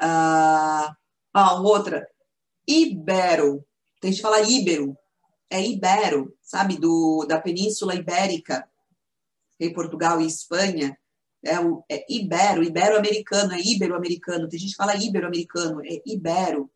Ah, 0.00 0.94
ah, 1.34 1.60
outra, 1.60 2.08
ibero, 2.66 3.64
tem 4.00 4.12
que 4.12 4.20
falar 4.20 4.42
íbero, 4.42 4.96
é 5.50 5.60
ibero, 5.60 6.36
sabe, 6.42 6.78
do, 6.78 7.24
da 7.26 7.40
Península 7.40 7.94
Ibérica, 7.94 8.68
em 9.58 9.72
Portugal 9.72 10.20
e 10.20 10.26
Espanha, 10.26 10.96
é, 11.44 11.60
o, 11.60 11.84
é 11.88 12.04
ibero, 12.08 12.62
ibero-americano, 12.62 13.54
é 13.54 13.60
ibero-americano, 13.60 14.48
tem 14.48 14.58
gente 14.58 14.70
que 14.70 14.76
fala 14.76 14.96
ibero-americano, 14.96 15.80
é 15.84 16.02
ibero, 16.06 16.70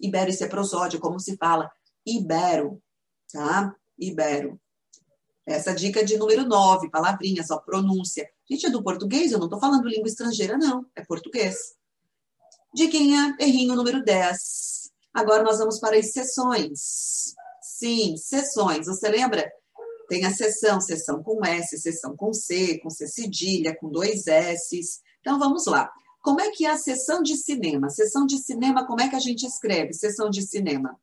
ibero, 0.00 0.30
isso 0.30 0.44
é 0.44 0.48
prosódio, 0.48 1.00
como 1.00 1.18
se 1.18 1.36
fala, 1.36 1.70
ibero, 2.04 2.80
tá? 3.32 3.74
Ibero. 3.98 4.60
Essa 5.44 5.74
dica 5.74 6.04
de 6.04 6.16
número 6.16 6.44
9, 6.44 6.90
palavrinhas, 6.90 7.50
ó, 7.50 7.58
pronúncia. 7.58 8.28
Gente, 8.50 8.66
é 8.66 8.70
do 8.70 8.82
português, 8.82 9.32
eu 9.32 9.38
não 9.38 9.46
estou 9.46 9.60
falando 9.60 9.88
língua 9.88 10.08
estrangeira, 10.08 10.58
não, 10.58 10.84
é 10.94 11.04
português. 11.04 11.74
Diquinha, 12.74 13.36
errinho 13.40 13.74
número 13.74 14.04
10. 14.04 14.90
Agora 15.14 15.42
nós 15.42 15.58
vamos 15.58 15.78
para 15.78 15.96
as 15.96 16.12
sessões. 16.12 17.34
Sim, 17.62 18.16
sessões. 18.16 18.86
Você 18.86 19.08
lembra? 19.08 19.50
Tem 20.08 20.24
a 20.24 20.32
sessão, 20.32 20.80
sessão 20.80 21.22
com 21.22 21.44
S, 21.44 21.78
sessão 21.78 22.16
com 22.16 22.32
C, 22.32 22.78
com 22.78 22.90
C 22.90 23.06
cedilha, 23.06 23.76
com 23.76 23.90
dois 23.90 24.26
S. 24.26 24.80
Então 25.20 25.38
vamos 25.38 25.66
lá. 25.66 25.90
Como 26.22 26.40
é 26.40 26.50
que 26.50 26.66
é 26.66 26.70
a 26.70 26.78
sessão 26.78 27.22
de 27.22 27.36
cinema? 27.36 27.88
Sessão 27.88 28.26
de 28.26 28.38
cinema, 28.38 28.86
como 28.86 29.00
é 29.00 29.08
que 29.08 29.16
a 29.16 29.20
gente 29.20 29.46
escreve? 29.46 29.92
Sessão 29.92 30.28
de 30.28 30.42
cinema. 30.42 30.98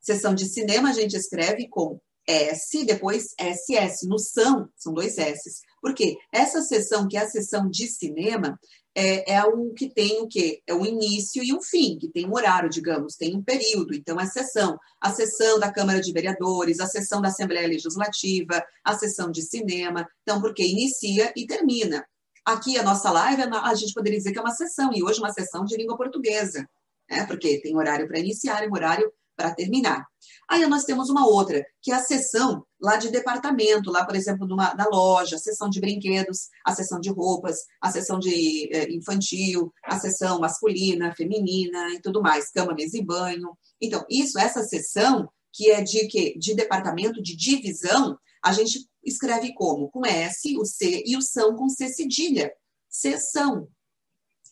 Sessão 0.00 0.34
de 0.34 0.46
cinema 0.46 0.90
a 0.90 0.92
gente 0.92 1.16
escreve 1.16 1.68
com 1.68 2.00
S, 2.26 2.84
depois 2.84 3.34
SS. 3.38 4.06
No 4.08 4.18
são, 4.18 4.68
são 4.76 4.92
dois 4.92 5.16
S. 5.16 5.60
Por 5.80 5.94
quê? 5.94 6.16
Essa 6.32 6.60
sessão, 6.62 7.06
que 7.06 7.16
é 7.16 7.20
a 7.20 7.28
sessão 7.28 7.68
de 7.68 7.86
cinema, 7.86 8.58
é, 8.96 9.34
é 9.34 9.44
o 9.44 9.74
que 9.74 9.90
tem 9.90 10.22
o 10.22 10.26
quê? 10.26 10.62
É 10.66 10.72
o 10.72 10.86
início 10.86 11.44
e 11.44 11.52
o 11.52 11.60
fim, 11.60 11.98
que 11.98 12.08
tem 12.08 12.26
um 12.26 12.32
horário, 12.32 12.70
digamos, 12.70 13.14
tem 13.14 13.36
um 13.36 13.42
período. 13.42 13.94
Então, 13.94 14.18
a 14.18 14.24
sessão, 14.24 14.78
a 14.98 15.12
sessão 15.12 15.60
da 15.60 15.70
Câmara 15.70 16.00
de 16.00 16.10
Vereadores, 16.12 16.80
a 16.80 16.86
sessão 16.86 17.20
da 17.20 17.28
Assembleia 17.28 17.68
Legislativa, 17.68 18.64
a 18.82 18.94
sessão 18.94 19.30
de 19.30 19.42
cinema. 19.42 20.08
Então, 20.22 20.40
porque 20.40 20.66
inicia 20.66 21.30
e 21.36 21.46
termina. 21.46 22.06
Aqui, 22.42 22.78
a 22.78 22.82
nossa 22.82 23.10
live, 23.10 23.42
a 23.42 23.74
gente 23.74 23.92
poderia 23.92 24.18
dizer 24.18 24.32
que 24.32 24.38
é 24.38 24.42
uma 24.42 24.54
sessão, 24.54 24.90
e 24.94 25.02
hoje 25.02 25.18
uma 25.18 25.32
sessão 25.32 25.64
de 25.64 25.76
língua 25.76 25.96
portuguesa, 25.96 26.66
né? 27.10 27.26
porque 27.26 27.60
tem 27.60 27.76
horário 27.76 28.08
para 28.08 28.18
iniciar 28.18 28.64
e 28.64 28.68
um 28.68 28.72
horário 28.72 29.12
para 29.36 29.54
terminar. 29.54 30.06
Aí 30.48 30.66
nós 30.66 30.84
temos 30.84 31.10
uma 31.10 31.26
outra, 31.26 31.64
que 31.82 31.92
é 31.92 31.94
a 31.94 32.02
sessão 32.02 32.64
lá 32.80 32.96
de 32.96 33.10
departamento, 33.10 33.90
lá, 33.90 34.04
por 34.04 34.16
exemplo, 34.16 34.46
numa, 34.46 34.74
na 34.74 34.88
loja, 34.88 35.36
a 35.36 35.38
sessão 35.38 35.68
de 35.68 35.80
brinquedos, 35.80 36.48
a 36.64 36.74
sessão 36.74 37.00
de 37.00 37.10
roupas, 37.10 37.58
a 37.80 37.90
sessão 37.90 38.18
de 38.18 38.68
eh, 38.72 38.90
infantil, 38.92 39.72
a 39.84 39.98
sessão 39.98 40.40
masculina, 40.40 41.14
feminina 41.14 41.90
e 41.94 42.00
tudo 42.00 42.22
mais, 42.22 42.50
cama, 42.50 42.74
mesa 42.74 42.96
e 42.96 43.04
banho. 43.04 43.56
Então, 43.80 44.04
isso, 44.08 44.38
essa 44.38 44.62
sessão, 44.62 45.28
que 45.52 45.70
é 45.70 45.82
de, 45.82 46.06
que, 46.06 46.38
de 46.38 46.54
departamento, 46.54 47.22
de 47.22 47.36
divisão, 47.36 48.18
a 48.44 48.52
gente 48.52 48.88
escreve 49.04 49.52
como? 49.54 49.90
Com 49.90 50.06
S, 50.06 50.56
o 50.56 50.64
C 50.64 51.02
e 51.06 51.16
o 51.16 51.22
são 51.22 51.56
com 51.56 51.68
C 51.68 51.88
cedilha. 51.88 52.52
Sessão. 52.88 53.68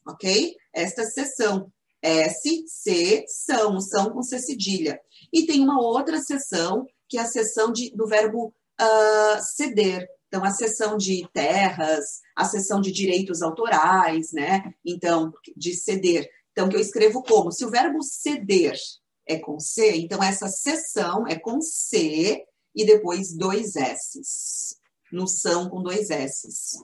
Ok? 0.06 0.56
Esta 0.72 1.04
sessão. 1.04 1.72
S, 2.04 2.64
C, 2.66 3.24
são, 3.26 3.80
são 3.80 4.10
com 4.10 4.22
C 4.22 4.38
cedilha. 4.38 5.00
E 5.32 5.46
tem 5.46 5.62
uma 5.62 5.80
outra 5.80 6.20
seção, 6.20 6.86
que 7.08 7.16
é 7.16 7.22
a 7.22 7.26
seção 7.26 7.72
de, 7.72 7.90
do 7.96 8.06
verbo 8.06 8.54
uh, 8.80 9.42
ceder. 9.56 10.06
Então, 10.28 10.44
a 10.44 10.50
seção 10.50 10.98
de 10.98 11.26
terras, 11.32 12.20
a 12.36 12.44
seção 12.44 12.80
de 12.80 12.92
direitos 12.92 13.40
autorais, 13.40 14.32
né? 14.32 14.74
Então, 14.84 15.32
de 15.56 15.74
ceder. 15.74 16.28
Então, 16.52 16.68
que 16.68 16.76
eu 16.76 16.80
escrevo 16.80 17.22
como? 17.22 17.50
Se 17.50 17.64
o 17.64 17.70
verbo 17.70 18.02
ceder 18.02 18.76
é 19.26 19.38
com 19.38 19.58
C, 19.58 19.96
então 19.96 20.22
essa 20.22 20.48
seção 20.48 21.26
é 21.26 21.38
com 21.38 21.60
C 21.60 22.44
e 22.74 22.84
depois 22.84 23.34
dois 23.34 23.76
S's. 23.76 24.76
No 25.10 25.26
são 25.26 25.70
com 25.70 25.82
dois 25.82 26.10
S's. 26.10 26.82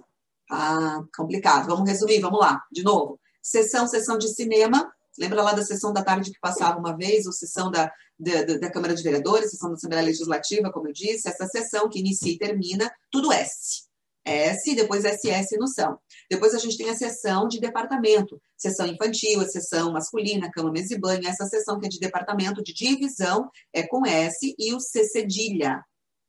Ah, 0.51 1.03
complicado. 1.14 1.66
Vamos 1.66 1.88
resumir, 1.88 2.20
vamos 2.20 2.40
lá. 2.40 2.62
De 2.72 2.82
novo. 2.82 3.20
Sessão, 3.42 3.86
sessão 3.86 4.16
de 4.16 4.28
cinema, 4.28 4.90
Lembra 5.18 5.42
lá 5.42 5.52
da 5.52 5.62
sessão 5.62 5.92
da 5.92 6.02
tarde 6.02 6.30
que 6.30 6.40
passava 6.40 6.78
uma 6.78 6.96
vez, 6.96 7.26
ou 7.26 7.32
sessão 7.32 7.70
da, 7.70 7.92
da, 8.18 8.42
da, 8.58 8.70
Câmara 8.70 8.94
de 8.94 9.02
Vereadores, 9.02 9.50
sessão 9.50 9.68
da 9.68 9.74
Assembleia 9.74 10.04
Legislativa, 10.04 10.72
como 10.72 10.88
eu 10.88 10.92
disse, 10.92 11.28
essa 11.28 11.46
sessão 11.46 11.88
que 11.88 11.98
inicia 11.98 12.32
e 12.32 12.38
termina, 12.38 12.90
tudo 13.11 13.32
S. 13.32 13.90
S, 14.24 14.74
depois 14.74 15.04
SS 15.04 15.56
no 15.58 15.66
são. 15.66 15.98
Depois 16.30 16.54
a 16.54 16.58
gente 16.58 16.76
tem 16.76 16.90
a 16.90 16.94
seção 16.94 17.48
de 17.48 17.58
departamento, 17.58 18.40
seção 18.56 18.86
infantil, 18.86 19.40
a 19.40 19.46
seção 19.46 19.92
masculina, 19.92 20.50
cama, 20.50 20.70
mesa 20.70 20.94
e 20.94 20.98
banho. 20.98 21.26
Essa 21.26 21.46
seção 21.46 21.78
que 21.78 21.86
é 21.86 21.88
de 21.88 21.98
departamento, 21.98 22.62
de 22.62 22.72
divisão, 22.72 23.50
é 23.72 23.82
com 23.82 24.06
S 24.06 24.54
e 24.58 24.74
o 24.74 24.80
C 24.80 25.04
cedilha, 25.04 25.82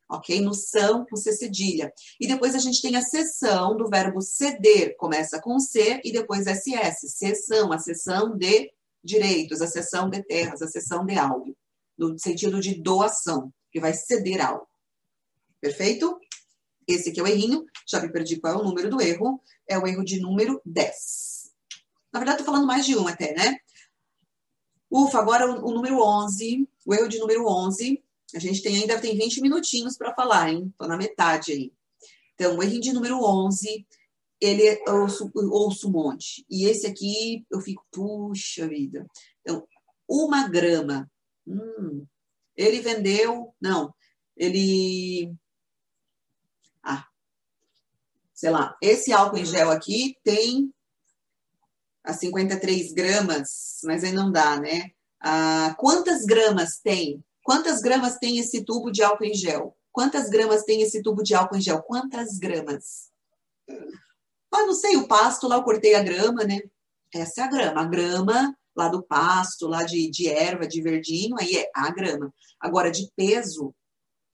ok? 0.08 0.40
No 0.40 0.54
são, 0.54 1.04
com 1.06 1.16
C 1.16 1.32
cedilha. 1.32 1.92
E 2.20 2.26
depois 2.26 2.54
a 2.54 2.58
gente 2.58 2.82
tem 2.82 2.96
a 2.96 3.02
seção 3.02 3.76
do 3.76 3.88
verbo 3.88 4.20
ceder, 4.20 4.96
começa 4.96 5.40
com 5.40 5.58
C 5.58 6.00
e 6.04 6.12
depois 6.12 6.46
SS, 6.46 7.08
seção, 7.10 7.72
a 7.72 7.78
seção 7.78 8.36
de 8.36 8.72
direitos, 9.02 9.60
a 9.60 9.66
seção 9.66 10.08
de 10.08 10.22
terras, 10.22 10.62
a 10.62 10.68
seção 10.68 11.04
de 11.04 11.18
algo, 11.18 11.56
no 11.98 12.18
sentido 12.18 12.60
de 12.60 12.80
doação, 12.80 13.52
que 13.70 13.80
vai 13.80 13.94
ceder 13.94 14.44
algo. 14.44 14.66
Perfeito? 15.60 16.18
Esse 16.86 17.10
aqui 17.10 17.20
é 17.20 17.22
o 17.22 17.26
errinho, 17.26 17.64
já 17.88 18.00
me 18.00 18.10
perdi 18.10 18.40
qual 18.40 18.54
é 18.54 18.56
o 18.56 18.64
número 18.64 18.90
do 18.90 19.00
erro, 19.00 19.40
é 19.68 19.78
o 19.78 19.86
erro 19.86 20.04
de 20.04 20.20
número 20.20 20.60
10. 20.64 21.50
Na 22.12 22.20
verdade, 22.20 22.40
estou 22.40 22.52
falando 22.52 22.66
mais 22.66 22.84
de 22.84 22.96
um 22.96 23.06
até, 23.06 23.32
né? 23.34 23.56
Ufa, 24.90 25.18
agora 25.18 25.50
o, 25.50 25.70
o, 25.70 25.72
número 25.72 26.02
11, 26.02 26.68
o 26.84 26.92
erro 26.94 27.08
de 27.08 27.18
número 27.18 27.46
11, 27.46 28.02
a 28.34 28.38
gente 28.38 28.62
tem 28.62 28.76
ainda 28.76 29.00
tem 29.00 29.16
20 29.16 29.40
minutinhos 29.40 29.96
para 29.96 30.14
falar, 30.14 30.50
hein? 30.50 30.68
Estou 30.70 30.88
na 30.88 30.96
metade 30.96 31.52
aí. 31.52 31.72
Então, 32.34 32.56
o 32.56 32.62
errinho 32.62 32.80
de 32.80 32.92
número 32.92 33.22
11, 33.22 33.86
ele 34.40 34.66
é 34.66 34.82
ouço, 34.88 35.30
ouço 35.34 35.88
um 35.88 35.92
monte. 35.92 36.44
E 36.50 36.64
esse 36.64 36.86
aqui, 36.86 37.44
eu 37.50 37.60
fico, 37.60 37.84
puxa 37.90 38.66
vida. 38.66 39.06
Então, 39.40 39.66
uma 40.08 40.48
grama. 40.48 41.10
Hum, 41.46 42.06
ele 42.56 42.80
vendeu, 42.80 43.54
não, 43.60 43.94
ele 44.36 45.34
sei 48.42 48.50
lá, 48.50 48.76
esse 48.82 49.12
álcool 49.12 49.38
em 49.38 49.44
gel 49.44 49.70
aqui 49.70 50.16
tem 50.24 50.74
a 52.02 52.12
53 52.12 52.92
gramas, 52.92 53.78
mas 53.84 54.02
aí 54.02 54.10
não 54.10 54.32
dá, 54.32 54.58
né? 54.58 54.90
Ah, 55.20 55.76
quantas 55.78 56.24
gramas 56.24 56.80
tem? 56.80 57.22
Quantas 57.42 57.80
gramas 57.80 58.16
tem 58.18 58.38
esse 58.38 58.64
tubo 58.64 58.90
de 58.90 59.02
álcool 59.02 59.24
em 59.24 59.34
gel? 59.34 59.76
Quantas 59.90 60.28
gramas 60.30 60.62
tem 60.64 60.80
esse 60.82 61.02
tubo 61.02 61.22
de 61.22 61.34
álcool 61.34 61.56
em 61.56 61.60
gel? 61.60 61.82
Quantas 61.82 62.38
gramas? 62.38 63.10
Ah, 63.68 64.66
não 64.66 64.74
sei, 64.74 64.96
o 64.96 65.08
pasto 65.08 65.48
lá, 65.48 65.56
eu 65.56 65.62
cortei 65.62 65.94
a 65.94 66.02
grama, 66.02 66.44
né? 66.44 66.60
Essa 67.12 67.42
é 67.42 67.44
a 67.44 67.48
grama. 67.48 67.80
A 67.82 67.84
grama 67.84 68.56
lá 68.76 68.88
do 68.88 69.02
pasto, 69.02 69.66
lá 69.66 69.82
de, 69.82 70.10
de 70.10 70.28
erva, 70.28 70.66
de 70.66 70.80
verdinho, 70.80 71.36
aí 71.38 71.56
é 71.56 71.70
a 71.74 71.90
grama. 71.90 72.32
Agora, 72.60 72.90
de 72.90 73.10
peso, 73.16 73.74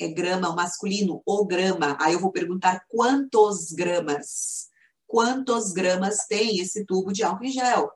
é 0.01 0.09
grama, 0.09 0.49
o 0.49 0.55
masculino, 0.55 1.23
ou 1.27 1.47
grama. 1.47 1.97
Aí 2.01 2.13
eu 2.13 2.21
vou 2.21 2.31
perguntar 2.31 2.85
quantos 2.89 3.73
gramas? 3.73 4.69
Quantos 5.07 5.73
gramas 5.73 6.27
tem 6.27 6.61
esse 6.61 6.85
tubo 6.85 7.13
de 7.13 7.25
álcool 7.25 7.45
em 7.45 7.51
gel? 7.51 7.91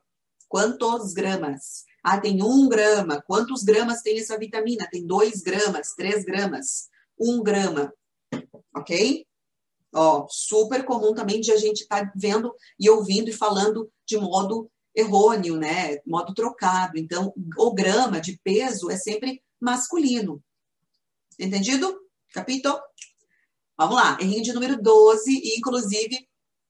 Quantos 0.49 1.13
gramas? 1.13 1.85
Ah, 2.03 2.20
tem 2.20 2.42
um 2.42 2.68
grama. 2.68 3.22
Quantos 3.22 3.62
gramas 3.62 4.03
tem 4.03 4.18
essa 4.18 4.38
vitamina? 4.38 4.88
Tem 4.90 5.07
dois 5.07 5.40
gramas, 5.40 5.94
três 5.94 6.24
gramas, 6.24 6.88
um 7.18 7.42
grama. 7.42 7.92
Ok? 8.74 9.24
Ó, 9.94 10.26
super 10.28 10.84
comum 10.84 11.14
também 11.14 11.40
de 11.40 11.53
a 11.53 11.57
gente 11.57 11.82
estar 11.82 12.07
tá 12.07 12.12
vendo 12.16 12.53
e 12.78 12.88
ouvindo 12.90 13.28
e 13.28 13.32
falando 13.32 13.90
de 14.07 14.16
modo 14.16 14.70
errôneo, 14.94 15.57
né? 15.57 15.98
Modo 16.07 16.34
trocado. 16.34 16.98
Então, 16.98 17.32
o 17.59 17.74
grama 17.74 18.20
de 18.20 18.38
peso 18.42 18.90
é 18.90 18.96
sempre 18.96 19.42
masculino. 19.61 20.42
Entendido? 21.38 22.00
Capito? 22.32 22.74
Vamos 23.76 23.96
lá, 23.96 24.18
errinho 24.20 24.42
de 24.42 24.53
número 24.53 24.80
12, 24.80 25.30
e 25.30 25.59
inclusive 25.59 26.28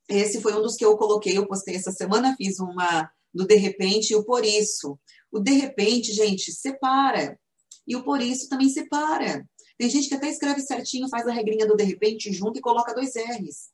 esse 0.09 0.41
foi 0.41 0.55
um 0.55 0.63
dos 0.63 0.77
que 0.77 0.85
eu 0.85 0.97
coloquei, 0.97 1.37
eu 1.37 1.47
postei 1.47 1.77
essa 1.77 1.91
semana, 1.91 2.35
fiz 2.37 2.59
uma 2.59 3.11
do 3.33 3.47
de 3.47 3.57
repente 3.57 4.11
e 4.11 4.17
o 4.17 4.25
por 4.25 4.45
isso. 4.45 4.99
O 5.33 5.41
de 5.41 5.53
repente, 5.53 6.13
gente, 6.13 6.53
separa. 6.53 7.41
E 7.87 7.97
o 7.97 8.05
por 8.05 8.21
isso 8.21 8.49
também 8.49 8.69
separa. 8.69 9.45
Tem 9.77 9.89
gente 9.89 10.09
que 10.09 10.15
até 10.15 10.29
escreve 10.29 10.61
certinho, 10.61 11.09
faz 11.09 11.27
a 11.27 11.33
regrinha 11.33 11.67
do 11.67 11.77
de 11.77 11.83
repente 11.83 12.33
junto 12.33 12.59
e 12.59 12.63
coloca 12.63 12.95
dois 12.95 13.15
R's. 13.17 13.71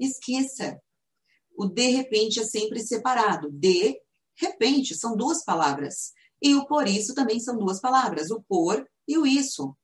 Esqueça. 0.00 0.80
O 1.56 1.66
de 1.66 1.88
repente 1.88 2.40
é 2.40 2.44
sempre 2.44 2.80
separado. 2.80 3.50
De 3.52 4.00
repente 4.34 4.94
são 4.94 5.16
duas 5.16 5.44
palavras. 5.44 6.12
E 6.40 6.54
o 6.54 6.66
por 6.66 6.88
isso 6.88 7.14
também 7.14 7.38
são 7.38 7.56
duas 7.56 7.80
palavras. 7.80 8.30
O 8.30 8.42
por 8.42 8.84
e 9.06 9.18
o 9.18 9.26
isso 9.26 9.76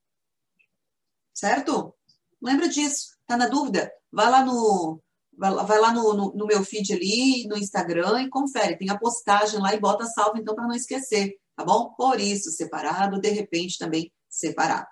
certo? 1.38 1.94
Lembra 2.42 2.68
disso. 2.68 3.16
Tá 3.26 3.36
na 3.36 3.46
dúvida? 3.46 3.92
Vai 4.10 4.28
lá 4.28 4.44
no 4.44 5.00
vai 5.38 5.78
lá 5.78 5.92
no, 5.92 6.14
no, 6.14 6.32
no, 6.34 6.46
meu 6.46 6.64
feed 6.64 6.92
ali, 6.92 7.46
no 7.46 7.56
Instagram 7.56 8.22
e 8.22 8.28
confere. 8.28 8.76
Tem 8.76 8.90
a 8.90 8.98
postagem 8.98 9.60
lá 9.60 9.72
e 9.72 9.80
bota 9.80 10.04
salvo 10.04 10.38
então 10.38 10.54
para 10.54 10.66
não 10.66 10.74
esquecer, 10.74 11.36
tá 11.54 11.64
bom? 11.64 11.94
Por 11.96 12.18
isso 12.18 12.50
separado, 12.50 13.20
de 13.20 13.30
repente 13.30 13.78
também 13.78 14.12
separado. 14.28 14.88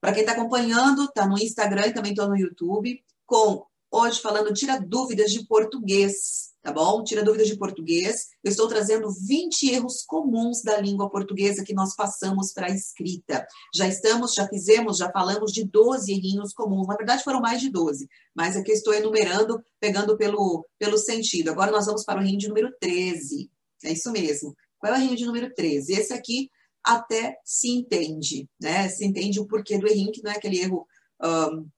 Para 0.00 0.12
quem 0.12 0.20
está 0.20 0.32
acompanhando, 0.32 1.10
tá 1.12 1.26
no 1.26 1.38
Instagram 1.38 1.88
e 1.88 1.94
também 1.94 2.12
estou 2.12 2.28
no 2.28 2.36
YouTube 2.36 3.02
com 3.26 3.66
hoje 3.90 4.20
falando 4.20 4.52
tira 4.52 4.80
dúvidas 4.80 5.32
de 5.32 5.46
português 5.46 6.53
tá 6.64 6.72
bom? 6.72 7.04
Tira 7.04 7.22
dúvidas 7.22 7.46
de 7.46 7.58
português. 7.58 8.28
Eu 8.42 8.50
estou 8.50 8.66
trazendo 8.66 9.10
20 9.10 9.70
erros 9.70 10.02
comuns 10.02 10.62
da 10.62 10.80
língua 10.80 11.10
portuguesa 11.10 11.62
que 11.62 11.74
nós 11.74 11.94
passamos 11.94 12.54
para 12.54 12.68
a 12.68 12.74
escrita. 12.74 13.46
Já 13.74 13.86
estamos, 13.86 14.32
já 14.32 14.48
fizemos, 14.48 14.96
já 14.96 15.12
falamos 15.12 15.52
de 15.52 15.62
12 15.62 16.10
errinhos 16.10 16.54
comuns. 16.54 16.88
Na 16.88 16.96
verdade, 16.96 17.22
foram 17.22 17.40
mais 17.40 17.60
de 17.60 17.68
12, 17.68 18.08
mas 18.34 18.56
aqui 18.56 18.72
estou 18.72 18.94
enumerando, 18.94 19.62
pegando 19.78 20.16
pelo, 20.16 20.66
pelo 20.78 20.96
sentido. 20.96 21.50
Agora 21.50 21.70
nós 21.70 21.84
vamos 21.84 22.02
para 22.02 22.18
o 22.18 22.22
errinho 22.22 22.38
de 22.38 22.48
número 22.48 22.74
13. 22.80 23.50
É 23.84 23.92
isso 23.92 24.10
mesmo. 24.10 24.56
Qual 24.78 24.90
é 24.90 24.96
o 24.96 24.98
errinho 24.98 25.16
de 25.16 25.26
número 25.26 25.54
13? 25.54 25.92
Esse 25.92 26.14
aqui 26.14 26.50
até 26.82 27.36
se 27.44 27.68
entende, 27.68 28.48
né? 28.58 28.88
Se 28.88 29.04
entende 29.04 29.38
o 29.38 29.46
porquê 29.46 29.76
do 29.76 29.86
errinho, 29.86 30.12
que 30.12 30.22
não 30.22 30.32
é 30.32 30.36
aquele 30.36 30.60
erro, 30.60 30.86
uh, 31.22 31.70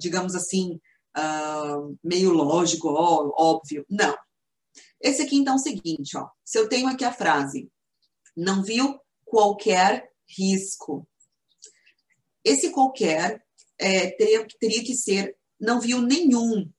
digamos 0.00 0.34
assim, 0.34 0.80
uh, 1.16 1.98
meio 2.02 2.32
lógico, 2.32 2.88
ó, 2.88 3.32
óbvio. 3.36 3.84
Não. 3.88 4.16
Esse 5.00 5.22
aqui, 5.22 5.36
então, 5.36 5.54
é 5.54 5.56
o 5.56 5.60
seguinte, 5.60 6.16
ó. 6.16 6.28
Se 6.44 6.58
eu 6.58 6.68
tenho 6.68 6.88
aqui 6.88 7.04
a 7.04 7.12
frase, 7.12 7.70
não 8.36 8.62
viu 8.62 8.98
qualquer 9.24 10.10
risco. 10.28 11.06
Esse 12.44 12.70
qualquer 12.70 13.42
é, 13.78 14.10
teria, 14.10 14.46
teria 14.60 14.84
que 14.84 14.94
ser 14.94 15.36
não 15.60 15.80
viu 15.80 16.00
nenhum, 16.00 16.70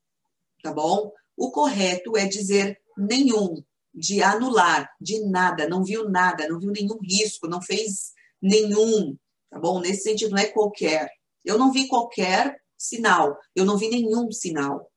tá 0.62 0.72
bom? 0.72 1.12
O 1.36 1.52
correto 1.52 2.16
é 2.16 2.26
dizer 2.26 2.80
nenhum, 2.98 3.64
de 3.94 4.22
anular, 4.22 4.90
de 5.00 5.26
nada, 5.26 5.68
não 5.68 5.84
viu 5.84 6.10
nada, 6.10 6.48
não 6.48 6.60
viu 6.60 6.72
nenhum 6.72 6.98
risco, 7.02 7.48
não 7.48 7.62
fez 7.62 8.14
nenhum, 8.42 9.18
tá 9.50 9.60
bom? 9.60 9.80
Nesse 9.80 10.04
sentido, 10.04 10.32
não 10.32 10.38
é 10.38 10.46
qualquer. 10.46 11.10
Eu 11.44 11.58
não 11.58 11.72
vi 11.72 11.88
qualquer 11.88 12.62
sinal. 12.78 13.38
Eu 13.56 13.66
não 13.66 13.78
vi 13.78 13.90
nenhum 13.90 14.32
sinal. 14.32 14.92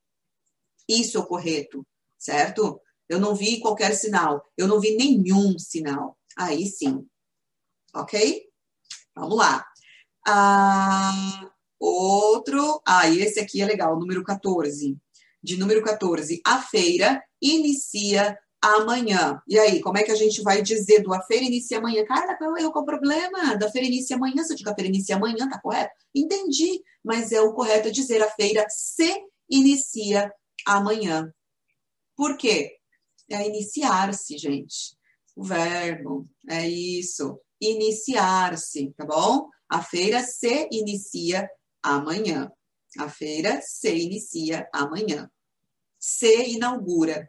Isso 0.88 1.18
é 1.18 1.20
o 1.20 1.26
correto, 1.26 1.86
certo? 2.18 2.80
Eu 3.08 3.20
não 3.20 3.34
vi 3.34 3.60
qualquer 3.60 3.94
sinal. 3.94 4.44
Eu 4.56 4.66
não 4.66 4.80
vi 4.80 4.96
nenhum 4.96 5.58
sinal. 5.58 6.18
Aí 6.36 6.66
sim. 6.66 7.06
Ok? 7.94 8.44
Vamos 9.14 9.36
lá. 9.36 9.66
Ah, 10.26 11.50
outro. 11.78 12.80
Ah, 12.86 13.08
esse 13.08 13.40
aqui 13.40 13.62
é 13.62 13.66
legal, 13.66 13.98
número 13.98 14.22
14. 14.22 14.96
De 15.42 15.56
número 15.56 15.82
14. 15.82 16.40
A 16.44 16.60
feira 16.60 17.22
inicia 17.40 18.38
amanhã. 18.62 19.40
E 19.46 19.58
aí, 19.58 19.80
como 19.80 19.98
é 19.98 20.02
que 20.02 20.10
a 20.10 20.16
gente 20.16 20.42
vai 20.42 20.62
dizer 20.62 21.02
do 21.02 21.14
a 21.14 21.22
feira 21.22 21.44
inicia 21.44 21.78
amanhã? 21.78 22.04
Cara, 22.04 22.36
qual 22.36 22.56
é 22.56 22.66
o 22.66 22.84
problema? 22.84 23.56
Da 23.56 23.70
feira 23.70 23.86
inicia 23.86 24.16
amanhã, 24.16 24.42
se 24.42 24.52
eu 24.52 24.56
digo 24.56 24.70
a 24.70 24.74
feira 24.74 24.88
inicia 24.88 25.16
amanhã, 25.16 25.48
tá 25.48 25.60
correto? 25.60 25.92
Entendi, 26.14 26.82
mas 27.04 27.32
é 27.32 27.40
o 27.40 27.52
correto 27.52 27.90
dizer 27.90 28.22
a 28.22 28.30
feira 28.30 28.66
se 28.68 29.24
inicia 29.48 30.32
amanhã. 30.66 31.32
Por 32.16 32.36
quê? 32.36 32.76
É 33.30 33.46
iniciar-se, 33.46 34.36
gente. 34.36 34.96
O 35.36 35.44
verbo, 35.44 36.26
é 36.48 36.68
isso. 36.68 37.40
Iniciar-se, 37.60 38.92
tá 38.96 39.04
bom? 39.04 39.48
A 39.68 39.82
feira 39.82 40.22
se 40.22 40.68
inicia 40.72 41.48
amanhã. 41.82 42.50
A 42.98 43.08
feira 43.08 43.60
se 43.62 43.94
inicia 43.94 44.68
amanhã. 44.72 45.30
Se 45.98 46.50
inaugura 46.50 47.28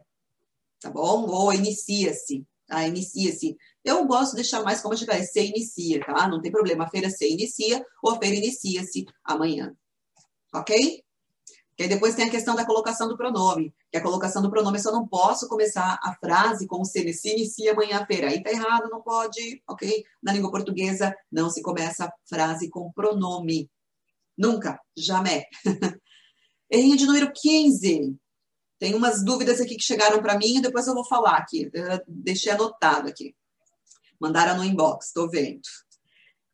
tá 0.80 0.90
bom? 0.90 1.26
Ou 1.28 1.52
inicia-se, 1.52 2.46
tá? 2.66 2.86
Inicia-se. 2.86 3.56
Eu 3.84 4.06
gosto 4.06 4.30
de 4.30 4.36
deixar 4.36 4.62
mais 4.62 4.80
como 4.80 4.94
a 4.94 4.96
gente 4.96 5.24
se 5.26 5.40
inicia, 5.40 6.04
tá? 6.04 6.28
Não 6.28 6.40
tem 6.40 6.50
problema, 6.50 6.84
a 6.84 6.90
feira 6.90 7.10
se 7.10 7.28
inicia 7.30 7.84
ou 8.02 8.12
a 8.12 8.18
feira 8.18 8.36
inicia-se 8.36 9.06
amanhã, 9.24 9.74
ok? 10.54 11.02
Que 11.76 11.84
aí 11.84 11.88
depois 11.88 12.14
tem 12.14 12.28
a 12.28 12.30
questão 12.30 12.54
da 12.54 12.66
colocação 12.66 13.08
do 13.08 13.16
pronome, 13.16 13.74
que 13.90 13.96
a 13.96 14.02
colocação 14.02 14.42
do 14.42 14.50
pronome 14.50 14.76
eu 14.76 14.82
só 14.82 14.92
não 14.92 15.08
posso 15.08 15.48
começar 15.48 15.98
a 16.02 16.14
frase 16.14 16.66
com 16.66 16.84
se, 16.84 17.10
se 17.14 17.30
inicia 17.30 17.72
amanhã 17.72 18.00
a 18.00 18.06
feira. 18.06 18.28
Aí 18.28 18.42
tá 18.42 18.50
errado, 18.50 18.90
não 18.90 19.00
pode, 19.00 19.62
ok? 19.66 20.04
Na 20.22 20.32
língua 20.32 20.50
portuguesa 20.50 21.14
não 21.32 21.48
se 21.48 21.62
começa 21.62 22.04
a 22.04 22.12
frase 22.28 22.68
com 22.68 22.92
pronome. 22.92 23.70
Nunca, 24.36 24.78
jamais. 24.94 25.44
Errinho 26.70 26.96
de 26.96 27.06
número 27.06 27.32
15. 27.32 28.14
Tem 28.80 28.94
umas 28.94 29.22
dúvidas 29.22 29.60
aqui 29.60 29.76
que 29.76 29.84
chegaram 29.84 30.22
para 30.22 30.38
mim 30.38 30.58
depois 30.58 30.86
eu 30.86 30.94
vou 30.94 31.04
falar 31.04 31.36
aqui. 31.36 31.70
Eu 31.72 32.00
deixei 32.08 32.50
anotado 32.50 33.08
aqui. 33.08 33.36
Mandaram 34.18 34.56
no 34.56 34.64
inbox, 34.64 35.08
estou 35.08 35.28
vendo. 35.28 35.60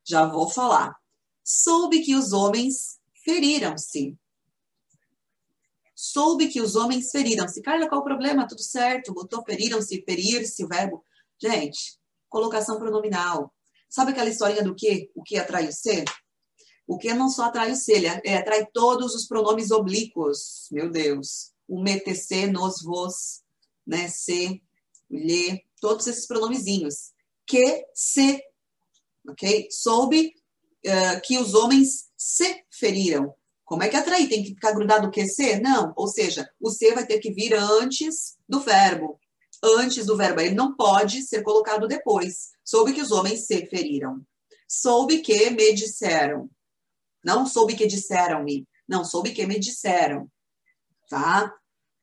Já 0.05 0.27
vou 0.27 0.51
falar. 0.51 0.97
Soube 1.45 2.01
que 2.01 2.17
os 2.17 2.33
homens 2.33 2.99
feriram-se. 3.25 4.19
Soube 5.95 6.49
que 6.49 6.61
os 6.61 6.75
homens 6.75 7.13
feriram-se. 7.13 7.63
Carla, 7.63 7.89
qual 7.89 8.01
o 8.01 8.05
problema? 8.05 8.47
Tudo 8.47 8.63
certo. 8.63 9.15
Botou 9.15 9.45
feriram-se, 9.45 10.03
ferir-se, 10.03 10.65
o 10.65 10.69
verbo. 10.69 11.05
Gente, 11.41 11.97
colocação 12.29 12.77
pronominal. 12.77 13.55
Sabe 13.89 14.11
aquela 14.11 14.29
historinha 14.29 14.65
do 14.65 14.75
que? 14.75 15.13
O 15.15 15.23
que 15.23 15.39
atrai 15.39 15.69
o 15.69 15.73
ser? 15.73 16.05
O 16.89 16.99
que 16.99 17.15
não 17.15 17.29
só 17.29 17.45
atrai 17.45 17.71
o 17.71 17.77
ser, 17.77 17.99
ele 18.25 18.35
atrai 18.35 18.67
todos 18.73 19.15
os 19.15 19.27
pronomes 19.27 19.71
oblíquos. 19.71 20.69
Meu 20.73 20.91
Deus 20.91 21.56
o 21.69 21.83
metc, 21.83 22.47
nos, 22.47 22.83
vos, 22.83 23.43
né, 23.87 24.09
se, 24.09 24.63
lhe, 25.11 25.65
todos 25.81 26.07
esses 26.07 26.27
pronomezinhos. 26.27 27.13
Que, 27.47 27.85
se, 27.95 28.43
ok? 29.29 29.69
Soube 29.71 30.35
uh, 30.87 31.21
que 31.23 31.39
os 31.39 31.55
homens 31.55 32.09
se 32.17 32.65
feriram. 32.71 33.35
Como 33.65 33.83
é 33.83 33.89
que 33.89 33.97
atrair? 33.97 34.29
Tem 34.29 34.43
que 34.43 34.51
ficar 34.51 34.73
grudado 34.73 35.09
o 35.09 35.11
que 35.11 35.27
se? 35.27 35.59
Não. 35.61 35.93
Ou 35.97 36.07
seja, 36.07 36.49
o 36.61 36.71
se 36.71 36.93
vai 36.93 37.07
ter 37.07 37.19
que 37.19 37.33
vir 37.33 37.55
antes 37.55 38.37
do 38.49 38.61
verbo. 38.61 39.21
Antes 39.63 40.07
do 40.07 40.17
verbo. 40.17 40.41
Ele 40.41 40.55
não 40.55 40.77
pode 40.77 41.23
ser 41.23 41.43
colocado 41.43 41.89
depois. 41.89 42.51
Soube 42.65 42.93
que 42.93 43.03
os 43.03 43.11
homens 43.11 43.47
se 43.47 43.67
feriram. 43.67 44.25
Soube 44.69 45.19
que 45.19 45.51
me 45.51 45.73
disseram. 45.73 46.49
Não 47.25 47.45
soube 47.45 47.75
que 47.75 47.87
disseram-me. 47.87 48.69
Não, 48.89 49.05
soube 49.05 49.33
que 49.33 49.47
me 49.47 49.59
disseram 49.59 50.31
tá? 51.09 51.53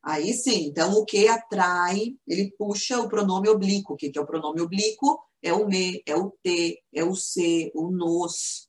Aí 0.04 0.34
sim, 0.34 0.66
então 0.68 0.94
o 0.94 1.06
que 1.06 1.28
atrai, 1.28 2.18
ele 2.28 2.54
puxa 2.58 3.00
o 3.00 3.08
pronome 3.08 3.48
oblíquo. 3.50 3.94
O 3.94 3.98
que 3.98 4.12
é 4.16 4.22
o 4.22 4.26
pronome 4.26 4.62
oblíquo? 4.62 5.20
É 5.42 5.54
o 5.54 5.66
me, 5.68 6.04
é 6.06 6.16
o 6.16 6.32
te, 6.44 6.84
é 6.94 7.04
o 7.04 7.16
se, 7.16 7.72
o 7.74 7.90
nos. 7.92 8.68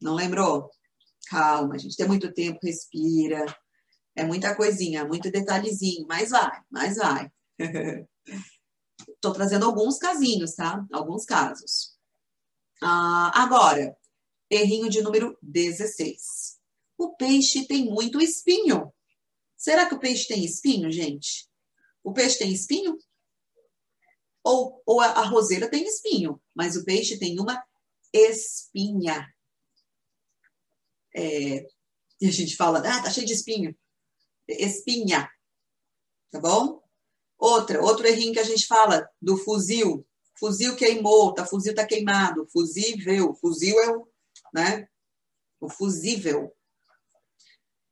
Não 0.00 0.14
lembrou? 0.14 0.70
Calma, 1.28 1.78
gente, 1.78 1.96
tem 1.96 2.06
muito 2.06 2.32
tempo, 2.32 2.58
respira. 2.62 3.46
É 4.14 4.24
muita 4.24 4.54
coisinha, 4.54 5.04
muito 5.04 5.30
detalhezinho, 5.30 6.06
mas 6.06 6.30
vai, 6.30 6.60
mas 6.70 6.96
vai. 6.96 7.30
Estou 9.08 9.32
trazendo 9.32 9.64
alguns 9.64 9.98
casinhos, 9.98 10.54
tá? 10.54 10.84
Alguns 10.92 11.24
casos. 11.24 11.96
Ah, 12.82 13.32
agora, 13.42 13.96
errinho 14.50 14.90
de 14.90 15.00
número 15.00 15.38
16. 15.40 16.58
O 16.98 17.16
peixe 17.16 17.66
tem 17.66 17.86
muito 17.86 18.20
espinho. 18.20 18.92
Será 19.62 19.88
que 19.88 19.94
o 19.94 20.00
peixe 20.00 20.26
tem 20.26 20.44
espinho, 20.44 20.90
gente? 20.90 21.48
O 22.02 22.12
peixe 22.12 22.36
tem 22.36 22.52
espinho? 22.52 22.98
Ou, 24.42 24.82
ou 24.84 25.00
a, 25.00 25.06
a 25.06 25.24
roseira 25.24 25.70
tem 25.70 25.86
espinho, 25.86 26.42
mas 26.52 26.74
o 26.74 26.84
peixe 26.84 27.16
tem 27.16 27.38
uma 27.38 27.64
espinha. 28.12 29.32
É, 31.14 31.64
e 32.20 32.26
a 32.26 32.32
gente 32.32 32.56
fala, 32.56 32.80
ah, 32.80 33.02
tá 33.04 33.08
cheio 33.08 33.24
de 33.24 33.34
espinho. 33.34 33.72
Espinha. 34.48 35.30
Tá 36.32 36.40
bom? 36.40 36.82
Outra, 37.38 37.80
outro 37.80 38.04
errinho 38.04 38.32
que 38.32 38.40
a 38.40 38.44
gente 38.44 38.66
fala 38.66 39.08
do 39.20 39.36
fuzil. 39.36 40.04
Fuzil 40.40 40.74
queimou, 40.74 41.32
tá, 41.32 41.46
fuzil 41.46 41.72
tá 41.72 41.86
queimado. 41.86 42.48
Fusível. 42.50 43.32
Fuzil 43.36 43.78
é 43.78 43.96
o, 43.96 44.08
né? 44.52 44.88
O 45.60 45.68
fusível. 45.68 46.52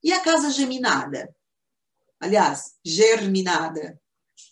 E 0.02 0.12
a 0.12 0.18
casa 0.20 0.50
geminada? 0.50 1.32
Aliás, 2.20 2.76
germinada. 2.84 3.98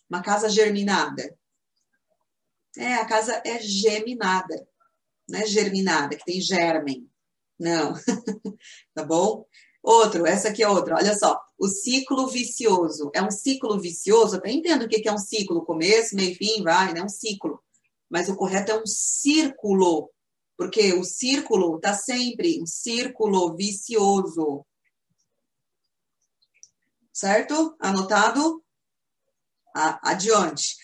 Uma 0.09 0.23
casa 0.23 0.49
germinada. 0.49 1.37
É, 2.79 2.95
a 2.95 3.05
casa 3.05 3.43
é 3.45 3.61
geminada. 3.61 4.67
Não 5.29 5.39
é 5.39 5.47
germinada, 5.47 6.17
que 6.17 6.25
tem 6.25 6.41
germen. 6.41 7.07
Não. 7.59 7.93
tá 8.95 9.05
bom? 9.05 9.45
Outro, 9.83 10.27
essa 10.27 10.49
aqui 10.49 10.63
é 10.63 10.69
outra. 10.69 10.97
Olha 10.97 11.15
só. 11.15 11.39
O 11.59 11.69
ciclo 11.69 12.29
vicioso. 12.29 13.11
É 13.15 13.23
um 13.23 13.31
ciclo 13.31 13.79
vicioso? 13.79 14.41
Eu 14.43 14.51
entendo 14.51 14.85
o 14.85 14.89
que 14.89 15.07
é 15.07 15.13
um 15.13 15.19
ciclo. 15.19 15.65
Começo, 15.65 16.17
meio, 16.17 16.35
fim, 16.37 16.63
vai, 16.63 16.95
né? 16.95 17.03
Um 17.03 17.09
ciclo. 17.09 17.63
Mas 18.09 18.29
o 18.29 18.37
correto 18.37 18.73
é 18.73 18.81
um 18.81 18.87
círculo. 18.87 20.11
Porque 20.57 20.95
o 20.95 21.05
círculo 21.05 21.77
está 21.77 21.93
sempre 21.93 22.63
um 22.63 22.67
círculo 22.67 23.55
vicioso 23.55 24.65
certo? 27.19 27.77
Anotado? 27.81 28.63
adiante. 30.03 30.77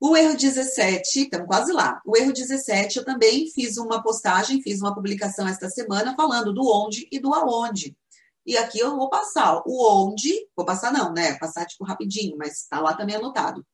O 0.00 0.16
erro 0.16 0.36
17, 0.36 1.22
estamos 1.22 1.46
quase 1.46 1.72
lá. 1.72 2.00
O 2.04 2.16
erro 2.16 2.32
17, 2.32 2.98
eu 2.98 3.04
também 3.04 3.50
fiz 3.50 3.78
uma 3.78 4.02
postagem, 4.02 4.62
fiz 4.62 4.80
uma 4.80 4.94
publicação 4.94 5.48
esta 5.48 5.70
semana 5.70 6.14
falando 6.14 6.52
do 6.52 6.62
onde 6.70 7.08
e 7.10 7.18
do 7.18 7.32
aonde. 7.32 7.96
E 8.44 8.56
aqui 8.56 8.78
eu 8.78 8.96
vou 8.96 9.08
passar 9.08 9.62
o 9.66 10.06
onde, 10.06 10.46
vou 10.54 10.64
passar 10.64 10.92
não, 10.92 11.12
né? 11.12 11.38
Passar 11.38 11.66
tipo 11.66 11.84
rapidinho, 11.84 12.36
mas 12.36 12.62
está 12.62 12.80
lá 12.80 12.94
também 12.94 13.16
anotado. 13.16 13.66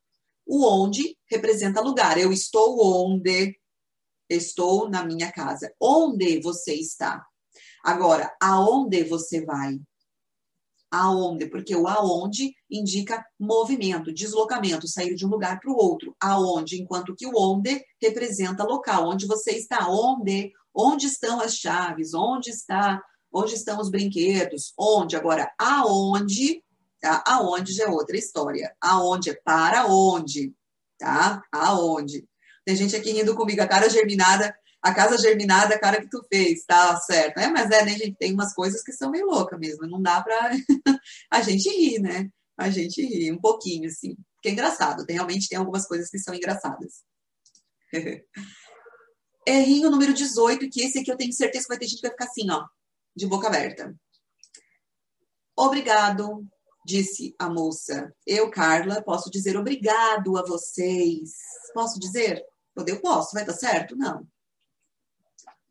O 0.46 0.64
onde 0.64 1.16
representa 1.28 1.80
lugar. 1.80 2.16
Eu 2.16 2.32
estou 2.32 2.78
onde? 3.04 3.58
Estou 4.28 4.88
na 4.88 5.04
minha 5.04 5.32
casa. 5.32 5.72
Onde 5.80 6.40
você 6.40 6.74
está? 6.74 7.26
Agora, 7.84 8.34
aonde 8.40 9.04
você 9.04 9.44
vai? 9.44 9.80
Aonde, 10.94 11.46
porque 11.46 11.74
o 11.74 11.88
aonde 11.88 12.54
indica 12.70 13.24
movimento, 13.38 14.12
deslocamento, 14.12 14.86
sair 14.86 15.14
de 15.14 15.26
um 15.26 15.28
lugar 15.28 15.58
para 15.58 15.70
o 15.70 15.76
outro. 15.76 16.14
Aonde, 16.20 16.80
enquanto 16.80 17.16
que 17.16 17.26
o 17.26 17.32
onde 17.36 17.84
representa 18.00 18.62
local, 18.62 19.08
onde 19.08 19.26
você 19.26 19.52
está, 19.52 19.88
onde, 19.88 20.52
onde 20.72 21.06
estão 21.06 21.40
as 21.40 21.56
chaves, 21.56 22.14
onde 22.14 22.50
está, 22.50 23.02
onde 23.32 23.54
estão 23.54 23.80
os 23.80 23.90
brinquedos, 23.90 24.72
onde. 24.78 25.16
Agora, 25.16 25.52
aonde, 25.58 26.62
tá? 27.00 27.24
Aonde 27.26 27.72
já 27.72 27.84
é 27.84 27.88
outra 27.88 28.16
história. 28.16 28.74
Aonde 28.80 29.30
é 29.30 29.40
para 29.44 29.86
onde, 29.86 30.54
tá? 30.96 31.42
Aonde. 31.50 32.24
Tem 32.64 32.76
gente 32.76 32.94
aqui 32.94 33.10
rindo 33.10 33.34
comigo, 33.34 33.60
a 33.60 33.66
cara 33.66 33.90
germinada 33.90 34.54
a 34.84 34.92
casa 34.92 35.16
germinada, 35.16 35.74
a 35.74 35.80
cara 35.80 35.98
que 35.98 36.10
tu 36.10 36.22
fez, 36.28 36.62
tá 36.66 36.94
certo. 36.98 37.38
É, 37.38 37.48
mas 37.48 37.70
é, 37.70 37.82
né, 37.86 37.92
gente, 37.92 38.16
tem 38.16 38.34
umas 38.34 38.52
coisas 38.52 38.82
que 38.82 38.92
são 38.92 39.10
meio 39.10 39.24
loucas 39.24 39.58
mesmo, 39.58 39.86
não 39.86 40.00
dá 40.00 40.22
pra 40.22 40.50
a 41.32 41.40
gente 41.40 41.70
rir, 41.70 42.00
né? 42.00 42.28
A 42.54 42.68
gente 42.68 43.00
rir 43.00 43.32
um 43.32 43.40
pouquinho, 43.40 43.88
assim. 43.88 44.14
Porque 44.34 44.50
é 44.50 44.52
engraçado, 44.52 45.06
tem, 45.06 45.16
realmente 45.16 45.48
tem 45.48 45.56
algumas 45.56 45.86
coisas 45.86 46.10
que 46.10 46.18
são 46.18 46.34
engraçadas. 46.34 47.02
Errinho 49.48 49.90
número 49.90 50.12
18, 50.12 50.68
que 50.68 50.82
esse 50.82 50.98
aqui 50.98 51.10
eu 51.10 51.16
tenho 51.16 51.32
certeza 51.32 51.64
que 51.64 51.68
vai 51.68 51.78
ter 51.78 51.86
gente 51.86 52.02
que 52.02 52.06
vai 52.06 52.10
ficar 52.10 52.26
assim, 52.26 52.50
ó, 52.50 52.66
de 53.16 53.26
boca 53.26 53.46
aberta. 53.46 53.94
Obrigado, 55.56 56.46
disse 56.84 57.34
a 57.38 57.48
moça. 57.48 58.14
Eu, 58.26 58.50
Carla, 58.50 59.02
posso 59.02 59.30
dizer 59.30 59.56
obrigado 59.56 60.36
a 60.36 60.42
vocês. 60.42 61.30
Posso 61.72 61.98
dizer? 61.98 62.44
Eu 62.86 63.00
posso, 63.00 63.32
vai 63.32 63.46
dar 63.46 63.54
certo? 63.54 63.96
Não 63.96 64.26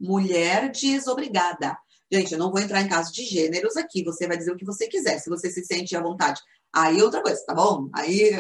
mulher 0.04 0.70
desobrigada. 0.72 1.78
Gente, 2.12 2.34
eu 2.34 2.40
não 2.40 2.52
vou 2.52 2.60
entrar 2.60 2.82
em 2.82 2.90
caso 2.90 3.12
de 3.12 3.24
gêneros 3.24 3.78
aqui, 3.78 4.04
você 4.04 4.28
vai 4.28 4.38
dizer 4.38 4.52
o 4.52 4.58
que 4.58 4.66
você 4.66 4.88
quiser, 4.88 5.18
se 5.20 5.30
você 5.30 5.50
se 5.50 5.66
sente 5.66 5.96
à 5.96 6.02
vontade. 6.02 6.40
Aí 6.72 7.02
outra 7.02 7.22
coisa, 7.22 7.42
tá 7.46 7.56
bom? 7.56 7.90
Aí, 7.94 8.32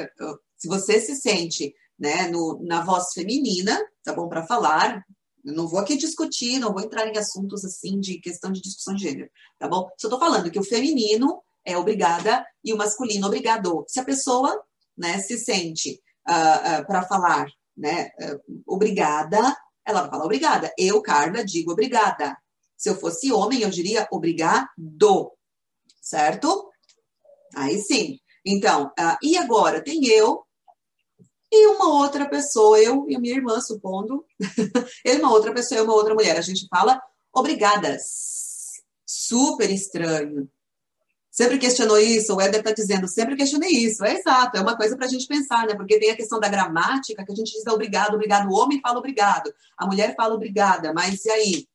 se 0.58 0.68
você 0.68 1.00
se 1.00 1.16
sente 1.16 1.74
né, 1.98 2.28
no, 2.28 2.60
na 2.64 2.84
voz 2.84 3.14
feminina, 3.14 3.80
tá 4.04 4.14
bom 4.14 4.28
para 4.28 4.46
falar, 4.46 5.04
eu 5.44 5.54
não 5.54 5.68
vou 5.68 5.80
aqui 5.80 5.98
discutir, 5.98 6.60
não 6.60 6.74
vou 6.74 6.82
entrar 6.82 7.08
em 7.08 7.18
assuntos 7.18 7.64
assim 7.66 8.00
de 8.00 8.20
questão 8.20 8.52
de 8.52 8.62
discussão 8.62 8.94
de 8.94 9.04
gênero, 9.04 9.30
tá 9.58 9.68
bom? 9.68 9.90
Só 9.98 10.10
tô 10.10 10.20
falando 10.20 10.52
que 10.52 10.60
o 10.60 10.64
feminino 10.64 11.42
é 11.66 11.78
obrigada 11.78 12.46
e 12.64 12.74
o 12.74 12.78
masculino 12.78 13.28
obrigado. 13.28 13.86
Se 13.88 14.00
a 14.00 14.06
pessoa 14.06 14.62
né, 14.98 15.20
se 15.20 15.38
sente 15.38 15.94
uh, 16.28 16.32
ah, 16.32 16.34
uh, 16.34 16.82
ah, 16.82 16.84
para 16.86 17.04
falar 17.04 17.48
né, 17.76 18.10
uh, 18.22 18.64
obrigada, 18.68 19.56
ela 19.86 20.02
vai 20.02 20.10
falar 20.10 20.26
obrigada. 20.26 20.74
Eu, 20.78 21.02
Carla, 21.02 21.44
digo 21.44 21.72
obrigada. 21.72 22.38
Se 22.78 22.90
eu 22.90 22.96
fosse 22.96 23.32
homem, 23.32 23.62
eu 23.62 23.70
diria 23.70 24.08
obrigado, 24.12 24.68
certo? 26.02 26.70
Aí 27.56 27.80
sim. 27.80 28.20
Então, 28.46 28.88
uh, 29.00 29.18
e 29.22 29.38
agora? 29.38 29.82
Tem 29.84 30.06
eu 30.08 30.44
e 31.52 31.68
uma 31.68 32.02
outra 32.02 32.28
pessoa, 32.28 32.80
eu 32.80 33.06
e 33.08 33.18
minha 33.20 33.36
irmã, 33.36 33.62
supondo. 33.62 34.26
eu 35.06 35.16
e 35.16 35.20
uma 35.20 35.32
outra 35.32 35.54
pessoa 35.54 35.80
e 35.80 35.84
uma 35.84 35.94
outra 35.94 36.14
mulher. 36.14 36.36
A 36.38 36.42
gente 36.42 36.68
fala 36.68 37.00
obrigadas. 37.32 38.82
Super 39.06 39.70
estranho. 39.70 40.50
Sempre 41.34 41.58
questionou 41.58 41.98
isso, 41.98 42.36
o 42.36 42.40
Éder 42.40 42.60
está 42.60 42.72
dizendo, 42.72 43.08
sempre 43.08 43.36
questionei 43.36 43.72
isso. 43.72 44.06
É 44.06 44.20
exato, 44.20 44.56
é 44.56 44.62
uma 44.62 44.78
coisa 44.78 44.96
para 44.96 45.08
a 45.08 45.10
gente 45.10 45.26
pensar, 45.26 45.66
né? 45.66 45.74
Porque 45.74 46.00
tem 46.00 46.12
a 46.12 46.16
questão 46.16 46.40
da 46.40 46.48
gramática, 46.48 47.26
que 47.26 47.32
a 47.32 47.36
gente 47.36 47.52
diz 47.52 47.66
obrigado, 47.66 48.14
obrigado. 48.14 48.48
O 48.52 48.56
homem 48.56 48.80
fala 48.80 49.00
obrigado, 49.00 49.52
a 49.76 49.88
mulher 49.88 50.16
fala 50.16 50.36
obrigada, 50.36 50.94
mas 50.94 51.26
e 51.26 51.32
aí? 51.32 51.68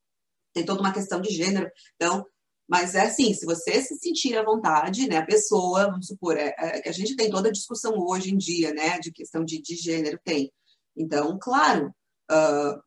tem 0.52 0.64
toda 0.64 0.80
uma 0.80 0.92
questão 0.92 1.20
de 1.20 1.30
gênero. 1.30 1.68
Então, 1.96 2.24
mas 2.68 2.94
é 2.94 3.06
assim, 3.06 3.32
se 3.32 3.46
você 3.46 3.80
se 3.82 3.96
sentir 3.96 4.36
à 4.36 4.44
vontade, 4.44 5.08
né, 5.08 5.16
a 5.16 5.26
pessoa, 5.26 5.90
vamos 5.90 6.06
supor, 6.06 6.36
é, 6.36 6.54
é, 6.58 6.88
a 6.88 6.92
gente 6.92 7.16
tem 7.16 7.30
toda 7.30 7.48
a 7.48 7.52
discussão 7.52 7.94
hoje 7.98 8.32
em 8.32 8.36
dia, 8.36 8.72
né, 8.74 8.98
de 8.98 9.10
questão 9.10 9.44
de, 9.44 9.60
de 9.60 9.74
gênero, 9.74 10.20
tem. 10.22 10.52
Então, 10.96 11.38
claro, 11.40 11.94
uh, 12.30 12.82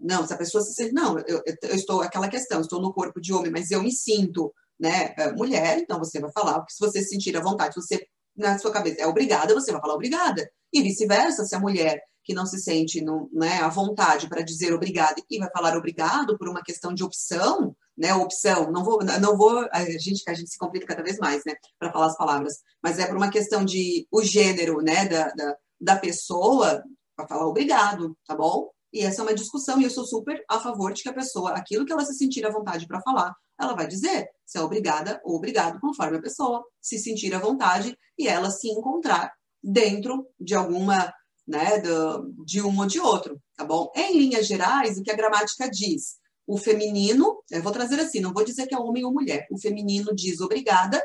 não, 0.00 0.26
se 0.26 0.32
a 0.32 0.36
pessoa 0.36 0.62
se 0.62 0.72
sente, 0.72 0.94
não, 0.94 1.18
eu, 1.20 1.42
eu, 1.62 1.74
estou, 1.74 2.00
aquela 2.00 2.28
questão, 2.28 2.60
estou 2.60 2.80
no 2.80 2.92
corpo 2.92 3.20
de 3.20 3.32
homem, 3.32 3.50
mas 3.50 3.70
eu 3.70 3.82
me 3.82 3.92
sinto, 3.92 4.52
né, 4.78 5.14
é, 5.16 5.32
mulher, 5.32 5.78
então 5.78 5.98
você 5.98 6.20
vai 6.20 6.30
falar, 6.32 6.60
porque 6.60 6.72
se 6.72 6.80
você 6.80 7.02
se 7.02 7.08
sentir 7.08 7.36
à 7.36 7.40
vontade, 7.40 7.74
você, 7.74 8.06
na 8.36 8.58
sua 8.58 8.70
cabeça, 8.70 9.00
é 9.00 9.06
obrigada, 9.06 9.54
você 9.54 9.72
vai 9.72 9.80
falar 9.80 9.94
obrigada. 9.94 10.48
E 10.72 10.82
vice-versa, 10.82 11.44
se 11.44 11.54
a 11.54 11.60
mulher 11.60 12.00
que 12.28 12.34
não 12.34 12.44
se 12.44 12.58
sente 12.58 13.00
no, 13.00 13.30
né, 13.32 13.60
à 13.62 13.68
vontade 13.68 14.28
para 14.28 14.42
dizer 14.42 14.74
obrigado 14.74 15.22
e 15.30 15.38
vai 15.38 15.50
falar 15.50 15.74
obrigado 15.76 16.36
por 16.36 16.46
uma 16.46 16.62
questão 16.62 16.92
de 16.92 17.02
opção, 17.02 17.74
né, 17.96 18.14
opção, 18.14 18.70
não 18.70 18.84
vou, 18.84 18.98
não 19.02 19.36
vou, 19.36 19.66
a 19.72 19.84
gente, 19.98 20.22
a 20.28 20.34
gente 20.34 20.50
se 20.50 20.58
complica 20.58 20.86
cada 20.86 21.02
vez 21.02 21.18
mais, 21.18 21.42
né, 21.46 21.54
para 21.78 21.90
falar 21.90 22.06
as 22.06 22.16
palavras, 22.18 22.58
mas 22.82 22.98
é 22.98 23.06
por 23.06 23.16
uma 23.16 23.30
questão 23.30 23.64
de 23.64 24.06
o 24.12 24.22
gênero, 24.22 24.82
né, 24.82 25.06
da, 25.08 25.30
da, 25.30 25.56
da 25.80 25.96
pessoa, 25.96 26.84
para 27.16 27.26
falar 27.26 27.46
obrigado, 27.46 28.16
tá 28.26 28.36
bom? 28.36 28.70
E 28.92 29.00
essa 29.00 29.22
é 29.22 29.24
uma 29.24 29.34
discussão, 29.34 29.80
e 29.80 29.84
eu 29.84 29.90
sou 29.90 30.04
super 30.04 30.44
a 30.48 30.60
favor 30.60 30.92
de 30.92 31.02
que 31.02 31.08
a 31.08 31.14
pessoa, 31.14 31.52
aquilo 31.52 31.84
que 31.84 31.92
ela 31.92 32.04
se 32.04 32.14
sentir 32.14 32.46
à 32.46 32.50
vontade 32.50 32.86
para 32.86 33.00
falar, 33.00 33.34
ela 33.58 33.74
vai 33.74 33.86
dizer 33.86 34.28
se 34.46 34.56
é 34.56 34.62
obrigada 34.62 35.20
ou 35.24 35.36
obrigado, 35.36 35.78
conforme 35.80 36.16
a 36.16 36.22
pessoa 36.22 36.64
se 36.80 36.98
sentir 36.98 37.34
à 37.34 37.38
vontade 37.38 37.96
e 38.18 38.26
ela 38.26 38.50
se 38.50 38.68
encontrar 38.68 39.32
dentro 39.62 40.26
de 40.40 40.54
alguma 40.54 41.12
né, 41.46 41.78
do, 41.78 42.32
de 42.44 42.62
um 42.62 42.78
ou 42.78 42.86
de 42.86 43.00
outro, 43.00 43.40
tá 43.56 43.64
bom? 43.64 43.90
Em 43.96 44.18
linhas 44.18 44.46
gerais, 44.46 44.98
o 44.98 45.02
que 45.02 45.10
a 45.10 45.16
gramática 45.16 45.68
diz? 45.68 46.18
O 46.46 46.58
feminino, 46.58 47.42
eu 47.50 47.62
vou 47.62 47.72
trazer 47.72 47.98
assim, 48.00 48.20
não 48.20 48.32
vou 48.32 48.44
dizer 48.44 48.66
que 48.66 48.74
é 48.74 48.78
homem 48.78 49.04
ou 49.04 49.12
mulher. 49.12 49.46
O 49.50 49.58
feminino 49.58 50.14
diz 50.14 50.40
obrigada, 50.40 51.02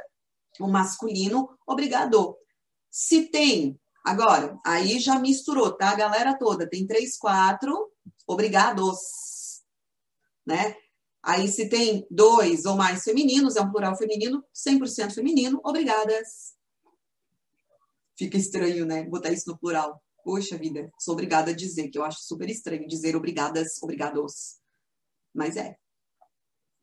o 0.60 0.68
masculino, 0.68 1.50
obrigado. 1.66 2.38
Se 2.90 3.24
tem, 3.24 3.80
agora, 4.06 4.58
aí 4.66 5.00
já 5.00 5.18
misturou, 5.18 5.72
tá? 5.72 5.90
A 5.90 5.96
galera 5.96 6.38
toda 6.38 6.70
tem 6.70 6.86
três, 6.86 7.18
quatro, 7.18 7.90
obrigados, 8.28 9.00
né? 10.46 10.76
Aí, 11.24 11.48
se 11.48 11.70
tem 11.70 12.06
dois 12.12 12.66
ou 12.66 12.76
mais 12.76 13.04
femininos, 13.04 13.56
é 13.56 13.62
um 13.62 13.72
plural 13.72 13.96
feminino, 13.96 14.44
100% 14.54 15.14
feminino, 15.14 15.62
obrigadas. 15.64 16.54
Fica 18.18 18.38
estranho, 18.38 18.86
né? 18.86 19.04
Botar 19.06 19.32
isso 19.32 19.50
no 19.50 19.58
plural. 19.58 20.04
Poxa 20.22 20.58
vida, 20.58 20.92
sou 21.00 21.14
obrigada 21.14 21.52
a 21.52 21.56
dizer, 21.56 21.90
que 21.90 21.98
eu 21.98 22.04
acho 22.04 22.20
super 22.24 22.50
estranho 22.50 22.88
dizer 22.88 23.16
obrigadas, 23.16 23.82
obrigados. 23.82 24.60
Mas 25.34 25.56
é. 25.56 25.78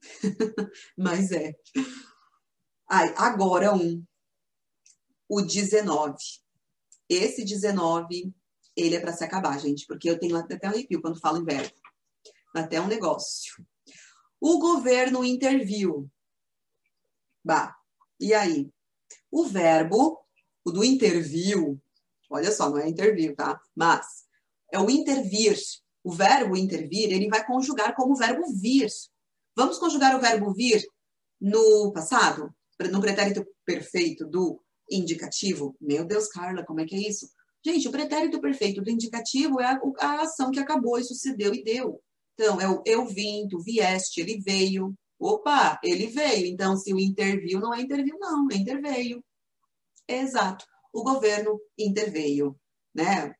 Mas 0.96 1.30
é. 1.32 1.54
Ai, 2.88 3.14
agora 3.18 3.74
um. 3.74 4.02
O 5.28 5.42
19. 5.42 6.16
Esse 7.08 7.44
19, 7.44 8.34
ele 8.74 8.96
é 8.96 9.00
para 9.00 9.12
se 9.12 9.22
acabar, 9.22 9.58
gente, 9.58 9.86
porque 9.86 10.08
eu 10.08 10.18
tenho 10.18 10.36
até 10.36 10.66
um 10.66 10.70
arrepio 10.70 11.00
quando 11.02 11.20
falo 11.20 11.38
em 11.38 11.44
verbo. 11.44 11.74
Até 12.54 12.80
um 12.80 12.86
negócio. 12.86 13.64
O 14.40 14.58
governo 14.58 15.24
interviu. 15.24 16.10
Bah, 17.44 17.76
e 18.18 18.32
aí? 18.32 18.70
O 19.30 19.44
verbo, 19.44 20.18
o 20.64 20.70
do 20.70 20.84
interviu, 20.84 21.80
Olha 22.30 22.52
só, 22.52 22.70
não 22.70 22.78
é 22.78 22.88
intervir, 22.88 23.34
tá? 23.34 23.60
Mas 23.74 24.06
é 24.72 24.78
o 24.78 24.88
intervir. 24.88 25.58
O 26.02 26.12
verbo 26.12 26.56
intervir, 26.56 27.12
ele 27.12 27.28
vai 27.28 27.44
conjugar 27.44 27.94
como 27.94 28.12
o 28.12 28.16
verbo 28.16 28.42
vir. 28.54 28.88
Vamos 29.56 29.78
conjugar 29.78 30.16
o 30.16 30.20
verbo 30.20 30.54
vir 30.54 30.82
no 31.40 31.92
passado, 31.92 32.54
no 32.90 33.00
pretérito 33.00 33.44
perfeito 33.64 34.24
do 34.24 34.62
indicativo? 34.88 35.76
Meu 35.80 36.04
Deus, 36.04 36.28
Carla, 36.28 36.64
como 36.64 36.80
é 36.80 36.86
que 36.86 36.94
é 36.94 37.08
isso? 37.08 37.28
Gente, 37.66 37.88
o 37.88 37.90
pretérito 37.90 38.40
perfeito 38.40 38.80
do 38.80 38.90
indicativo 38.90 39.60
é 39.60 39.66
a, 39.66 39.80
a 39.98 40.22
ação 40.22 40.50
que 40.50 40.60
acabou 40.60 40.98
e 40.98 41.04
sucedeu 41.04 41.52
e 41.52 41.62
deu. 41.62 42.00
Então, 42.40 42.60
é 42.60 42.68
o 42.68 42.82
eu 42.86 43.06
vim, 43.06 43.46
tu 43.48 43.60
vieste, 43.60 44.20
ele 44.20 44.40
veio. 44.40 44.94
Opa, 45.18 45.78
ele 45.84 46.06
veio. 46.06 46.46
Então, 46.46 46.76
se 46.76 46.94
o 46.94 46.98
interviu, 46.98 47.60
não 47.60 47.74
é 47.74 47.82
interviu, 47.82 48.18
não, 48.18 48.48
é 48.50 48.56
interveio. 48.56 49.22
Exato 50.08 50.64
o 50.92 51.02
governo 51.02 51.60
interveio, 51.78 52.56
né? 52.94 53.34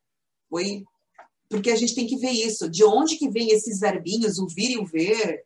Foi 0.49 0.83
porque 1.49 1.69
a 1.69 1.75
gente 1.75 1.93
tem 1.93 2.07
que 2.07 2.15
ver 2.15 2.31
isso, 2.31 2.69
de 2.69 2.81
onde 2.81 3.17
que 3.17 3.29
vem 3.29 3.49
esses 3.51 3.79
verbinhos, 3.79 4.39
o 4.39 4.47
vir 4.47 4.71
e 4.71 4.77
o 4.77 4.85
ver, 4.85 5.43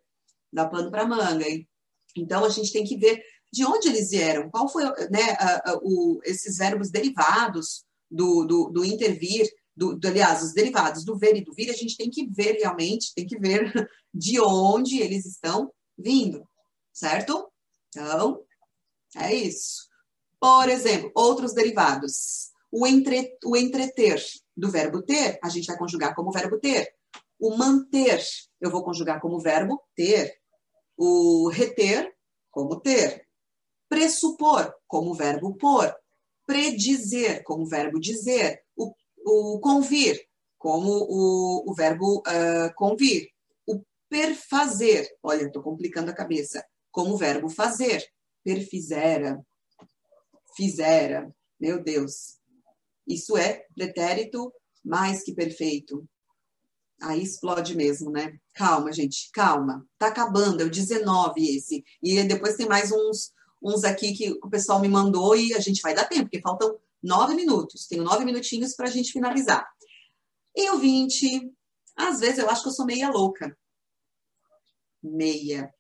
dá 0.54 0.68
pano 0.68 0.92
para 0.92 1.08
manga, 1.08 1.50
hein? 1.50 1.68
Então 2.16 2.46
a 2.46 2.50
gente 2.50 2.72
tem 2.72 2.84
que 2.84 2.96
ver 2.96 3.24
de 3.52 3.66
onde 3.66 3.88
eles 3.88 4.12
vieram, 4.12 4.48
qual 4.52 4.70
foi, 4.70 4.84
né, 5.10 5.32
a, 5.40 5.72
a, 5.72 5.80
o, 5.82 6.20
esses 6.24 6.58
verbos 6.58 6.92
derivados 6.92 7.84
do, 8.10 8.46
do, 8.46 8.70
do 8.70 8.86
intervir, 8.86 9.50
do, 9.76 9.98
do, 9.98 10.08
aliás, 10.08 10.42
os 10.42 10.54
derivados 10.54 11.04
do 11.04 11.18
ver 11.18 11.36
e 11.36 11.44
do 11.44 11.54
vir, 11.54 11.70
a 11.70 11.74
gente 11.74 11.98
tem 11.98 12.10
que 12.10 12.26
ver 12.28 12.54
realmente, 12.54 13.14
tem 13.14 13.28
que 13.28 13.38
ver 13.38 13.72
de 14.14 14.40
onde 14.40 15.00
eles 15.02 15.26
estão 15.26 15.72
vindo, 15.98 16.48
certo? 16.94 17.52
Então, 17.90 18.42
é 19.16 19.34
isso. 19.34 19.88
Por 20.40 20.70
exemplo, 20.70 21.12
outros 21.16 21.54
derivados. 21.54 22.52
O, 22.72 22.86
entre, 22.86 23.38
o 23.46 23.56
entreter 23.56 24.22
do 24.56 24.70
verbo 24.70 25.02
ter, 25.02 25.40
a 25.42 25.50
gente 25.50 25.68
vai 25.68 25.78
conjugar 25.78 26.14
como 26.14 26.32
verbo 26.32 26.60
ter. 26.60 26.94
O 27.40 27.56
manter, 27.58 28.22
eu 28.60 28.70
vou 28.70 28.84
conjugar 28.84 29.20
como 29.20 29.40
verbo 29.40 29.82
ter. 29.96 30.40
O 30.98 31.50
reter, 31.50 32.14
como 32.52 32.80
ter. 32.80 33.28
Pressupor, 33.88 34.74
como 34.88 35.14
verbo 35.14 35.56
por. 35.56 35.94
Predizer, 36.46 37.44
como 37.44 37.66
verbo 37.66 38.00
dizer. 38.00 38.65
O, 39.26 39.56
o 39.56 39.60
convir, 39.60 40.22
como 40.58 40.90
o, 40.90 41.70
o 41.70 41.74
verbo 41.74 42.20
uh, 42.20 42.74
convir. 42.76 43.30
O 43.68 43.82
perfazer, 44.10 45.10
olha, 45.22 45.46
estou 45.46 45.64
complicando 45.64 46.12
a 46.12 46.16
cabeça, 46.16 46.66
como 46.92 47.18
verbo 47.18 47.50
fazer. 47.50 48.06
Perfizera, 48.44 49.44
fizera. 50.56 51.34
Meu 51.60 51.84
Deus. 51.84 52.40
Isso 53.08 53.38
é 53.38 53.66
pretérito 53.76 54.52
mais 54.84 55.24
que 55.24 55.34
perfeito. 55.34 56.08
Aí 57.02 57.22
explode 57.22 57.76
mesmo, 57.76 58.10
né? 58.10 58.38
Calma, 58.54 58.92
gente, 58.92 59.30
calma. 59.34 59.86
Tá 59.98 60.08
acabando, 60.08 60.62
é 60.62 60.66
o 60.66 60.70
19 60.70 61.58
esse. 61.58 61.84
E 62.02 62.24
depois 62.24 62.56
tem 62.56 62.68
mais 62.68 62.92
uns, 62.92 63.34
uns 63.62 63.84
aqui 63.84 64.14
que 64.14 64.32
o 64.32 64.50
pessoal 64.50 64.80
me 64.80 64.88
mandou 64.88 65.36
e 65.36 65.54
a 65.54 65.60
gente 65.60 65.82
vai 65.82 65.94
dar 65.94 66.06
tempo, 66.06 66.24
porque 66.24 66.42
faltam 66.42 66.78
nove 67.06 67.36
minutos. 67.36 67.88
Tenho 67.88 68.04
nove 68.04 68.26
minutinhos 68.26 68.76
para 68.76 68.88
a 68.88 68.92
gente 68.92 69.12
finalizar. 69.12 69.66
E 70.56 70.70
o 70.72 70.80
20, 70.80 71.52
às 71.96 72.20
vezes 72.20 72.40
eu 72.40 72.50
acho 72.50 72.64
que 72.64 72.70
eu 72.70 72.74
sou 72.74 72.86
meia 72.86 73.10
louca. 73.10 73.56
Meia. 75.02 75.74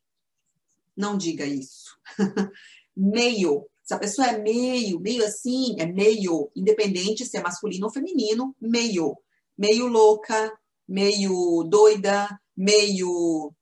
Não 0.95 1.17
diga 1.17 1.45
isso. 1.45 1.97
Meio. 2.95 3.67
Se 3.83 3.93
a 3.93 3.99
pessoa 3.99 4.27
é 4.27 4.37
meio, 4.39 4.99
meio 4.99 5.23
assim, 5.23 5.75
é 5.77 5.85
meio, 5.85 6.49
independente 6.55 7.23
se 7.23 7.37
é 7.37 7.41
masculino 7.41 7.85
ou 7.85 7.93
feminino, 7.93 8.55
meio. 8.59 9.15
Meio 9.55 9.85
louca, 9.85 10.51
meio 10.87 11.63
doida, 11.63 12.27
meio. 12.57 13.53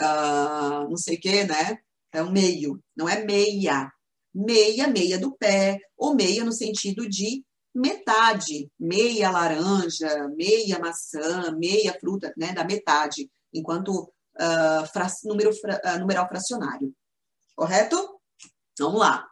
Uh, 0.00 0.88
não 0.88 0.96
sei 0.96 1.16
o 1.16 1.20
quê, 1.20 1.44
né? 1.44 1.78
É 2.12 2.22
um 2.22 2.32
meio, 2.32 2.82
não 2.96 3.08
é 3.08 3.24
meia. 3.24 3.92
Meia, 4.34 4.86
meia 4.86 5.18
do 5.18 5.32
pé, 5.32 5.78
ou 5.96 6.14
meia 6.14 6.44
no 6.44 6.52
sentido 6.52 7.08
de 7.08 7.44
metade, 7.74 8.70
meia 8.78 9.30
laranja, 9.30 10.28
meia 10.36 10.78
maçã, 10.78 11.50
meia 11.56 11.96
fruta, 11.98 12.32
né, 12.36 12.52
da 12.52 12.64
metade, 12.64 13.30
enquanto 13.52 14.02
uh, 14.02 14.86
fra 14.92 15.06
número, 15.24 15.52
fra 15.54 15.80
uh, 15.84 15.98
numeral 16.00 16.28
fracionário. 16.28 16.94
Correto? 17.56 18.20
Vamos 18.78 19.00
lá. 19.00 19.28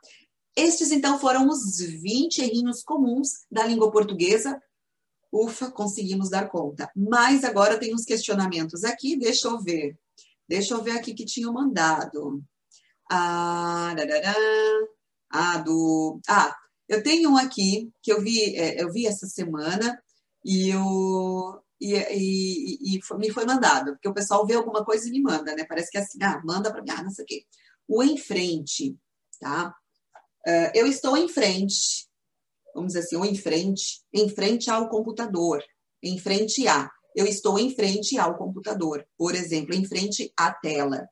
Estes, 0.54 0.90
então, 0.90 1.18
foram 1.18 1.48
os 1.48 1.78
20 1.78 2.42
errinhos 2.42 2.82
comuns 2.82 3.46
da 3.50 3.64
língua 3.64 3.90
portuguesa. 3.90 4.60
Ufa, 5.32 5.70
conseguimos 5.70 6.30
dar 6.30 6.48
conta. 6.48 6.90
Mas 6.96 7.44
agora 7.44 7.78
tem 7.78 7.94
uns 7.94 8.04
questionamentos 8.04 8.82
aqui, 8.84 9.16
deixa 9.16 9.48
eu 9.48 9.60
ver. 9.60 9.96
Deixa 10.48 10.74
eu 10.74 10.82
ver 10.82 10.92
aqui 10.92 11.14
que 11.14 11.24
tinham 11.24 11.52
mandado. 11.52 12.42
Ah, 13.10 13.94
ah, 15.30 15.58
do. 15.58 16.20
Ah, 16.28 16.54
eu 16.88 17.02
tenho 17.02 17.30
um 17.30 17.36
aqui 17.36 17.90
que 18.02 18.12
eu 18.12 18.20
vi, 18.20 18.56
é, 18.56 18.82
eu 18.82 18.92
vi 18.92 19.06
essa 19.06 19.26
semana 19.26 20.00
e 20.44 20.70
eu. 20.70 21.62
E, 21.80 21.94
e, 21.94 22.96
e, 22.96 23.00
me 23.18 23.30
foi 23.30 23.44
mandado, 23.44 23.92
porque 23.92 24.08
o 24.08 24.14
pessoal 24.14 24.44
vê 24.44 24.54
alguma 24.54 24.84
coisa 24.84 25.08
e 25.08 25.12
me 25.12 25.22
manda, 25.22 25.54
né? 25.54 25.64
Parece 25.64 25.90
que 25.90 25.98
é 25.98 26.00
assim, 26.00 26.18
ah, 26.22 26.40
manda 26.44 26.72
para 26.72 26.82
mim, 26.82 26.90
ah, 26.90 27.02
não 27.04 27.10
sei 27.10 27.24
o 27.24 27.26
quê. 27.26 27.44
O 27.86 28.02
em 28.02 28.16
frente 28.16 28.98
tá? 29.38 29.74
Uh, 30.46 30.70
eu 30.74 30.86
estou 30.86 31.16
em 31.16 31.28
frente, 31.28 32.06
vamos 32.74 32.92
dizer 32.92 33.00
assim, 33.00 33.16
ou 33.16 33.24
em 33.24 33.34
frente, 33.34 34.02
em 34.12 34.28
frente 34.28 34.70
ao 34.70 34.88
computador, 34.88 35.62
em 36.02 36.18
frente 36.18 36.66
a. 36.66 36.90
eu 37.14 37.26
estou 37.26 37.58
em 37.58 37.74
frente 37.74 38.18
ao 38.18 38.36
computador, 38.36 39.06
por 39.16 39.34
exemplo, 39.34 39.74
em 39.74 39.84
frente 39.84 40.32
à 40.36 40.52
tela, 40.52 41.08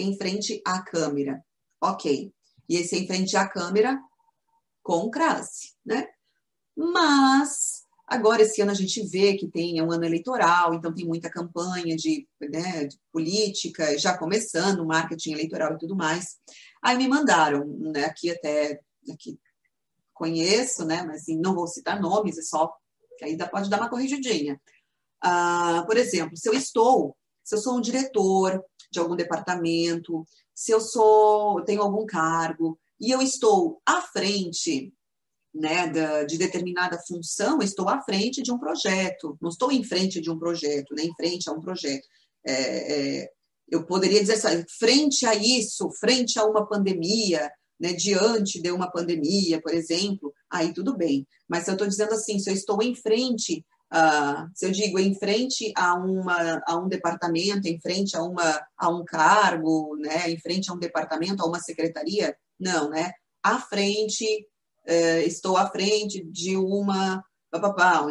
em 0.00 0.16
frente 0.16 0.60
à 0.66 0.82
câmera. 0.82 1.42
Ok. 1.80 2.32
E 2.68 2.76
esse 2.76 2.96
em 2.96 3.06
frente 3.06 3.36
à 3.36 3.48
câmera 3.48 4.00
com 4.82 5.10
crase, 5.10 5.74
né? 5.84 6.08
Mas 6.76 7.84
agora 8.06 8.42
esse 8.42 8.60
ano 8.60 8.70
a 8.70 8.74
gente 8.74 9.02
vê 9.06 9.36
que 9.36 9.48
tem 9.48 9.78
é 9.78 9.82
um 9.82 9.92
ano 9.92 10.04
eleitoral, 10.04 10.74
então 10.74 10.94
tem 10.94 11.06
muita 11.06 11.30
campanha 11.30 11.96
de, 11.96 12.26
né, 12.40 12.86
de 12.86 12.98
política, 13.12 13.96
já 13.98 14.16
começando, 14.16 14.86
marketing 14.86 15.32
eleitoral 15.32 15.74
e 15.74 15.78
tudo 15.78 15.94
mais. 15.96 16.38
Aí 16.82 16.96
me 16.96 17.06
mandaram, 17.06 17.66
né, 17.66 18.04
aqui 18.04 18.30
até 18.30 18.80
aqui 19.12 19.38
conheço, 20.14 20.84
né, 20.84 21.02
mas 21.02 21.22
assim, 21.22 21.38
não 21.38 21.54
vou 21.54 21.66
citar 21.66 22.00
nomes, 22.00 22.38
é 22.38 22.42
só 22.42 22.72
ainda 23.22 23.48
pode 23.48 23.68
dar 23.68 23.78
uma 23.78 23.90
corrigidinha. 23.90 24.60
Ah, 25.22 25.84
por 25.86 25.96
exemplo, 25.96 26.36
se 26.36 26.48
eu 26.48 26.54
estou, 26.54 27.16
se 27.44 27.54
eu 27.54 27.58
sou 27.58 27.76
um 27.76 27.80
diretor 27.80 28.64
de 28.90 28.98
algum 28.98 29.16
departamento, 29.16 30.24
se 30.54 30.72
eu 30.72 30.80
sou, 30.80 31.62
tenho 31.64 31.82
algum 31.82 32.04
cargo 32.04 32.78
e 33.00 33.10
eu 33.10 33.22
estou 33.22 33.80
à 33.86 34.02
frente 34.02 34.92
né, 35.54 35.88
da, 35.88 36.24
de 36.24 36.36
determinada 36.36 36.98
função, 37.06 37.60
estou 37.60 37.88
à 37.88 38.02
frente 38.02 38.42
de 38.42 38.52
um 38.52 38.58
projeto, 38.58 39.36
não 39.40 39.50
estou 39.50 39.72
em 39.72 39.82
frente 39.82 40.20
de 40.20 40.30
um 40.30 40.38
projeto, 40.38 40.94
né, 40.94 41.04
em 41.04 41.14
frente 41.14 41.48
a 41.48 41.52
um 41.52 41.60
projeto. 41.60 42.06
É, 42.46 43.22
é, 43.22 43.30
eu 43.70 43.84
poderia 43.86 44.20
dizer 44.20 44.34
assim, 44.34 44.64
frente 44.78 45.26
a 45.26 45.34
isso, 45.34 45.90
frente 45.92 46.38
a 46.38 46.44
uma 46.44 46.66
pandemia, 46.66 47.50
né, 47.78 47.92
diante 47.92 48.60
de 48.60 48.70
uma 48.70 48.90
pandemia, 48.90 49.60
por 49.62 49.72
exemplo, 49.72 50.32
aí 50.50 50.72
tudo 50.74 50.96
bem. 50.96 51.26
Mas 51.48 51.64
se 51.64 51.70
eu 51.70 51.74
estou 51.74 51.88
dizendo 51.88 52.12
assim, 52.12 52.38
se 52.38 52.50
eu 52.50 52.54
estou 52.54 52.82
em 52.82 52.94
frente 52.94 53.64
Uh, 53.92 54.48
se 54.54 54.66
eu 54.66 54.70
digo 54.70 55.00
em 55.00 55.14
frente 55.16 55.72
a, 55.76 55.94
uma, 55.94 56.62
a 56.64 56.76
um 56.76 56.88
departamento, 56.88 57.66
em 57.66 57.80
frente 57.80 58.16
a, 58.16 58.22
uma, 58.22 58.64
a 58.76 58.88
um 58.88 59.04
cargo, 59.04 59.96
né, 59.96 60.30
em 60.30 60.38
frente 60.38 60.70
a 60.70 60.74
um 60.74 60.78
departamento, 60.78 61.42
a 61.42 61.46
uma 61.46 61.58
secretaria, 61.58 62.36
não, 62.58 62.88
né? 62.88 63.10
À 63.42 63.58
frente, 63.58 64.24
uh, 64.88 65.26
estou 65.26 65.56
à 65.56 65.68
frente 65.68 66.24
de 66.24 66.56
uma. 66.56 67.22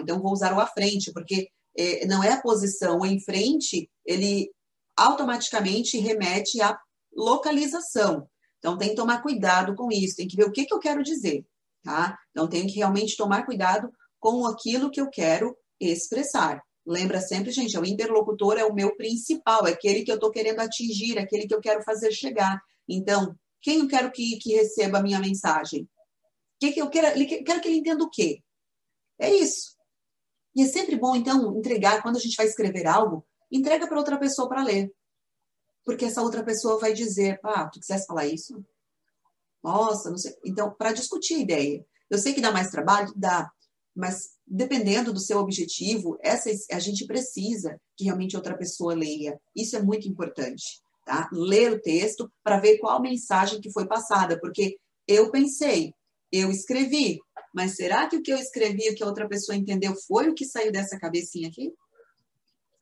Então 0.01 0.21
vou 0.21 0.33
usar 0.33 0.53
o 0.53 0.59
à 0.59 0.67
frente, 0.67 1.13
porque 1.13 1.47
uh, 1.79 2.07
não 2.07 2.21
é 2.21 2.33
a 2.33 2.41
posição 2.41 3.05
em 3.05 3.21
frente, 3.21 3.89
ele 4.05 4.51
automaticamente 4.97 5.97
remete 5.97 6.61
à 6.61 6.77
localização. 7.15 8.27
Então 8.57 8.77
tem 8.77 8.89
que 8.89 8.95
tomar 8.95 9.21
cuidado 9.21 9.73
com 9.75 9.89
isso, 9.89 10.17
tem 10.17 10.27
que 10.27 10.35
ver 10.35 10.43
o 10.43 10.51
que, 10.51 10.65
que 10.65 10.73
eu 10.73 10.79
quero 10.79 11.01
dizer, 11.01 11.45
tá? 11.81 12.17
Então 12.31 12.49
tem 12.49 12.67
que 12.67 12.75
realmente 12.75 13.15
tomar 13.15 13.45
cuidado 13.45 13.89
com 14.19 14.45
aquilo 14.45 14.91
que 14.91 14.99
eu 14.99 15.09
quero 15.09 15.55
expressar. 15.79 16.61
Lembra 16.85 17.21
sempre, 17.21 17.51
gente, 17.51 17.77
o 17.77 17.85
interlocutor 17.85 18.57
é 18.57 18.65
o 18.65 18.73
meu 18.73 18.95
principal, 18.95 19.67
é 19.67 19.71
aquele 19.71 20.03
que 20.03 20.11
eu 20.11 20.15
estou 20.15 20.31
querendo 20.31 20.59
atingir, 20.59 21.17
é 21.17 21.21
aquele 21.21 21.47
que 21.47 21.53
eu 21.53 21.61
quero 21.61 21.83
fazer 21.83 22.11
chegar. 22.11 22.59
Então, 22.87 23.35
quem 23.61 23.79
eu 23.79 23.87
quero 23.87 24.11
que, 24.11 24.37
que 24.37 24.55
receba 24.55 24.97
a 24.97 25.03
minha 25.03 25.19
mensagem? 25.19 25.87
Que 26.59 26.71
que 26.71 26.81
eu 26.81 26.89
quero, 26.89 27.13
quero 27.45 27.61
que 27.61 27.67
ele 27.67 27.77
entenda 27.77 28.03
o 28.03 28.09
quê? 28.09 28.41
É 29.19 29.33
isso. 29.33 29.77
E 30.55 30.63
é 30.63 30.67
sempre 30.67 30.95
bom, 30.95 31.15
então, 31.15 31.57
entregar, 31.57 32.01
quando 32.01 32.17
a 32.17 32.19
gente 32.19 32.35
vai 32.35 32.45
escrever 32.45 32.87
algo, 32.87 33.25
entrega 33.51 33.87
para 33.87 33.97
outra 33.97 34.17
pessoa 34.17 34.49
para 34.49 34.63
ler. 34.63 34.91
Porque 35.85 36.05
essa 36.05 36.21
outra 36.21 36.43
pessoa 36.43 36.79
vai 36.79 36.93
dizer, 36.93 37.39
ah, 37.43 37.67
tu 37.67 37.79
quisesse 37.79 38.05
falar 38.05 38.25
isso? 38.27 38.63
Nossa, 39.63 40.09
não 40.09 40.17
sei. 40.17 40.35
Então, 40.45 40.73
para 40.73 40.91
discutir 40.91 41.35
a 41.35 41.39
ideia. 41.39 41.85
Eu 42.09 42.17
sei 42.17 42.33
que 42.33 42.41
dá 42.41 42.51
mais 42.51 42.71
trabalho? 42.71 43.13
Dá. 43.15 43.51
Mas 43.99 44.29
dependendo 44.47 45.11
do 45.11 45.19
seu 45.19 45.39
objetivo, 45.39 46.17
essa 46.21 46.49
a 46.71 46.79
gente 46.79 47.05
precisa 47.05 47.77
que 47.97 48.05
realmente 48.05 48.37
outra 48.37 48.57
pessoa 48.57 48.95
leia. 48.95 49.37
Isso 49.53 49.75
é 49.75 49.81
muito 49.81 50.07
importante, 50.07 50.81
tá? 51.05 51.29
Ler 51.33 51.73
o 51.73 51.81
texto 51.81 52.31
para 52.41 52.61
ver 52.61 52.77
qual 52.77 53.01
mensagem 53.01 53.59
que 53.59 53.69
foi 53.69 53.85
passada, 53.85 54.39
porque 54.39 54.77
eu 55.05 55.29
pensei, 55.29 55.93
eu 56.31 56.49
escrevi, 56.49 57.19
mas 57.53 57.75
será 57.75 58.07
que 58.07 58.15
o 58.15 58.21
que 58.21 58.31
eu 58.31 58.37
escrevi, 58.37 58.89
o 58.89 58.95
que 58.95 59.03
a 59.03 59.07
outra 59.07 59.27
pessoa 59.27 59.57
entendeu, 59.57 59.93
foi 60.07 60.29
o 60.29 60.33
que 60.33 60.45
saiu 60.45 60.71
dessa 60.71 60.97
cabecinha 60.97 61.49
aqui? 61.49 61.73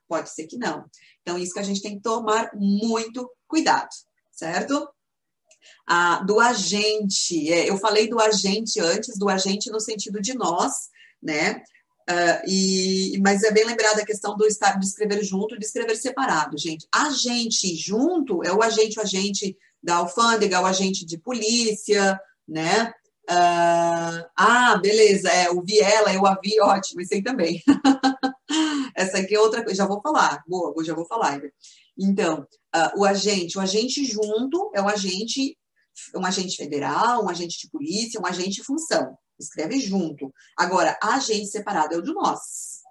Pode 0.08 0.30
ser 0.30 0.46
que 0.46 0.56
não. 0.56 0.86
Então, 1.24 1.36
isso 1.40 1.54
que 1.54 1.60
a 1.60 1.64
gente 1.64 1.82
tem 1.82 1.96
que 1.96 2.04
tomar 2.04 2.52
muito 2.54 3.28
cuidado, 3.48 3.90
certo? 4.32 4.88
Ah, 5.88 6.22
do 6.24 6.40
agente, 6.40 7.52
é, 7.52 7.68
eu 7.68 7.78
falei 7.78 8.08
do 8.08 8.20
agente 8.20 8.80
antes, 8.80 9.18
do 9.18 9.28
agente 9.28 9.72
no 9.72 9.80
sentido 9.80 10.22
de 10.22 10.36
nós, 10.36 10.90
né? 11.22 11.62
Uh, 12.10 12.40
e, 12.48 13.20
mas 13.22 13.44
é 13.44 13.52
bem 13.52 13.66
lembrada 13.66 14.02
a 14.02 14.06
questão 14.06 14.38
do 14.38 14.46
estar, 14.46 14.80
de 14.80 14.86
escrever 14.86 15.22
junto 15.26 15.56
e 15.56 15.60
de 15.60 15.66
escrever 15.66 15.98
separado, 15.98 16.58
gente. 16.58 16.88
Agente 16.90 17.76
junto 17.76 18.42
é 18.46 18.54
o 18.54 18.64
agente, 18.64 18.98
o 18.98 19.02
agente 19.02 19.58
da 19.84 19.98
alfândega, 19.98 20.62
o 20.62 20.66
agente 20.66 21.06
de 21.06 21.18
polícia, 21.18 22.18
né? 22.48 22.94
Uh, 23.30 24.24
ah, 24.38 24.80
beleza, 24.82 25.30
é 25.30 25.52
o 25.52 25.62
Viela, 25.62 26.14
eu 26.14 26.26
a 26.26 26.40
vi, 26.42 26.58
ótimo, 26.62 27.02
isso 27.02 27.14
aí 27.14 27.22
também. 27.22 27.62
Essa 28.96 29.18
aqui 29.18 29.36
é 29.36 29.40
outra 29.40 29.62
coisa, 29.62 29.76
já 29.76 29.86
vou 29.86 30.02
falar, 30.02 30.42
boa, 30.48 30.74
já 30.86 30.96
vou 30.96 31.06
falar. 31.06 31.42
Então, 32.00 32.48
uh, 32.74 33.02
o 33.02 33.04
agente, 33.04 33.58
o 33.58 33.62
agente 33.62 34.06
junto 34.06 34.72
é 34.74 34.82
o 34.82 34.88
agente, 34.88 35.58
um 36.16 36.26
agente 36.26 36.56
federal, 36.56 37.26
um 37.26 37.30
agente 37.30 37.60
de 37.60 37.70
polícia, 37.70 38.22
um 38.22 38.26
agente 38.26 38.62
de 38.62 38.64
função 38.64 39.18
escreve 39.40 39.80
junto. 39.80 40.34
Agora, 40.58 40.98
a 41.02 41.20
gente 41.20 41.48
separado 41.48 41.96
é 41.96 41.98
o 41.98 42.02
de 42.02 42.14
nós. 42.14 42.82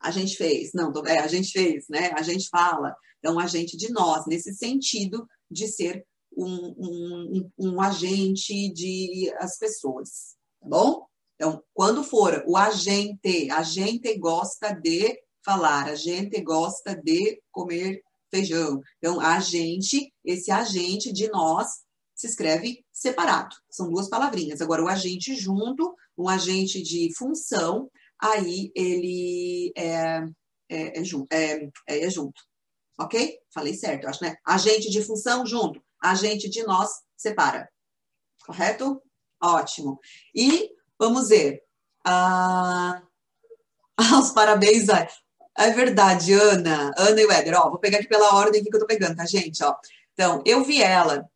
A 0.00 0.10
gente 0.10 0.36
fez, 0.36 0.72
não, 0.72 0.92
é, 1.06 1.18
a 1.18 1.26
gente 1.26 1.50
fez, 1.50 1.86
né? 1.88 2.12
A 2.16 2.22
gente 2.22 2.48
fala. 2.48 2.94
Então, 3.18 3.38
a 3.38 3.46
gente 3.46 3.76
de 3.76 3.90
nós, 3.90 4.26
nesse 4.26 4.54
sentido 4.54 5.28
de 5.50 5.66
ser 5.66 6.06
um, 6.36 6.74
um, 6.78 7.50
um 7.58 7.80
agente 7.80 8.72
de 8.72 9.32
as 9.38 9.58
pessoas, 9.58 10.36
tá 10.60 10.68
bom? 10.68 11.04
Então, 11.34 11.62
quando 11.74 12.04
for 12.04 12.44
o 12.46 12.56
agente, 12.56 13.50
a 13.50 13.62
gente 13.62 14.16
gosta 14.18 14.72
de 14.72 15.20
falar, 15.44 15.88
a 15.88 15.94
gente 15.94 16.40
gosta 16.42 16.94
de 16.94 17.40
comer 17.50 18.02
feijão. 18.30 18.80
Então, 18.98 19.20
a 19.20 19.40
gente, 19.40 20.12
esse 20.24 20.50
agente 20.50 21.12
de 21.12 21.28
nós 21.28 21.82
se 22.18 22.26
escreve 22.26 22.84
separado. 22.92 23.54
São 23.70 23.88
duas 23.88 24.08
palavrinhas. 24.08 24.60
Agora, 24.60 24.82
o 24.82 24.88
agente 24.88 25.36
junto, 25.36 25.94
um 26.18 26.28
agente 26.28 26.82
de 26.82 27.14
função, 27.16 27.88
aí 28.20 28.72
ele 28.74 29.72
é, 29.76 30.24
é, 30.68 31.00
é, 31.00 31.04
junto, 31.04 31.32
é, 31.32 31.70
é, 31.86 32.04
é 32.04 32.10
junto. 32.10 32.42
Ok? 32.98 33.38
Falei 33.54 33.72
certo, 33.72 34.08
acho, 34.08 34.24
né? 34.24 34.36
Agente 34.44 34.90
de 34.90 35.00
função 35.00 35.46
junto, 35.46 35.80
agente 36.02 36.50
de 36.50 36.64
nós 36.64 36.90
separa. 37.16 37.70
Correto? 38.44 39.00
Ótimo. 39.40 40.00
E 40.34 40.70
vamos 40.98 41.28
ver. 41.28 41.62
Ah, 42.04 43.00
os 44.20 44.32
parabéns. 44.32 44.88
É 45.56 45.70
verdade, 45.70 46.32
Ana. 46.32 46.90
Ana 46.98 47.20
e 47.20 47.30
Éder. 47.30 47.54
Ó, 47.60 47.70
vou 47.70 47.78
pegar 47.78 47.98
aqui 47.98 48.08
pela 48.08 48.34
ordem 48.34 48.64
que 48.64 48.74
eu 48.74 48.80
tô 48.80 48.86
pegando, 48.86 49.14
tá, 49.14 49.24
gente? 49.24 49.62
Ó. 49.62 49.76
Então, 50.14 50.42
eu 50.44 50.64
vi 50.64 50.82
ela 50.82 51.30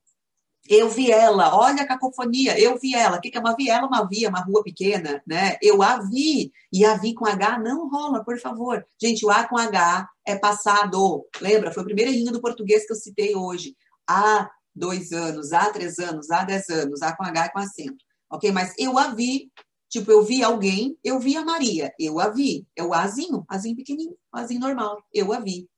eu 0.69 0.89
vi 0.89 1.11
ela, 1.11 1.57
olha 1.57 1.83
a 1.83 1.87
cacofonia, 1.87 2.59
eu 2.59 2.79
vi 2.79 2.95
ela. 2.95 3.17
O 3.17 3.21
que 3.21 3.37
é 3.37 3.41
uma 3.41 3.57
viela? 3.57 3.87
Uma 3.87 4.07
via, 4.07 4.29
uma 4.29 4.41
rua 4.41 4.63
pequena, 4.63 5.23
né? 5.27 5.57
Eu 5.61 5.83
a 5.83 5.99
vi. 5.99 6.53
E 6.73 6.85
a 6.85 6.97
vi 6.97 7.15
com 7.15 7.27
H 7.27 7.59
não 7.59 7.89
rola, 7.89 8.25
por 8.25 8.39
favor. 8.39 8.85
Gente, 9.01 9.27
o 9.27 9.31
A 9.31 9.45
com 9.47 9.59
H 9.59 10.09
é 10.25 10.37
passado. 10.37 11.27
Lembra? 11.41 11.73
Foi 11.73 11.83
o 11.83 11.87
primeiro 11.87 12.13
errinho 12.13 12.33
do 12.33 12.41
português 12.41 12.87
que 12.87 12.93
eu 12.93 12.97
citei 12.97 13.35
hoje. 13.35 13.77
Há 14.09 14.49
dois 14.75 15.13
anos, 15.13 15.53
há 15.53 15.71
três 15.71 15.99
anos, 15.99 16.31
há 16.31 16.45
dez 16.45 16.69
anos, 16.69 17.03
A 17.03 17.15
com 17.17 17.25
H 17.25 17.51
com 17.51 17.59
acento. 17.59 18.05
Ok? 18.31 18.53
Mas 18.53 18.73
eu 18.79 18.97
a 18.99 19.09
vi. 19.09 19.51
Tipo, 19.89 20.11
eu 20.11 20.23
vi 20.23 20.43
alguém, 20.43 20.97
eu 21.05 21.19
vi 21.19 21.37
a 21.37 21.45
Maria. 21.45 21.93
Eu 21.99 22.21
a 22.21 22.29
vi. 22.29 22.67
É 22.77 22.83
o 22.85 22.95
Azinho, 22.95 23.45
Azinho 23.49 23.77
pequenininho, 23.77 24.17
Azinho 24.33 24.61
normal. 24.61 25.03
Eu 25.13 25.33
a 25.33 25.41
vi. 25.41 25.69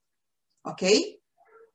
Ok? 0.63 1.19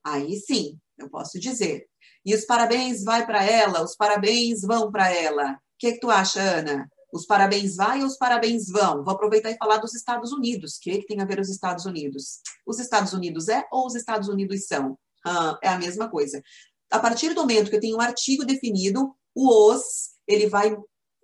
Aí 0.03 0.37
sim, 0.37 0.79
eu 0.97 1.11
posso 1.11 1.39
dizer 1.39 1.90
e 2.25 2.35
os 2.35 2.45
parabéns 2.45 3.03
vai 3.03 3.27
para 3.27 3.45
ela, 3.45 3.83
os 3.83 3.97
parabéns 3.97 4.63
vão 4.63 4.91
para 4.91 5.11
ela. 5.11 5.53
O 5.53 5.57
que, 5.79 5.93
que 5.93 6.01
tu 6.01 6.11
acha, 6.11 6.41
Ana? 6.41 6.89
Os 7.13 7.27
parabéns 7.27 7.77
vai 7.77 8.01
ou 8.01 8.07
os 8.07 8.17
parabéns 8.17 8.69
vão? 8.69 9.03
Vou 9.03 9.15
aproveitar 9.15 9.51
e 9.51 9.57
falar 9.57 9.79
dos 9.79 9.95
Estados 9.95 10.33
Unidos. 10.33 10.77
O 10.77 10.81
que, 10.81 10.99
que 10.99 11.07
tem 11.07 11.21
a 11.21 11.25
ver 11.25 11.41
os 11.41 11.49
Estados 11.49 11.87
Unidos? 11.87 12.41
Os 12.67 12.79
Estados 12.79 13.13
Unidos 13.13 13.49
é 13.49 13.67
ou 13.73 13.87
os 13.87 13.95
Estados 13.95 14.29
Unidos 14.29 14.67
são? 14.67 14.99
Ah, 15.25 15.59
é 15.63 15.69
a 15.69 15.79
mesma 15.79 16.09
coisa. 16.09 16.43
A 16.91 16.99
partir 16.99 17.35
do 17.35 17.41
momento 17.41 17.71
que 17.71 17.77
eu 17.77 17.81
tenho 17.81 17.97
um 17.97 18.01
artigo 18.01 18.45
definido, 18.45 19.15
o 19.35 19.73
os, 19.73 20.11
ele 20.27 20.49
vai 20.49 20.77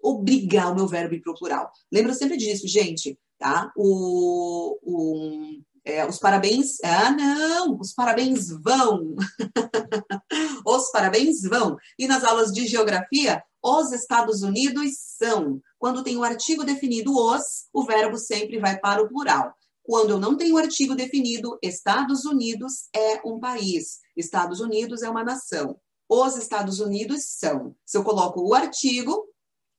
obrigar 0.02 0.72
o 0.72 0.74
meu 0.74 0.86
verbo 0.86 1.14
ir 1.14 1.20
para 1.20 1.32
o 1.32 1.36
plural. 1.36 1.70
Lembra 1.92 2.14
sempre 2.14 2.36
disso, 2.36 2.66
gente, 2.68 3.18
tá? 3.38 3.72
O, 3.76 4.78
o, 4.82 5.60
é, 5.86 6.04
os 6.04 6.18
parabéns. 6.18 6.78
Ah, 6.82 7.12
não! 7.12 7.78
Os 7.78 7.94
parabéns 7.94 8.48
vão! 8.50 9.14
os 10.66 10.90
parabéns 10.90 11.42
vão! 11.42 11.76
E 11.96 12.08
nas 12.08 12.24
aulas 12.24 12.52
de 12.52 12.66
geografia, 12.66 13.40
os 13.62 13.92
Estados 13.92 14.42
Unidos 14.42 14.90
são. 15.16 15.60
Quando 15.78 16.02
tem 16.02 16.16
o 16.16 16.24
artigo 16.24 16.64
definido 16.64 17.16
os, 17.16 17.66
o 17.72 17.84
verbo 17.84 18.18
sempre 18.18 18.58
vai 18.58 18.78
para 18.80 19.00
o 19.00 19.08
plural. 19.08 19.54
Quando 19.84 20.10
eu 20.10 20.18
não 20.18 20.36
tenho 20.36 20.58
artigo 20.58 20.96
definido, 20.96 21.56
Estados 21.62 22.24
Unidos 22.24 22.88
é 22.92 23.20
um 23.24 23.38
país, 23.38 24.00
Estados 24.16 24.60
Unidos 24.60 25.02
é 25.02 25.08
uma 25.08 25.22
nação. 25.22 25.78
Os 26.08 26.36
Estados 26.36 26.80
Unidos 26.80 27.24
são. 27.28 27.76
Se 27.84 27.96
eu 27.96 28.02
coloco 28.02 28.40
o 28.40 28.54
artigo, 28.54 29.24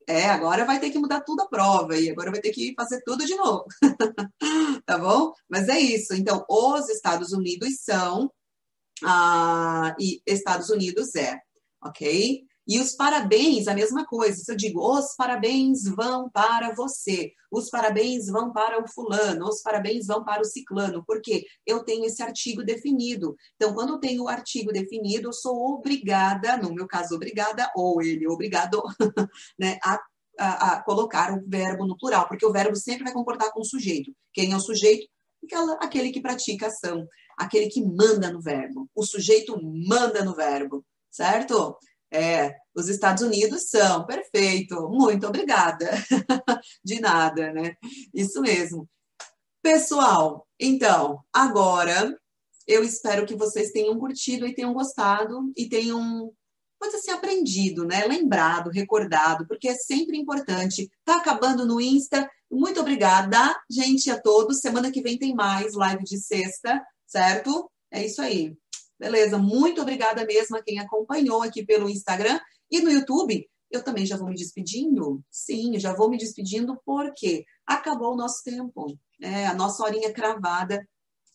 é, 0.08 0.30
agora 0.30 0.64
vai 0.64 0.80
ter 0.80 0.90
que 0.90 0.98
mudar 0.98 1.22
tudo 1.22 1.42
a 1.42 1.50
prova 1.50 1.98
e 1.98 2.10
agora 2.10 2.32
vai 2.32 2.40
ter 2.40 2.52
que 2.52 2.74
fazer 2.76 3.02
tudo 3.04 3.26
de 3.26 3.36
novo. 3.36 3.66
tá 4.86 4.98
bom? 4.98 5.34
Mas 5.50 5.68
é 5.68 5.78
isso. 5.78 6.14
Então, 6.16 6.46
os 6.50 6.88
Estados 6.88 7.34
Unidos 7.34 7.82
são 7.82 8.32
ah, 9.04 9.94
e 10.00 10.22
Estados 10.26 10.70
Unidos 10.70 11.14
é, 11.16 11.38
ok? 11.84 12.47
E 12.68 12.80
os 12.80 12.94
parabéns, 12.94 13.68
a 13.68 13.74
mesma 13.74 14.06
coisa. 14.06 14.44
Se 14.44 14.52
eu 14.52 14.56
digo, 14.56 14.82
os 14.82 15.16
parabéns 15.16 15.84
vão 15.86 16.30
para 16.30 16.76
você, 16.76 17.32
os 17.50 17.70
parabéns 17.70 18.28
vão 18.28 18.52
para 18.52 18.84
o 18.84 18.88
fulano, 18.88 19.48
os 19.48 19.62
parabéns 19.62 20.08
vão 20.08 20.24
para 20.24 20.42
o 20.42 20.46
ciclano, 20.46 21.04
porque 21.08 21.46
eu 21.66 21.84
tenho 21.84 22.06
esse 22.06 22.22
artigo 22.22 22.64
definido. 22.64 23.36
Então, 23.56 23.74
quando 23.74 23.94
eu 23.94 24.00
tenho 24.00 24.24
o 24.24 24.28
artigo 24.28 24.74
definido, 24.74 25.30
eu 25.30 25.34
sou 25.34 25.76
obrigada, 25.76 26.58
no 26.58 26.74
meu 26.74 26.86
caso, 26.86 27.16
obrigada, 27.16 27.72
ou 27.74 28.02
ele 28.02 28.28
obrigado, 28.28 28.84
né, 29.58 29.78
a, 29.82 29.98
a, 30.38 30.74
a 30.74 30.84
colocar 30.84 31.34
o 31.34 31.44
verbo 31.48 31.86
no 31.86 31.98
plural, 31.98 32.28
porque 32.28 32.46
o 32.46 32.52
verbo 32.52 32.76
sempre 32.76 33.06
vai 33.06 33.14
comportar 33.14 33.52
com 33.54 33.62
o 33.62 33.66
sujeito. 33.66 34.12
Quem 34.34 34.52
é 34.52 34.56
o 34.58 34.60
sujeito? 34.60 35.08
Aquela, 35.46 35.74
aquele 35.76 36.12
que 36.12 36.22
pratica 36.22 36.68
ação, 36.68 37.08
aquele 37.38 37.68
que 37.68 37.82
manda 37.82 38.30
no 38.30 38.42
verbo. 38.42 38.90
O 38.94 39.06
sujeito 39.06 39.58
manda 39.88 40.22
no 40.26 40.36
verbo, 40.36 40.86
certo? 41.10 41.78
É, 42.12 42.56
os 42.76 42.88
Estados 42.88 43.24
Unidos 43.24 43.70
são, 43.70 44.06
perfeito, 44.06 44.90
muito 44.90 45.28
obrigada. 45.28 45.90
De 46.84 47.00
nada, 47.00 47.52
né? 47.52 47.76
Isso 48.14 48.42
mesmo. 48.42 48.88
Pessoal, 49.62 50.48
então, 50.60 51.20
agora 51.34 52.18
eu 52.68 52.84
espero 52.84 53.26
que 53.26 53.36
vocês 53.36 53.72
tenham 53.72 53.98
curtido 53.98 54.46
e 54.46 54.54
tenham 54.54 54.74
gostado 54.74 55.52
e 55.56 55.68
tenham, 55.68 56.32
pode 56.80 56.96
assim, 56.96 57.12
aprendido, 57.12 57.86
né? 57.86 58.06
Lembrado, 58.06 58.70
recordado, 58.70 59.48
porque 59.48 59.70
é 59.70 59.76
sempre 59.76 60.18
importante. 60.18 60.90
Tá 61.04 61.18
acabando 61.18 61.66
no 61.66 61.82
Insta. 61.82 62.30
Muito 62.52 62.80
obrigada, 62.80 63.58
gente, 63.70 64.10
a 64.10 64.22
todos. 64.22 64.60
Semana 64.60 64.92
que 64.92 65.02
vem 65.02 65.18
tem 65.18 65.34
mais 65.34 65.74
live 65.74 66.04
de 66.04 66.18
sexta, 66.18 66.82
certo? 67.06 67.70
É 67.92 68.06
isso 68.06 68.22
aí. 68.22 68.56
Beleza, 69.00 69.38
muito 69.38 69.82
obrigada 69.82 70.26
mesmo 70.26 70.58
a 70.58 70.64
quem 70.64 70.80
acompanhou 70.80 71.44
aqui 71.44 71.64
pelo 71.64 71.90
Instagram 71.90 72.40
e 72.72 72.80
no 72.80 72.92
YouTube. 72.92 73.48
Eu 73.70 73.84
também 73.84 74.06
já 74.06 74.18
vou 74.18 74.30
me 74.30 74.36
despedindo. 74.36 75.22
Sim, 75.30 75.78
já 75.78 75.94
vou 75.94 76.10
me 76.10 76.18
despedindo 76.18 76.80
porque 76.86 77.46
acabou 77.66 78.14
o 78.14 78.18
nosso 78.18 78.44
tempo. 78.44 78.98
É, 79.22 79.46
a 79.46 79.54
nossa 79.54 79.84
horinha 79.84 80.12
cravada 80.12 80.88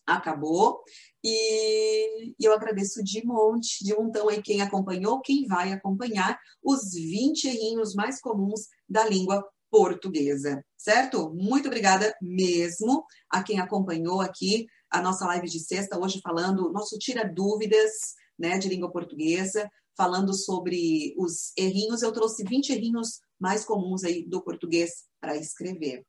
acabou. 0.06 0.82
E, 1.24 2.34
eu 2.40 2.52
agradeço 2.52 3.02
de 3.02 3.24
monte, 3.24 3.84
de 3.84 3.94
montão 3.94 4.28
aí 4.28 4.42
quem 4.42 4.60
acompanhou, 4.60 5.20
quem 5.20 5.46
vai 5.46 5.72
acompanhar 5.72 6.38
os 6.62 6.92
20 6.92 7.44
errinhos 7.44 7.94
mais 7.94 8.20
comuns 8.20 8.62
da 8.88 9.04
língua 9.08 9.44
portuguesa, 9.70 10.62
certo? 10.76 11.32
Muito 11.34 11.66
obrigada 11.66 12.14
mesmo 12.20 13.04
a 13.30 13.42
quem 13.42 13.58
acompanhou 13.58 14.20
aqui 14.20 14.66
a 14.92 15.00
nossa 15.00 15.24
live 15.26 15.48
de 15.48 15.58
sexta, 15.58 15.98
hoje 15.98 16.20
falando, 16.22 16.70
nosso 16.70 16.98
Tira 16.98 17.26
Dúvidas, 17.26 18.14
né, 18.38 18.58
de 18.58 18.68
língua 18.68 18.92
portuguesa, 18.92 19.70
falando 19.96 20.34
sobre 20.34 21.14
os 21.16 21.52
errinhos. 21.56 22.02
Eu 22.02 22.12
trouxe 22.12 22.44
20 22.44 22.70
errinhos 22.70 23.20
mais 23.40 23.64
comuns 23.64 24.04
aí 24.04 24.24
do 24.24 24.42
português 24.42 25.06
para 25.20 25.36
escrever. 25.36 26.04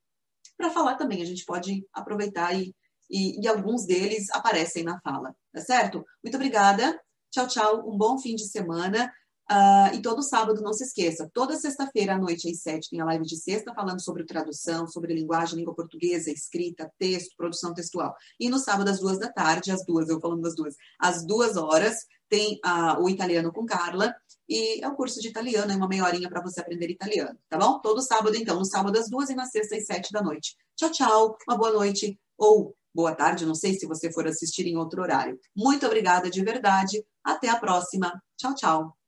Para 0.57 0.69
falar 0.69 0.95
também, 0.95 1.21
a 1.21 1.25
gente 1.25 1.45
pode 1.45 1.87
aproveitar 1.93 2.53
e, 2.53 2.75
e, 3.09 3.41
e 3.41 3.47
alguns 3.47 3.85
deles 3.85 4.29
aparecem 4.31 4.83
na 4.83 4.99
fala, 5.01 5.33
tá 5.53 5.61
certo? 5.61 6.05
Muito 6.21 6.35
obrigada. 6.35 6.99
Tchau, 7.31 7.47
tchau. 7.47 7.89
Um 7.89 7.97
bom 7.97 8.19
fim 8.19 8.35
de 8.35 8.47
semana. 8.47 9.11
Uh, 9.51 9.93
e 9.93 10.01
todo 10.01 10.23
sábado, 10.23 10.61
não 10.61 10.71
se 10.71 10.85
esqueça, 10.85 11.29
toda 11.33 11.57
sexta-feira 11.57 12.15
à 12.15 12.17
noite, 12.17 12.49
às 12.49 12.61
sete, 12.61 12.89
tem 12.89 13.01
a 13.01 13.05
live 13.05 13.25
de 13.25 13.35
sexta 13.35 13.73
falando 13.73 14.01
sobre 14.01 14.25
tradução, 14.25 14.87
sobre 14.87 15.13
linguagem, 15.13 15.59
língua 15.59 15.75
portuguesa, 15.75 16.31
escrita, 16.31 16.91
texto, 16.97 17.35
produção 17.35 17.73
textual. 17.73 18.15
E 18.39 18.49
no 18.49 18.57
sábado, 18.57 18.89
às 18.89 18.99
duas 18.99 19.19
da 19.19 19.31
tarde, 19.31 19.71
às 19.71 19.85
duas, 19.85 20.07
eu 20.09 20.19
falando 20.19 20.41
das 20.41 20.55
duas, 20.55 20.75
às 20.97 21.25
duas 21.25 21.57
horas, 21.57 21.97
tem 22.29 22.59
uh, 22.65 23.01
o 23.01 23.09
Italiano 23.09 23.51
com 23.51 23.65
Carla, 23.65 24.15
e 24.47 24.83
é 24.83 24.87
um 24.87 24.95
curso 24.95 25.21
de 25.21 25.27
italiano, 25.27 25.71
é 25.71 25.75
uma 25.75 25.87
meia 25.87 26.03
horinha 26.03 26.29
para 26.29 26.41
você 26.41 26.61
aprender 26.61 26.89
italiano, 26.89 27.37
tá 27.49 27.57
bom? 27.57 27.79
Todo 27.79 28.01
sábado, 28.01 28.35
então, 28.35 28.57
no 28.57 28.65
sábado 28.65 28.97
às 28.97 29.09
duas 29.09 29.29
e 29.29 29.35
na 29.35 29.45
sexta 29.45 29.75
às 29.75 29.85
sete 29.85 30.11
da 30.11 30.21
noite. 30.21 30.55
Tchau, 30.75 30.89
tchau, 30.89 31.37
uma 31.47 31.57
boa 31.57 31.71
noite, 31.71 32.19
ou 32.37 32.75
boa 32.93 33.13
tarde, 33.13 33.45
não 33.45 33.55
sei 33.55 33.73
se 33.73 33.85
você 33.85 34.11
for 34.11 34.27
assistir 34.27 34.65
em 34.67 34.77
outro 34.77 35.01
horário. 35.01 35.39
Muito 35.55 35.85
obrigada 35.85 36.29
de 36.29 36.43
verdade, 36.43 37.05
até 37.23 37.49
a 37.49 37.59
próxima. 37.59 38.21
Tchau, 38.37 38.55
tchau. 38.55 39.02